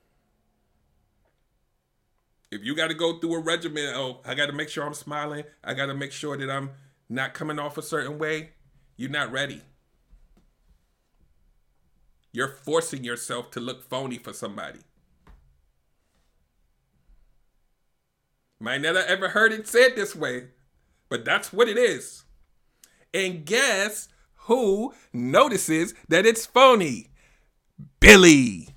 If 2.50 2.64
you 2.64 2.74
got 2.74 2.88
to 2.88 2.94
go 2.94 3.18
through 3.18 3.36
a 3.36 3.38
regimen, 3.38 3.94
oh, 3.94 4.20
I 4.26 4.34
got 4.34 4.46
to 4.46 4.52
make 4.52 4.68
sure 4.68 4.84
I'm 4.84 4.92
smiling. 4.94 5.44
I 5.64 5.72
got 5.72 5.86
to 5.86 5.94
make 5.94 6.12
sure 6.12 6.36
that 6.36 6.50
I'm 6.50 6.72
not 7.08 7.32
coming 7.32 7.58
off 7.58 7.78
a 7.78 7.82
certain 7.82 8.18
way. 8.18 8.50
You're 8.96 9.10
not 9.10 9.32
ready. 9.32 9.62
You're 12.32 12.48
forcing 12.48 13.04
yourself 13.04 13.52
to 13.52 13.60
look 13.60 13.88
phony 13.88 14.18
for 14.18 14.32
somebody. 14.32 14.80
Might 18.62 18.80
never 18.80 19.00
ever 19.00 19.30
heard 19.30 19.52
it 19.52 19.66
said 19.66 19.96
this 19.96 20.14
way, 20.14 20.44
but 21.08 21.24
that's 21.24 21.52
what 21.52 21.68
it 21.68 21.76
is. 21.76 22.22
And 23.12 23.44
guess 23.44 24.08
who 24.42 24.94
notices 25.12 25.94
that 26.06 26.26
it's 26.26 26.46
phony? 26.46 27.08
Billy. 27.98 28.68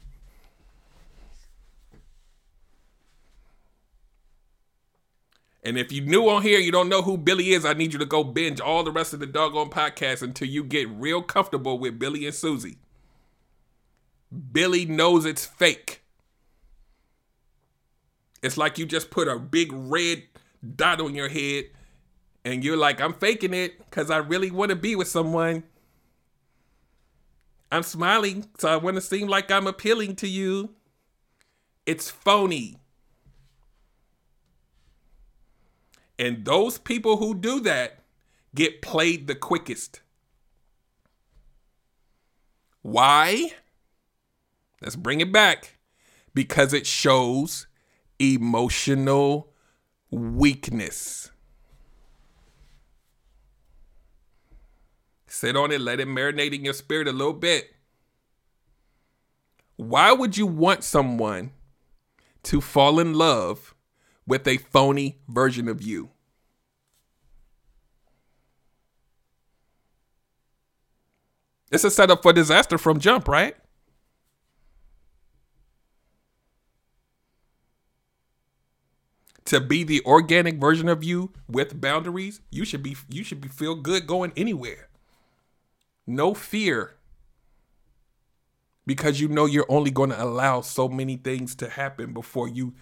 And 5.63 5.77
if 5.77 5.91
you're 5.91 6.03
new 6.03 6.29
on 6.29 6.41
here, 6.41 6.57
you 6.57 6.71
don't 6.71 6.89
know 6.89 7.03
who 7.03 7.15
Billy 7.15 7.51
is, 7.51 7.63
I 7.63 7.73
need 7.73 7.93
you 7.93 7.99
to 7.99 8.07
go 8.07 8.23
binge 8.23 8.59
all 8.59 8.83
the 8.83 8.91
rest 8.91 9.13
of 9.13 9.19
the 9.19 9.27
doggone 9.27 9.69
podcast 9.69 10.23
until 10.23 10.47
you 10.47 10.63
get 10.63 10.89
real 10.89 11.21
comfortable 11.21 11.77
with 11.77 11.99
Billy 11.99 12.25
and 12.25 12.33
Susie. 12.33 12.79
Billy 14.51 14.88
knows 14.88 15.25
it's 15.25 15.45
fake. 15.45 16.01
It's 18.45 18.57
like 18.57 18.77
you 18.77 18.85
just 18.85 19.09
put 19.09 19.27
a 19.27 19.39
big 19.39 19.73
red 19.73 20.21
dot 20.75 21.01
on 21.01 21.15
your 21.15 21.29
head 21.29 21.65
and 22.43 22.63
you're 22.63 22.77
like, 22.77 23.01
I'm 23.01 23.13
faking 23.13 23.55
it 23.55 23.79
because 23.79 24.11
I 24.11 24.17
really 24.17 24.51
want 24.51 24.69
to 24.69 24.75
be 24.75 24.95
with 24.95 25.07
someone. 25.07 25.63
I'm 27.71 27.81
smiling, 27.81 28.47
so 28.59 28.69
I 28.69 28.75
want 28.75 28.97
to 28.97 29.01
seem 29.01 29.27
like 29.27 29.49
I'm 29.49 29.65
appealing 29.65 30.15
to 30.17 30.27
you. 30.27 30.75
It's 31.87 32.11
phony. 32.11 32.77
And 36.19 36.45
those 36.45 36.77
people 36.77 37.17
who 37.17 37.33
do 37.33 37.59
that 37.61 38.03
get 38.53 38.79
played 38.83 39.25
the 39.25 39.33
quickest. 39.33 40.01
Why? 42.83 43.53
Let's 44.83 44.95
bring 44.95 45.19
it 45.19 45.31
back. 45.31 45.79
Because 46.35 46.73
it 46.73 46.85
shows 46.85 47.65
emotional 48.20 49.51
weakness. 50.11 51.32
Sit 55.28 55.57
on 55.57 55.72
it, 55.72 55.82
let 55.82 55.99
it 55.99 56.07
marinate 56.07 56.53
in 56.53 56.63
your 56.63 56.74
spirit 56.74 57.07
a 57.07 57.11
little 57.11 57.34
bit. 57.34 57.76
Why 59.76 60.13
would 60.13 60.38
you 60.38 60.47
want 60.47 60.84
someone 60.84 61.51
to 62.43 62.61
fall 62.61 62.99
in 62.99 63.13
love 63.13 63.76
with 64.26 64.47
a 64.47 64.57
phony 64.57 65.20
version 65.28 65.68
of 65.68 65.82
you? 65.82 66.11
It's 71.72 71.84
a 71.84 71.91
setup 71.91 72.24
for 72.24 72.32
disaster 72.32 72.78
from 72.78 72.99
jump, 72.99 73.28
right? 73.28 73.57
To 79.45 79.61
be 79.61 79.83
the 79.83 80.03
organic 80.05 80.59
version 80.59 80.89
of 80.89 81.03
you 81.03 81.31
with 81.47 81.79
boundaries, 81.79 82.41
you 82.49 82.65
should 82.65 82.83
be 82.83 82.95
you 83.09 83.23
should 83.23 83.41
be 83.41 83.47
feel 83.47 83.75
good 83.75 84.07
going 84.07 84.33
anywhere. 84.35 84.89
No 86.07 86.33
fear. 86.33 86.95
Because 88.87 89.19
you 89.19 89.27
know 89.27 89.45
you're 89.45 89.65
only 89.67 89.89
going 89.89 90.11
to 90.11 90.23
allow 90.23 90.61
so 90.61 90.87
many 90.87 91.15
things 91.17 91.55
to 91.55 91.69
happen 91.69 92.13
before 92.13 92.47
you 92.47 92.73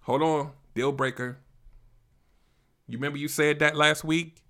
hold 0.00 0.22
on, 0.22 0.52
deal 0.74 0.92
breaker. 0.92 1.38
You 2.86 2.96
remember 2.98 3.18
you 3.18 3.28
said 3.28 3.58
that 3.58 3.76
last 3.76 4.04
week? 4.04 4.42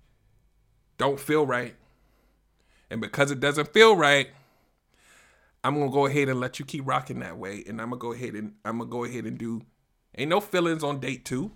Don't 0.97 1.19
feel 1.19 1.45
right. 1.45 1.75
And 2.89 3.01
because 3.01 3.31
it 3.31 3.39
doesn't 3.39 3.73
feel 3.73 3.95
right, 3.95 4.29
I'm 5.63 5.77
gonna 5.77 5.91
go 5.91 6.05
ahead 6.05 6.29
and 6.29 6.39
let 6.39 6.59
you 6.59 6.65
keep 6.65 6.87
rocking 6.87 7.19
that 7.19 7.37
way. 7.37 7.63
And 7.67 7.81
I'm 7.81 7.89
gonna 7.89 7.99
go 7.99 8.13
ahead 8.13 8.33
and 8.33 8.53
I'm 8.63 8.79
gonna 8.79 8.89
go 8.89 9.03
ahead 9.03 9.25
and 9.25 9.37
do 9.37 9.61
ain't 10.19 10.29
no 10.29 10.41
feelings 10.41 10.83
on 10.83 10.99
date 10.99 11.25
two. 11.25 11.51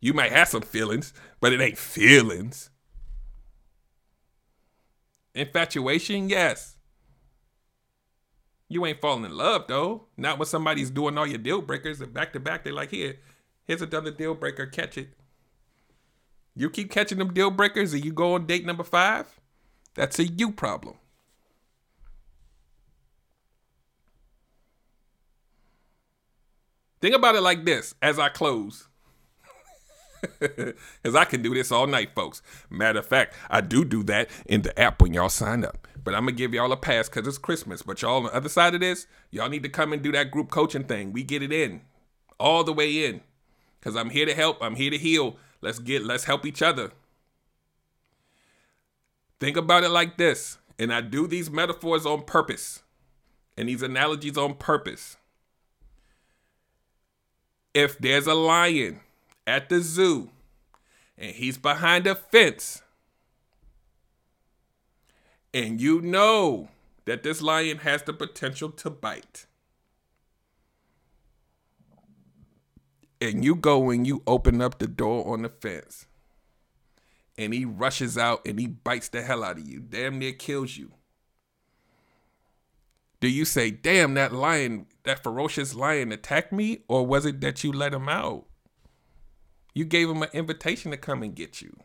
You 0.00 0.12
might 0.12 0.32
have 0.32 0.48
some 0.48 0.62
feelings, 0.62 1.12
but 1.40 1.52
it 1.52 1.60
ain't 1.60 1.78
feelings. 1.78 2.70
Infatuation, 5.34 6.28
yes. 6.28 6.76
You 8.68 8.84
ain't 8.86 9.00
falling 9.00 9.24
in 9.24 9.36
love 9.36 9.66
though. 9.68 10.06
Not 10.16 10.38
when 10.38 10.46
somebody's 10.46 10.90
doing 10.90 11.18
all 11.18 11.26
your 11.26 11.38
deal 11.38 11.62
breakers 11.62 12.00
and 12.00 12.12
back 12.12 12.32
to 12.32 12.40
back. 12.40 12.64
They're 12.64 12.72
like, 12.72 12.90
here, 12.90 13.16
here's 13.64 13.82
another 13.82 14.10
deal 14.10 14.34
breaker. 14.34 14.66
Catch 14.66 14.98
it. 14.98 15.08
You 16.54 16.70
keep 16.70 16.90
catching 16.90 17.18
them 17.18 17.34
deal 17.34 17.50
breakers 17.50 17.92
and 17.92 18.04
you 18.04 18.12
go 18.12 18.34
on 18.34 18.46
date 18.46 18.64
number 18.64 18.84
five. 18.84 19.40
That's 19.94 20.18
a 20.18 20.24
you 20.24 20.52
problem. 20.52 20.96
Think 27.06 27.14
about 27.14 27.36
it 27.36 27.40
like 27.40 27.64
this 27.64 27.94
as 28.02 28.18
I 28.18 28.28
close. 28.30 28.88
Because 30.40 31.14
I 31.14 31.24
can 31.24 31.40
do 31.40 31.54
this 31.54 31.70
all 31.70 31.86
night, 31.86 32.16
folks. 32.16 32.42
Matter 32.68 32.98
of 32.98 33.06
fact, 33.06 33.36
I 33.48 33.60
do 33.60 33.84
do 33.84 34.02
that 34.04 34.28
in 34.44 34.62
the 34.62 34.76
app 34.76 35.00
when 35.00 35.14
y'all 35.14 35.28
sign 35.28 35.64
up. 35.64 35.86
But 36.02 36.16
I'm 36.16 36.24
going 36.24 36.34
to 36.34 36.38
give 36.38 36.52
y'all 36.52 36.72
a 36.72 36.76
pass 36.76 37.08
because 37.08 37.28
it's 37.28 37.38
Christmas. 37.38 37.82
But 37.82 38.02
y'all 38.02 38.16
on 38.16 38.22
the 38.24 38.34
other 38.34 38.48
side 38.48 38.74
of 38.74 38.80
this, 38.80 39.06
y'all 39.30 39.48
need 39.48 39.62
to 39.62 39.68
come 39.68 39.92
and 39.92 40.02
do 40.02 40.10
that 40.10 40.32
group 40.32 40.50
coaching 40.50 40.82
thing. 40.82 41.12
We 41.12 41.22
get 41.22 41.44
it 41.44 41.52
in, 41.52 41.82
all 42.40 42.64
the 42.64 42.72
way 42.72 43.06
in. 43.06 43.20
Because 43.78 43.94
I'm 43.94 44.10
here 44.10 44.26
to 44.26 44.34
help. 44.34 44.58
I'm 44.60 44.74
here 44.74 44.90
to 44.90 44.98
heal. 44.98 45.36
Let's 45.60 45.78
get, 45.78 46.02
let's 46.02 46.24
help 46.24 46.44
each 46.44 46.60
other. 46.60 46.90
Think 49.38 49.56
about 49.56 49.84
it 49.84 49.90
like 49.90 50.16
this. 50.16 50.58
And 50.76 50.92
I 50.92 51.02
do 51.02 51.28
these 51.28 51.52
metaphors 51.52 52.04
on 52.04 52.22
purpose 52.22 52.82
and 53.56 53.68
these 53.68 53.82
analogies 53.82 54.36
on 54.36 54.54
purpose. 54.54 55.18
If 57.76 57.98
there's 57.98 58.26
a 58.26 58.32
lion 58.32 59.00
at 59.46 59.68
the 59.68 59.80
zoo 59.80 60.30
and 61.18 61.32
he's 61.32 61.58
behind 61.58 62.06
a 62.06 62.14
fence 62.14 62.80
and 65.52 65.78
you 65.78 66.00
know 66.00 66.70
that 67.04 67.22
this 67.22 67.42
lion 67.42 67.78
has 67.78 68.02
the 68.02 68.14
potential 68.14 68.70
to 68.70 68.88
bite. 68.88 69.44
And 73.20 73.44
you 73.44 73.54
go 73.54 73.90
and 73.90 74.06
you 74.06 74.22
open 74.26 74.62
up 74.62 74.78
the 74.78 74.86
door 74.86 75.30
on 75.30 75.42
the 75.42 75.50
fence. 75.50 76.06
And 77.36 77.52
he 77.52 77.66
rushes 77.66 78.16
out 78.16 78.46
and 78.46 78.58
he 78.58 78.66
bites 78.66 79.10
the 79.10 79.20
hell 79.20 79.44
out 79.44 79.58
of 79.58 79.68
you, 79.68 79.80
damn 79.80 80.18
near 80.18 80.32
kills 80.32 80.78
you. 80.78 80.92
Do 83.20 83.28
you 83.28 83.44
say, 83.44 83.70
damn, 83.70 84.14
that 84.14 84.32
lion, 84.32 84.86
that 85.04 85.22
ferocious 85.22 85.74
lion 85.74 86.12
attacked 86.12 86.52
me? 86.52 86.80
Or 86.88 87.06
was 87.06 87.24
it 87.24 87.40
that 87.40 87.64
you 87.64 87.72
let 87.72 87.94
him 87.94 88.08
out? 88.08 88.46
You 89.74 89.84
gave 89.84 90.08
him 90.08 90.22
an 90.22 90.28
invitation 90.32 90.90
to 90.90 90.96
come 90.96 91.22
and 91.22 91.34
get 91.34 91.60
you. 91.60 91.76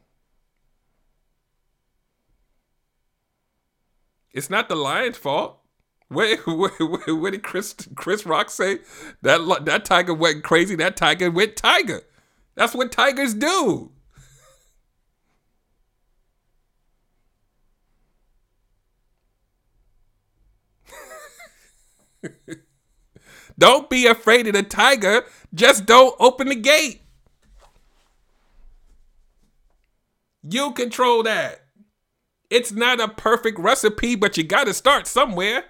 It's 4.33 4.49
not 4.49 4.69
the 4.69 4.75
lion's 4.75 5.17
fault. 5.17 5.59
What, 6.07 6.39
what, 6.45 7.31
did 7.31 7.43
Chris 7.43 7.75
Chris 7.95 8.25
Rock 8.25 8.49
say? 8.49 8.79
That 9.21 9.65
that 9.65 9.85
tiger 9.85 10.13
went 10.13 10.43
crazy. 10.43 10.75
That 10.75 10.97
tiger 10.97 11.31
went 11.31 11.55
tiger. 11.55 12.01
That's 12.55 12.75
what 12.75 12.91
tigers 12.91 13.33
do. 13.33 13.91
Don't 23.57 23.89
be 23.89 24.07
afraid 24.07 24.47
of 24.47 24.53
the 24.53 24.63
tiger. 24.63 25.25
Just 25.53 25.85
don't 25.85 26.15
open 26.19 26.49
the 26.49 26.55
gate. 26.55 27.01
You 30.43 30.71
control 30.71 31.23
that. 31.23 31.61
It's 32.49 32.71
not 32.71 32.99
a 32.99 33.07
perfect 33.07 33.59
recipe, 33.59 34.15
but 34.15 34.37
you 34.37 34.43
got 34.43 34.65
to 34.65 34.73
start 34.73 35.07
somewhere. 35.07 35.65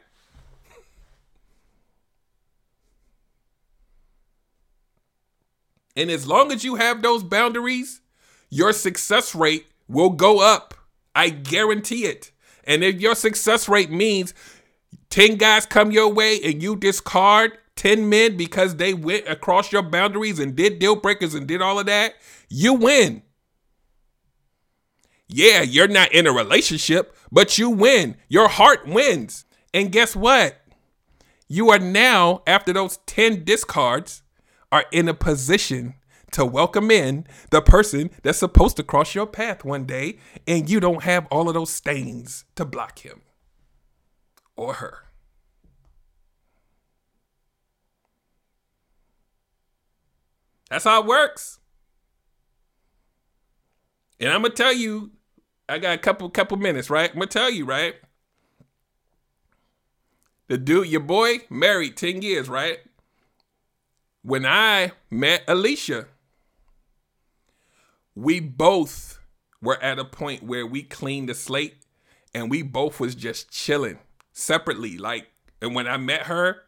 And 5.95 6.09
as 6.09 6.25
long 6.25 6.51
as 6.51 6.63
you 6.63 6.75
have 6.75 7.01
those 7.01 7.23
boundaries, 7.23 8.01
your 8.49 8.73
success 8.73 9.35
rate 9.35 9.67
will 9.87 10.09
go 10.09 10.39
up. 10.39 10.73
I 11.13 11.29
guarantee 11.29 12.05
it. 12.05 12.31
And 12.63 12.83
if 12.83 13.01
your 13.01 13.15
success 13.15 13.67
rate 13.67 13.91
means 13.91 14.33
10 15.11 15.35
guys 15.35 15.65
come 15.65 15.91
your 15.91 16.11
way 16.11 16.39
and 16.41 16.63
you 16.63 16.75
discard 16.75 17.57
10 17.75 18.07
men 18.09 18.37
because 18.37 18.77
they 18.77 18.93
went 18.93 19.27
across 19.27 19.71
your 19.71 19.83
boundaries 19.83 20.39
and 20.39 20.55
did 20.55 20.79
deal 20.79 20.95
breakers 20.95 21.33
and 21.33 21.47
did 21.47 21.61
all 21.61 21.77
of 21.77 21.85
that, 21.85 22.13
you 22.49 22.73
win. 22.73 23.21
Yeah, 25.27 25.61
you're 25.61 25.87
not 25.87 26.13
in 26.13 26.27
a 26.27 26.31
relationship, 26.31 27.15
but 27.31 27.57
you 27.57 27.69
win. 27.69 28.17
Your 28.29 28.47
heart 28.47 28.87
wins. 28.87 29.45
And 29.73 29.91
guess 29.91 30.15
what? 30.15 30.57
You 31.47 31.69
are 31.71 31.79
now, 31.79 32.41
after 32.47 32.71
those 32.71 32.97
10 33.05 33.43
discards, 33.43 34.23
are 34.71 34.85
in 34.93 35.09
a 35.09 35.13
position 35.13 35.95
to 36.31 36.45
welcome 36.45 36.89
in 36.89 37.27
the 37.49 37.61
person 37.61 38.09
that's 38.23 38.37
supposed 38.37 38.77
to 38.77 38.83
cross 38.83 39.13
your 39.13 39.27
path 39.27 39.65
one 39.65 39.85
day, 39.85 40.19
and 40.47 40.69
you 40.69 40.79
don't 40.79 41.03
have 41.03 41.27
all 41.29 41.49
of 41.49 41.53
those 41.53 41.69
stains 41.69 42.45
to 42.55 42.63
block 42.63 42.99
him 42.99 43.21
or 44.55 44.75
her. 44.75 45.03
That's 50.69 50.85
how 50.85 51.01
it 51.01 51.05
works. 51.05 51.59
And 54.19 54.29
I'm 54.29 54.41
gonna 54.41 54.53
tell 54.53 54.73
you, 54.73 55.11
I 55.67 55.79
got 55.79 55.95
a 55.95 55.97
couple 55.97 56.29
couple 56.29 56.57
minutes, 56.57 56.89
right? 56.89 57.09
I'm 57.09 57.15
gonna 57.15 57.27
tell 57.27 57.49
you, 57.49 57.65
right? 57.65 57.95
The 60.47 60.57
dude, 60.57 60.87
your 60.87 61.01
boy, 61.01 61.39
married 61.49 61.97
10 61.97 62.21
years, 62.21 62.47
right? 62.47 62.79
When 64.21 64.45
I 64.45 64.91
met 65.09 65.43
Alicia, 65.47 66.07
we 68.15 68.39
both 68.39 69.19
were 69.61 69.81
at 69.81 69.97
a 69.99 70.05
point 70.05 70.43
where 70.43 70.65
we 70.65 70.83
cleaned 70.83 71.29
the 71.29 71.33
slate 71.33 71.77
and 72.33 72.49
we 72.49 72.61
both 72.61 72.99
was 72.99 73.15
just 73.15 73.51
chilling 73.51 73.99
separately. 74.33 74.97
Like, 74.97 75.27
and 75.61 75.75
when 75.75 75.87
I 75.87 75.97
met 75.97 76.23
her, 76.23 76.63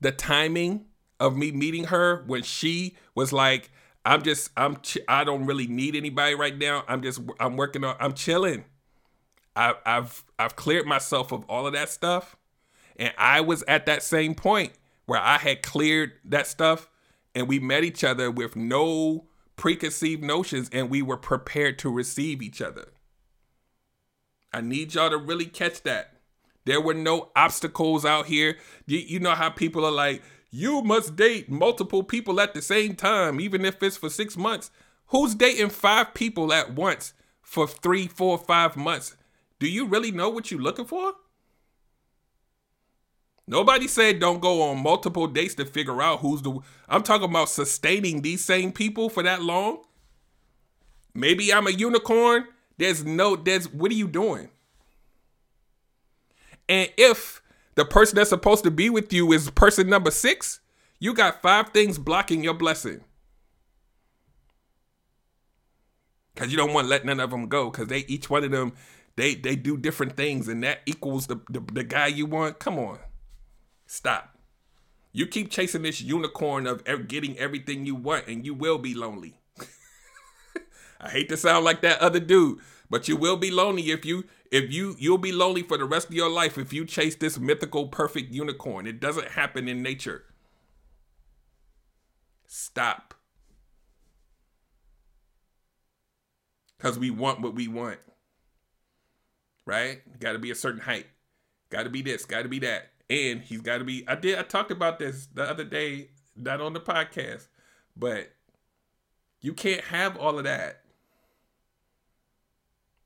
the 0.00 0.12
timing 0.12 0.86
of 1.20 1.36
me 1.36 1.52
meeting 1.52 1.84
her 1.84 2.24
when 2.26 2.42
she 2.42 2.96
was 3.14 3.32
like, 3.32 3.70
I'm 4.04 4.22
just, 4.22 4.50
I'm, 4.56 4.76
ch- 4.76 4.98
I 5.08 5.24
don't 5.24 5.46
really 5.46 5.66
need 5.66 5.96
anybody 5.96 6.34
right 6.34 6.56
now. 6.56 6.84
I'm 6.88 7.02
just, 7.02 7.20
I'm 7.40 7.56
working 7.56 7.84
on, 7.84 7.96
I'm 7.98 8.12
chilling. 8.12 8.64
I, 9.56 9.74
I've, 9.86 10.24
I've 10.38 10.56
cleared 10.56 10.86
myself 10.86 11.32
of 11.32 11.44
all 11.48 11.66
of 11.66 11.72
that 11.74 11.88
stuff, 11.88 12.36
and 12.96 13.14
I 13.16 13.40
was 13.40 13.62
at 13.68 13.86
that 13.86 14.02
same 14.02 14.34
point 14.34 14.72
where 15.06 15.20
I 15.20 15.38
had 15.38 15.62
cleared 15.62 16.12
that 16.24 16.46
stuff, 16.46 16.88
and 17.34 17.48
we 17.48 17.60
met 17.60 17.84
each 17.84 18.02
other 18.04 18.30
with 18.30 18.56
no 18.56 19.26
preconceived 19.56 20.22
notions, 20.22 20.68
and 20.72 20.90
we 20.90 21.02
were 21.02 21.16
prepared 21.16 21.78
to 21.80 21.90
receive 21.90 22.42
each 22.42 22.60
other. 22.60 22.88
I 24.52 24.60
need 24.60 24.94
y'all 24.94 25.10
to 25.10 25.16
really 25.16 25.46
catch 25.46 25.82
that. 25.82 26.13
There 26.64 26.80
were 26.80 26.94
no 26.94 27.30
obstacles 27.36 28.04
out 28.04 28.26
here. 28.26 28.56
You, 28.86 28.98
you 28.98 29.20
know 29.20 29.34
how 29.34 29.50
people 29.50 29.84
are 29.84 29.92
like, 29.92 30.22
you 30.50 30.82
must 30.82 31.16
date 31.16 31.50
multiple 31.50 32.02
people 32.02 32.40
at 32.40 32.54
the 32.54 32.62
same 32.62 32.94
time, 32.94 33.40
even 33.40 33.64
if 33.64 33.82
it's 33.82 33.96
for 33.96 34.08
six 34.08 34.36
months. 34.36 34.70
Who's 35.08 35.34
dating 35.34 35.70
five 35.70 36.14
people 36.14 36.52
at 36.52 36.74
once 36.74 37.12
for 37.42 37.66
three, 37.66 38.06
four, 38.06 38.38
five 38.38 38.76
months? 38.76 39.16
Do 39.58 39.68
you 39.68 39.86
really 39.86 40.10
know 40.10 40.30
what 40.30 40.50
you're 40.50 40.60
looking 40.60 40.86
for? 40.86 41.12
Nobody 43.46 43.88
said 43.88 44.20
don't 44.20 44.40
go 44.40 44.62
on 44.62 44.82
multiple 44.82 45.26
dates 45.26 45.54
to 45.56 45.66
figure 45.66 46.00
out 46.00 46.20
who's 46.20 46.40
the. 46.40 46.58
I'm 46.88 47.02
talking 47.02 47.28
about 47.28 47.50
sustaining 47.50 48.22
these 48.22 48.42
same 48.42 48.72
people 48.72 49.10
for 49.10 49.22
that 49.22 49.42
long. 49.42 49.82
Maybe 51.14 51.52
I'm 51.52 51.66
a 51.66 51.70
unicorn. 51.70 52.46
There's 52.78 53.04
no, 53.04 53.36
there's, 53.36 53.72
what 53.72 53.90
are 53.92 53.94
you 53.94 54.08
doing? 54.08 54.48
And 56.68 56.90
if 56.96 57.42
the 57.74 57.84
person 57.84 58.16
that's 58.16 58.30
supposed 58.30 58.64
to 58.64 58.70
be 58.70 58.90
with 58.90 59.12
you 59.12 59.32
is 59.32 59.50
person 59.50 59.88
number 59.88 60.10
six, 60.10 60.60
you 60.98 61.14
got 61.14 61.42
five 61.42 61.70
things 61.70 61.98
blocking 61.98 62.42
your 62.42 62.54
blessing. 62.54 63.04
Cause 66.36 66.50
you 66.50 66.56
don't 66.56 66.72
want 66.72 66.86
to 66.86 66.90
let 66.90 67.04
none 67.04 67.20
of 67.20 67.30
them 67.30 67.46
go. 67.46 67.70
Cause 67.70 67.86
they 67.86 68.00
each 68.08 68.28
one 68.28 68.42
of 68.42 68.50
them, 68.50 68.72
they 69.16 69.36
they 69.36 69.54
do 69.54 69.76
different 69.76 70.16
things, 70.16 70.48
and 70.48 70.64
that 70.64 70.80
equals 70.84 71.28
the, 71.28 71.36
the, 71.48 71.60
the 71.72 71.84
guy 71.84 72.08
you 72.08 72.26
want. 72.26 72.58
Come 72.58 72.78
on. 72.78 72.98
Stop. 73.86 74.36
You 75.12 75.28
keep 75.28 75.48
chasing 75.48 75.82
this 75.82 76.00
unicorn 76.00 76.66
of 76.66 76.82
getting 77.06 77.38
everything 77.38 77.86
you 77.86 77.94
want, 77.94 78.26
and 78.26 78.44
you 78.44 78.52
will 78.52 78.78
be 78.78 78.94
lonely. 78.94 79.38
I 81.00 81.08
hate 81.08 81.28
to 81.28 81.36
sound 81.36 81.64
like 81.64 81.82
that 81.82 82.00
other 82.00 82.18
dude, 82.18 82.58
but 82.90 83.08
you 83.08 83.16
will 83.16 83.36
be 83.36 83.50
lonely 83.50 83.90
if 83.90 84.04
you 84.04 84.24
if 84.50 84.72
you 84.72 84.96
you'll 84.98 85.18
be 85.18 85.32
lonely 85.32 85.62
for 85.62 85.76
the 85.76 85.84
rest 85.84 86.08
of 86.08 86.14
your 86.14 86.30
life 86.30 86.58
if 86.58 86.72
you 86.72 86.84
chase 86.84 87.16
this 87.16 87.38
mythical 87.38 87.88
perfect 87.88 88.32
unicorn. 88.32 88.86
It 88.86 89.00
doesn't 89.00 89.28
happen 89.28 89.68
in 89.68 89.82
nature. 89.82 90.24
Stop. 92.46 93.14
Cuz 96.78 96.98
we 96.98 97.10
want 97.10 97.40
what 97.40 97.54
we 97.54 97.68
want. 97.68 97.98
Right? 99.66 100.02
Got 100.20 100.32
to 100.32 100.38
be 100.38 100.50
a 100.50 100.54
certain 100.54 100.82
height. 100.82 101.06
Got 101.70 101.84
to 101.84 101.90
be 101.90 102.02
this, 102.02 102.26
got 102.26 102.42
to 102.42 102.48
be 102.48 102.58
that 102.60 102.90
and 103.10 103.42
he's 103.42 103.60
got 103.60 103.78
to 103.78 103.84
be. 103.84 104.06
I 104.08 104.14
did. 104.14 104.38
I 104.38 104.42
talked 104.42 104.70
about 104.70 104.98
this 104.98 105.28
the 105.32 105.42
other 105.48 105.64
day, 105.64 106.08
not 106.36 106.60
on 106.60 106.72
the 106.72 106.80
podcast, 106.80 107.48
but 107.96 108.32
you 109.40 109.52
can't 109.52 109.84
have 109.84 110.16
all 110.16 110.38
of 110.38 110.44
that. 110.44 110.83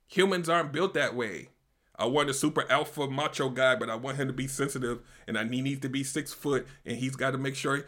Humans 0.08 0.48
aren't 0.48 0.72
built 0.72 0.94
that 0.94 1.14
way. 1.14 1.48
I 1.96 2.06
want 2.06 2.30
a 2.30 2.34
super 2.34 2.70
alpha 2.70 3.08
macho 3.08 3.48
guy, 3.50 3.74
but 3.76 3.90
I 3.90 3.96
want 3.96 4.18
him 4.18 4.28
to 4.28 4.32
be 4.32 4.46
sensitive, 4.46 5.00
and 5.26 5.36
I 5.38 5.44
he 5.46 5.60
needs 5.62 5.80
to 5.80 5.88
be 5.88 6.04
six 6.04 6.32
foot, 6.32 6.66
and 6.86 6.96
he's 6.96 7.16
got 7.16 7.32
to 7.32 7.38
make 7.38 7.56
sure 7.56 7.86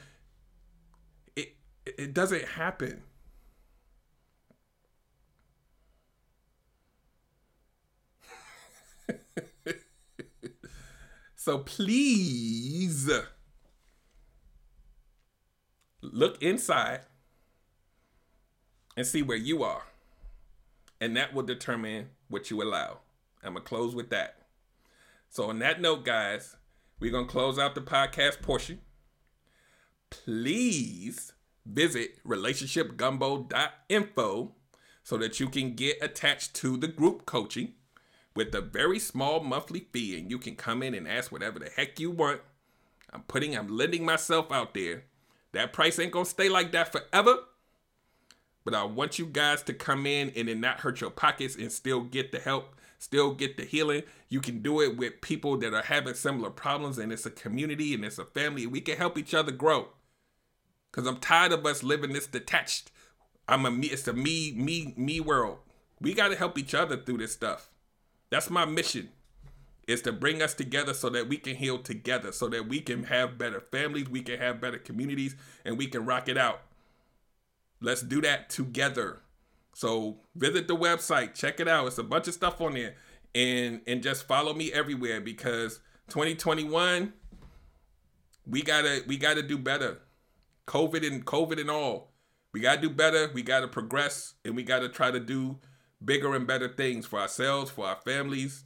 it 1.36 1.56
it 1.86 2.14
doesn't 2.14 2.44
happen. 2.44 3.02
So 11.34 11.58
please 11.58 13.10
look 16.02 16.42
inside 16.42 17.00
and 18.96 19.06
see 19.06 19.22
where 19.22 19.36
you 19.36 19.62
are. 19.62 19.89
And 21.00 21.16
that 21.16 21.32
will 21.32 21.42
determine 21.42 22.10
what 22.28 22.50
you 22.50 22.62
allow. 22.62 22.98
I'm 23.42 23.54
to 23.54 23.60
close 23.60 23.94
with 23.94 24.10
that. 24.10 24.36
So, 25.30 25.48
on 25.48 25.58
that 25.60 25.80
note, 25.80 26.04
guys, 26.04 26.56
we're 26.98 27.12
to 27.12 27.24
close 27.24 27.58
out 27.58 27.74
the 27.74 27.80
podcast 27.80 28.42
portion. 28.42 28.80
Please 30.10 31.32
visit 31.64 32.22
relationshipgumbo.info 32.24 34.52
so 35.02 35.16
that 35.16 35.40
you 35.40 35.48
can 35.48 35.74
get 35.74 35.96
attached 36.02 36.52
to 36.54 36.76
the 36.76 36.88
group 36.88 37.24
coaching 37.26 37.72
with 38.36 38.54
a 38.54 38.60
very 38.60 38.98
small 38.98 39.40
monthly 39.40 39.86
fee, 39.92 40.18
and 40.18 40.30
you 40.30 40.38
can 40.38 40.56
come 40.56 40.82
in 40.82 40.94
and 40.94 41.08
ask 41.08 41.32
whatever 41.32 41.58
the 41.58 41.70
heck 41.74 41.98
you 41.98 42.10
want. 42.10 42.42
I'm 43.12 43.22
putting, 43.22 43.56
I'm 43.56 43.68
lending 43.68 44.04
myself 44.04 44.52
out 44.52 44.74
there. 44.74 45.04
That 45.52 45.72
price 45.72 45.98
ain't 45.98 46.12
gonna 46.12 46.26
stay 46.26 46.48
like 46.48 46.70
that 46.72 46.92
forever. 46.92 47.38
But 48.64 48.74
I 48.74 48.84
want 48.84 49.18
you 49.18 49.26
guys 49.26 49.62
to 49.64 49.74
come 49.74 50.06
in 50.06 50.32
and 50.36 50.48
then 50.48 50.60
not 50.60 50.80
hurt 50.80 51.00
your 51.00 51.10
pockets 51.10 51.56
and 51.56 51.72
still 51.72 52.02
get 52.02 52.30
the 52.30 52.38
help, 52.38 52.76
still 52.98 53.32
get 53.32 53.56
the 53.56 53.64
healing. 53.64 54.02
You 54.28 54.40
can 54.40 54.60
do 54.60 54.80
it 54.80 54.96
with 54.96 55.20
people 55.20 55.56
that 55.58 55.74
are 55.74 55.82
having 55.82 56.14
similar 56.14 56.50
problems, 56.50 56.98
and 56.98 57.12
it's 57.12 57.26
a 57.26 57.30
community 57.30 57.94
and 57.94 58.04
it's 58.04 58.18
a 58.18 58.24
family. 58.24 58.66
We 58.66 58.80
can 58.80 58.96
help 58.96 59.16
each 59.16 59.34
other 59.34 59.52
grow. 59.52 59.88
Cause 60.92 61.06
I'm 61.06 61.18
tired 61.18 61.52
of 61.52 61.64
us 61.64 61.84
living 61.84 62.12
this 62.12 62.26
detached. 62.26 62.90
I'm 63.48 63.64
a 63.64 63.70
me, 63.70 63.88
it's 63.88 64.08
a 64.08 64.12
me, 64.12 64.52
me, 64.52 64.92
me 64.96 65.20
world. 65.20 65.58
We 66.00 66.14
gotta 66.14 66.36
help 66.36 66.58
each 66.58 66.74
other 66.74 66.96
through 66.96 67.18
this 67.18 67.32
stuff. 67.32 67.70
That's 68.28 68.50
my 68.50 68.64
mission 68.64 69.10
is 69.90 70.02
to 70.02 70.12
bring 70.12 70.40
us 70.40 70.54
together 70.54 70.94
so 70.94 71.10
that 71.10 71.28
we 71.28 71.36
can 71.36 71.56
heal 71.56 71.78
together, 71.78 72.30
so 72.30 72.48
that 72.48 72.68
we 72.68 72.80
can 72.80 73.04
have 73.04 73.36
better 73.36 73.60
families, 73.60 74.08
we 74.08 74.22
can 74.22 74.38
have 74.38 74.60
better 74.60 74.78
communities, 74.78 75.34
and 75.64 75.76
we 75.76 75.86
can 75.86 76.06
rock 76.06 76.28
it 76.28 76.38
out. 76.38 76.62
Let's 77.80 78.02
do 78.02 78.20
that 78.22 78.50
together. 78.50 79.20
So 79.74 80.18
visit 80.34 80.68
the 80.68 80.76
website, 80.76 81.34
check 81.34 81.60
it 81.60 81.68
out. 81.68 81.86
It's 81.86 81.98
a 81.98 82.02
bunch 82.02 82.28
of 82.28 82.34
stuff 82.34 82.60
on 82.60 82.74
there. 82.74 82.96
And 83.34 83.80
and 83.86 84.02
just 84.02 84.26
follow 84.26 84.52
me 84.52 84.72
everywhere 84.72 85.20
because 85.20 85.80
2021 86.08 87.12
we 88.46 88.62
gotta 88.62 89.02
we 89.06 89.16
gotta 89.16 89.42
do 89.42 89.56
better. 89.56 90.00
COVID 90.66 91.06
and 91.06 91.24
COVID 91.24 91.60
and 91.60 91.70
all. 91.70 92.12
We 92.52 92.60
gotta 92.60 92.80
do 92.80 92.90
better. 92.90 93.30
We 93.32 93.42
gotta 93.42 93.68
progress 93.68 94.34
and 94.44 94.56
we 94.56 94.62
gotta 94.62 94.88
try 94.88 95.10
to 95.10 95.20
do 95.20 95.58
bigger 96.04 96.34
and 96.34 96.46
better 96.46 96.68
things 96.68 97.06
for 97.06 97.20
ourselves, 97.20 97.70
for 97.70 97.86
our 97.86 97.98
families, 98.04 98.64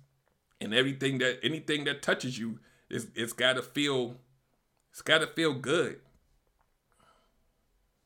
and 0.61 0.73
everything 0.73 1.19
that 1.19 1.41
anything 1.43 1.85
that 1.85 2.03
touches 2.03 2.39
you 2.39 2.61
is 2.89 3.09
it's 3.15 3.33
gotta 3.33 3.63
feel 3.63 4.17
it's 4.91 5.03
gotta 5.03 5.27
feel 5.27 5.55
good. 5.55 6.01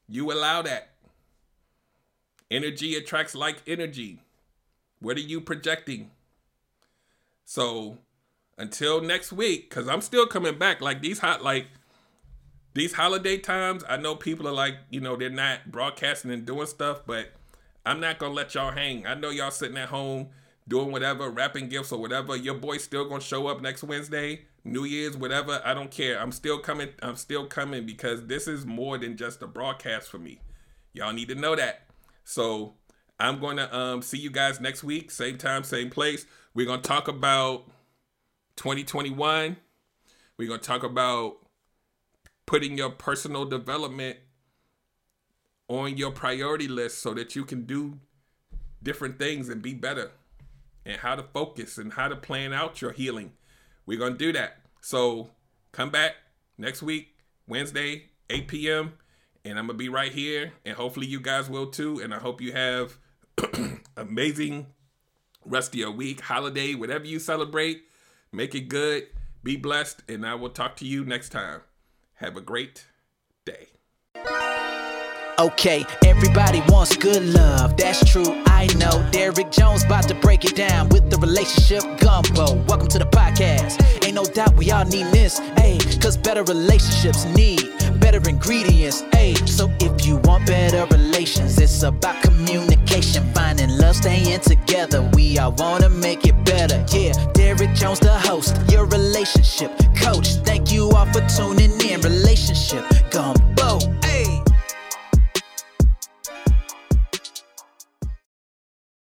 You 0.09 0.33
allow 0.33 0.63
that. 0.63 0.91
Energy 2.51 2.97
attracts 2.97 3.35
like 3.35 3.63
energy. 3.67 4.23
What 5.01 5.17
are 5.17 5.21
you 5.21 5.41
projecting? 5.41 6.11
So 7.45 7.99
until 8.57 9.01
next 9.01 9.33
week, 9.33 9.71
because 9.71 9.89
I'm 9.89 10.01
still 10.01 10.27
coming 10.27 10.59
back. 10.59 10.81
Like 10.81 11.01
these 11.01 11.21
hot 11.21 11.43
like 11.43 11.67
these 12.75 12.93
holiday 12.93 13.39
times, 13.39 13.85
I 13.89 13.97
know 13.97 14.15
people 14.15 14.47
are 14.47 14.53
like, 14.53 14.77
you 14.91 15.01
know, 15.01 15.17
they're 15.17 15.31
not 15.31 15.71
broadcasting 15.71 16.31
and 16.31 16.45
doing 16.45 16.67
stuff, 16.67 17.03
but 17.07 17.33
I'm 17.87 18.01
not 18.01 18.19
gonna 18.19 18.35
let 18.35 18.55
y'all 18.55 18.73
hang. 18.73 19.07
I 19.07 19.15
know 19.15 19.31
y'all 19.31 19.51
sitting 19.51 19.77
at 19.77 19.89
home 19.89 20.29
doing 20.67 20.93
whatever, 20.93 21.31
wrapping 21.31 21.69
gifts 21.69 21.93
or 21.93 22.01
whatever. 22.01 22.37
Your 22.37 22.55
boy's 22.55 22.85
still 22.85 23.09
gonna 23.09 23.21
show 23.21 23.47
up 23.47 23.63
next 23.63 23.83
Wednesday, 23.83 24.43
New 24.65 24.85
Year's, 24.85 25.17
whatever. 25.17 25.63
I 25.65 25.73
don't 25.75 25.91
care. 25.91 26.21
I'm 26.21 26.33
still 26.33 26.59
coming. 26.59 26.91
I'm 27.03 27.17
still 27.17 27.47
coming 27.47 27.87
because 27.87 28.27
this 28.27 28.47
is 28.47 28.67
more 28.67 28.99
than 28.99 29.17
just 29.17 29.43
a 29.43 29.47
broadcast 29.47 30.11
for 30.11 30.19
me. 30.19 30.41
Y'all 30.93 31.13
need 31.13 31.29
to 31.29 31.35
know 31.35 31.57
that. 31.57 31.88
So 32.29 32.75
I'm 33.19 33.41
going 33.41 33.57
to 33.57 33.75
um, 33.75 34.03
see 34.03 34.19
you 34.19 34.31
guys 34.31 34.61
next 34.61 34.85
week, 34.85 35.11
same 35.11 35.39
time, 35.39 35.65
same 35.65 35.89
place. 35.89 36.27
We're 36.53 36.67
going 36.67 36.83
to 36.83 36.87
talk 36.87 37.09
about 37.09 37.65
2021. 38.57 39.57
We're 40.37 40.49
going 40.49 40.61
to 40.61 40.67
talk 40.67 40.83
about 40.83 41.39
putting 42.45 42.77
your 42.77 42.91
personal 42.91 43.47
development 43.47 44.19
on 45.69 45.97
your 45.97 46.11
priority 46.11 46.69
list 46.69 46.99
so 46.99 47.15
that 47.15 47.35
you 47.35 47.47
can 47.47 47.65
do 47.65 47.99
different 48.83 49.19
things 49.19 49.49
and 49.49 49.63
be 49.63 49.73
better 49.73 50.11
and 50.85 50.99
how 50.99 51.15
to 51.15 51.23
focus 51.23 51.79
and 51.79 51.95
how 51.95 52.09
to 52.09 52.17
plan 52.17 52.53
out 52.53 52.83
your 52.83 52.93
healing. 52.93 53.33
We're 53.87 53.99
going 53.99 54.13
to 54.13 54.19
do 54.19 54.35
that. 54.35 54.59
So 54.83 55.31
come 55.73 55.89
back 55.89 56.17
next 56.59 56.83
week, 56.83 57.09
Wednesday, 57.47 58.11
8 58.29 58.49
p.m., 58.49 58.93
and 59.49 59.59
I'm 59.59 59.67
to 59.69 59.75
be 59.75 59.89
right 59.89 60.13
here. 60.13 60.53
And 60.65 60.77
hopefully 60.77 61.07
you 61.07 61.21
guys 61.21 61.49
will 61.49 61.71
too. 61.71 62.01
And 62.01 62.15
I 62.15 62.19
hope 62.19 62.41
you 62.41 62.53
have 62.53 62.99
amazing 63.97 64.67
rest 65.45 65.75
of 65.75 65.81
your 65.81 65.91
week, 65.91 66.21
holiday, 66.21 66.75
whatever 66.75 67.07
you 67.07 67.19
celebrate. 67.19 67.83
Make 68.31 68.55
it 68.55 68.69
good. 68.69 69.07
Be 69.43 69.57
blessed. 69.57 70.03
And 70.09 70.27
I 70.27 70.35
will 70.35 70.51
talk 70.51 70.77
to 70.77 70.87
you 70.87 71.05
next 71.05 71.31
time. 71.31 71.63
Have 72.15 72.37
a 72.37 72.41
great 72.41 72.87
day. 73.45 73.69
Okay, 75.41 75.87
everybody 76.05 76.61
wants 76.67 76.97
good 76.97 77.23
love, 77.23 77.77
that's 77.77 78.05
true, 78.11 78.43
I 78.47 78.67
know. 78.75 79.09
Derrick 79.13 79.53
Jones 79.53 79.85
about 79.85 80.09
to 80.09 80.15
break 80.17 80.45
it 80.45 80.57
down 80.57 80.89
with 80.89 81.11
the 81.11 81.17
relationship 81.19 81.85
gumbo. 82.01 82.55
Welcome 82.65 82.89
to 82.89 82.99
the 82.99 83.05
podcast. 83.05 84.05
Ain't 84.05 84.17
no 84.17 84.25
doubt 84.25 84.57
we 84.57 84.73
all 84.73 84.85
need 84.85 85.07
this, 85.13 85.39
ayy, 85.39 86.03
cause 86.03 86.17
better 86.17 86.43
relationships 86.43 87.25
need 87.37 87.68
better 88.11 88.31
ingredients. 88.31 89.03
Ayy, 89.13 89.37
so 89.47 89.71
if 89.81 90.07
you 90.07 90.17
want 90.25 90.47
better 90.47 90.87
relations, 90.97 91.59
it's 91.59 91.83
about 91.83 92.23
communication, 92.23 93.23
finding 93.35 93.69
love, 93.77 93.97
staying 93.97 94.41
together. 94.41 95.03
We 95.13 95.39
all 95.39 95.53
wanna 95.59 95.91
make 95.91 96.27
it 96.27 96.43
better. 96.45 96.83
Yeah, 96.91 97.13
Derek 97.35 97.75
Jones, 97.75 98.01
the 98.01 98.19
host, 98.19 98.57
your 98.71 98.87
relationship 98.87 99.71
coach. 99.95 100.29
Thank 100.49 100.73
you 100.73 100.91
all 100.91 101.07
for 101.13 101.21
tuning 101.29 101.79
in. 101.83 102.01
Relationship 102.01 102.85
gumbo. 103.11 103.98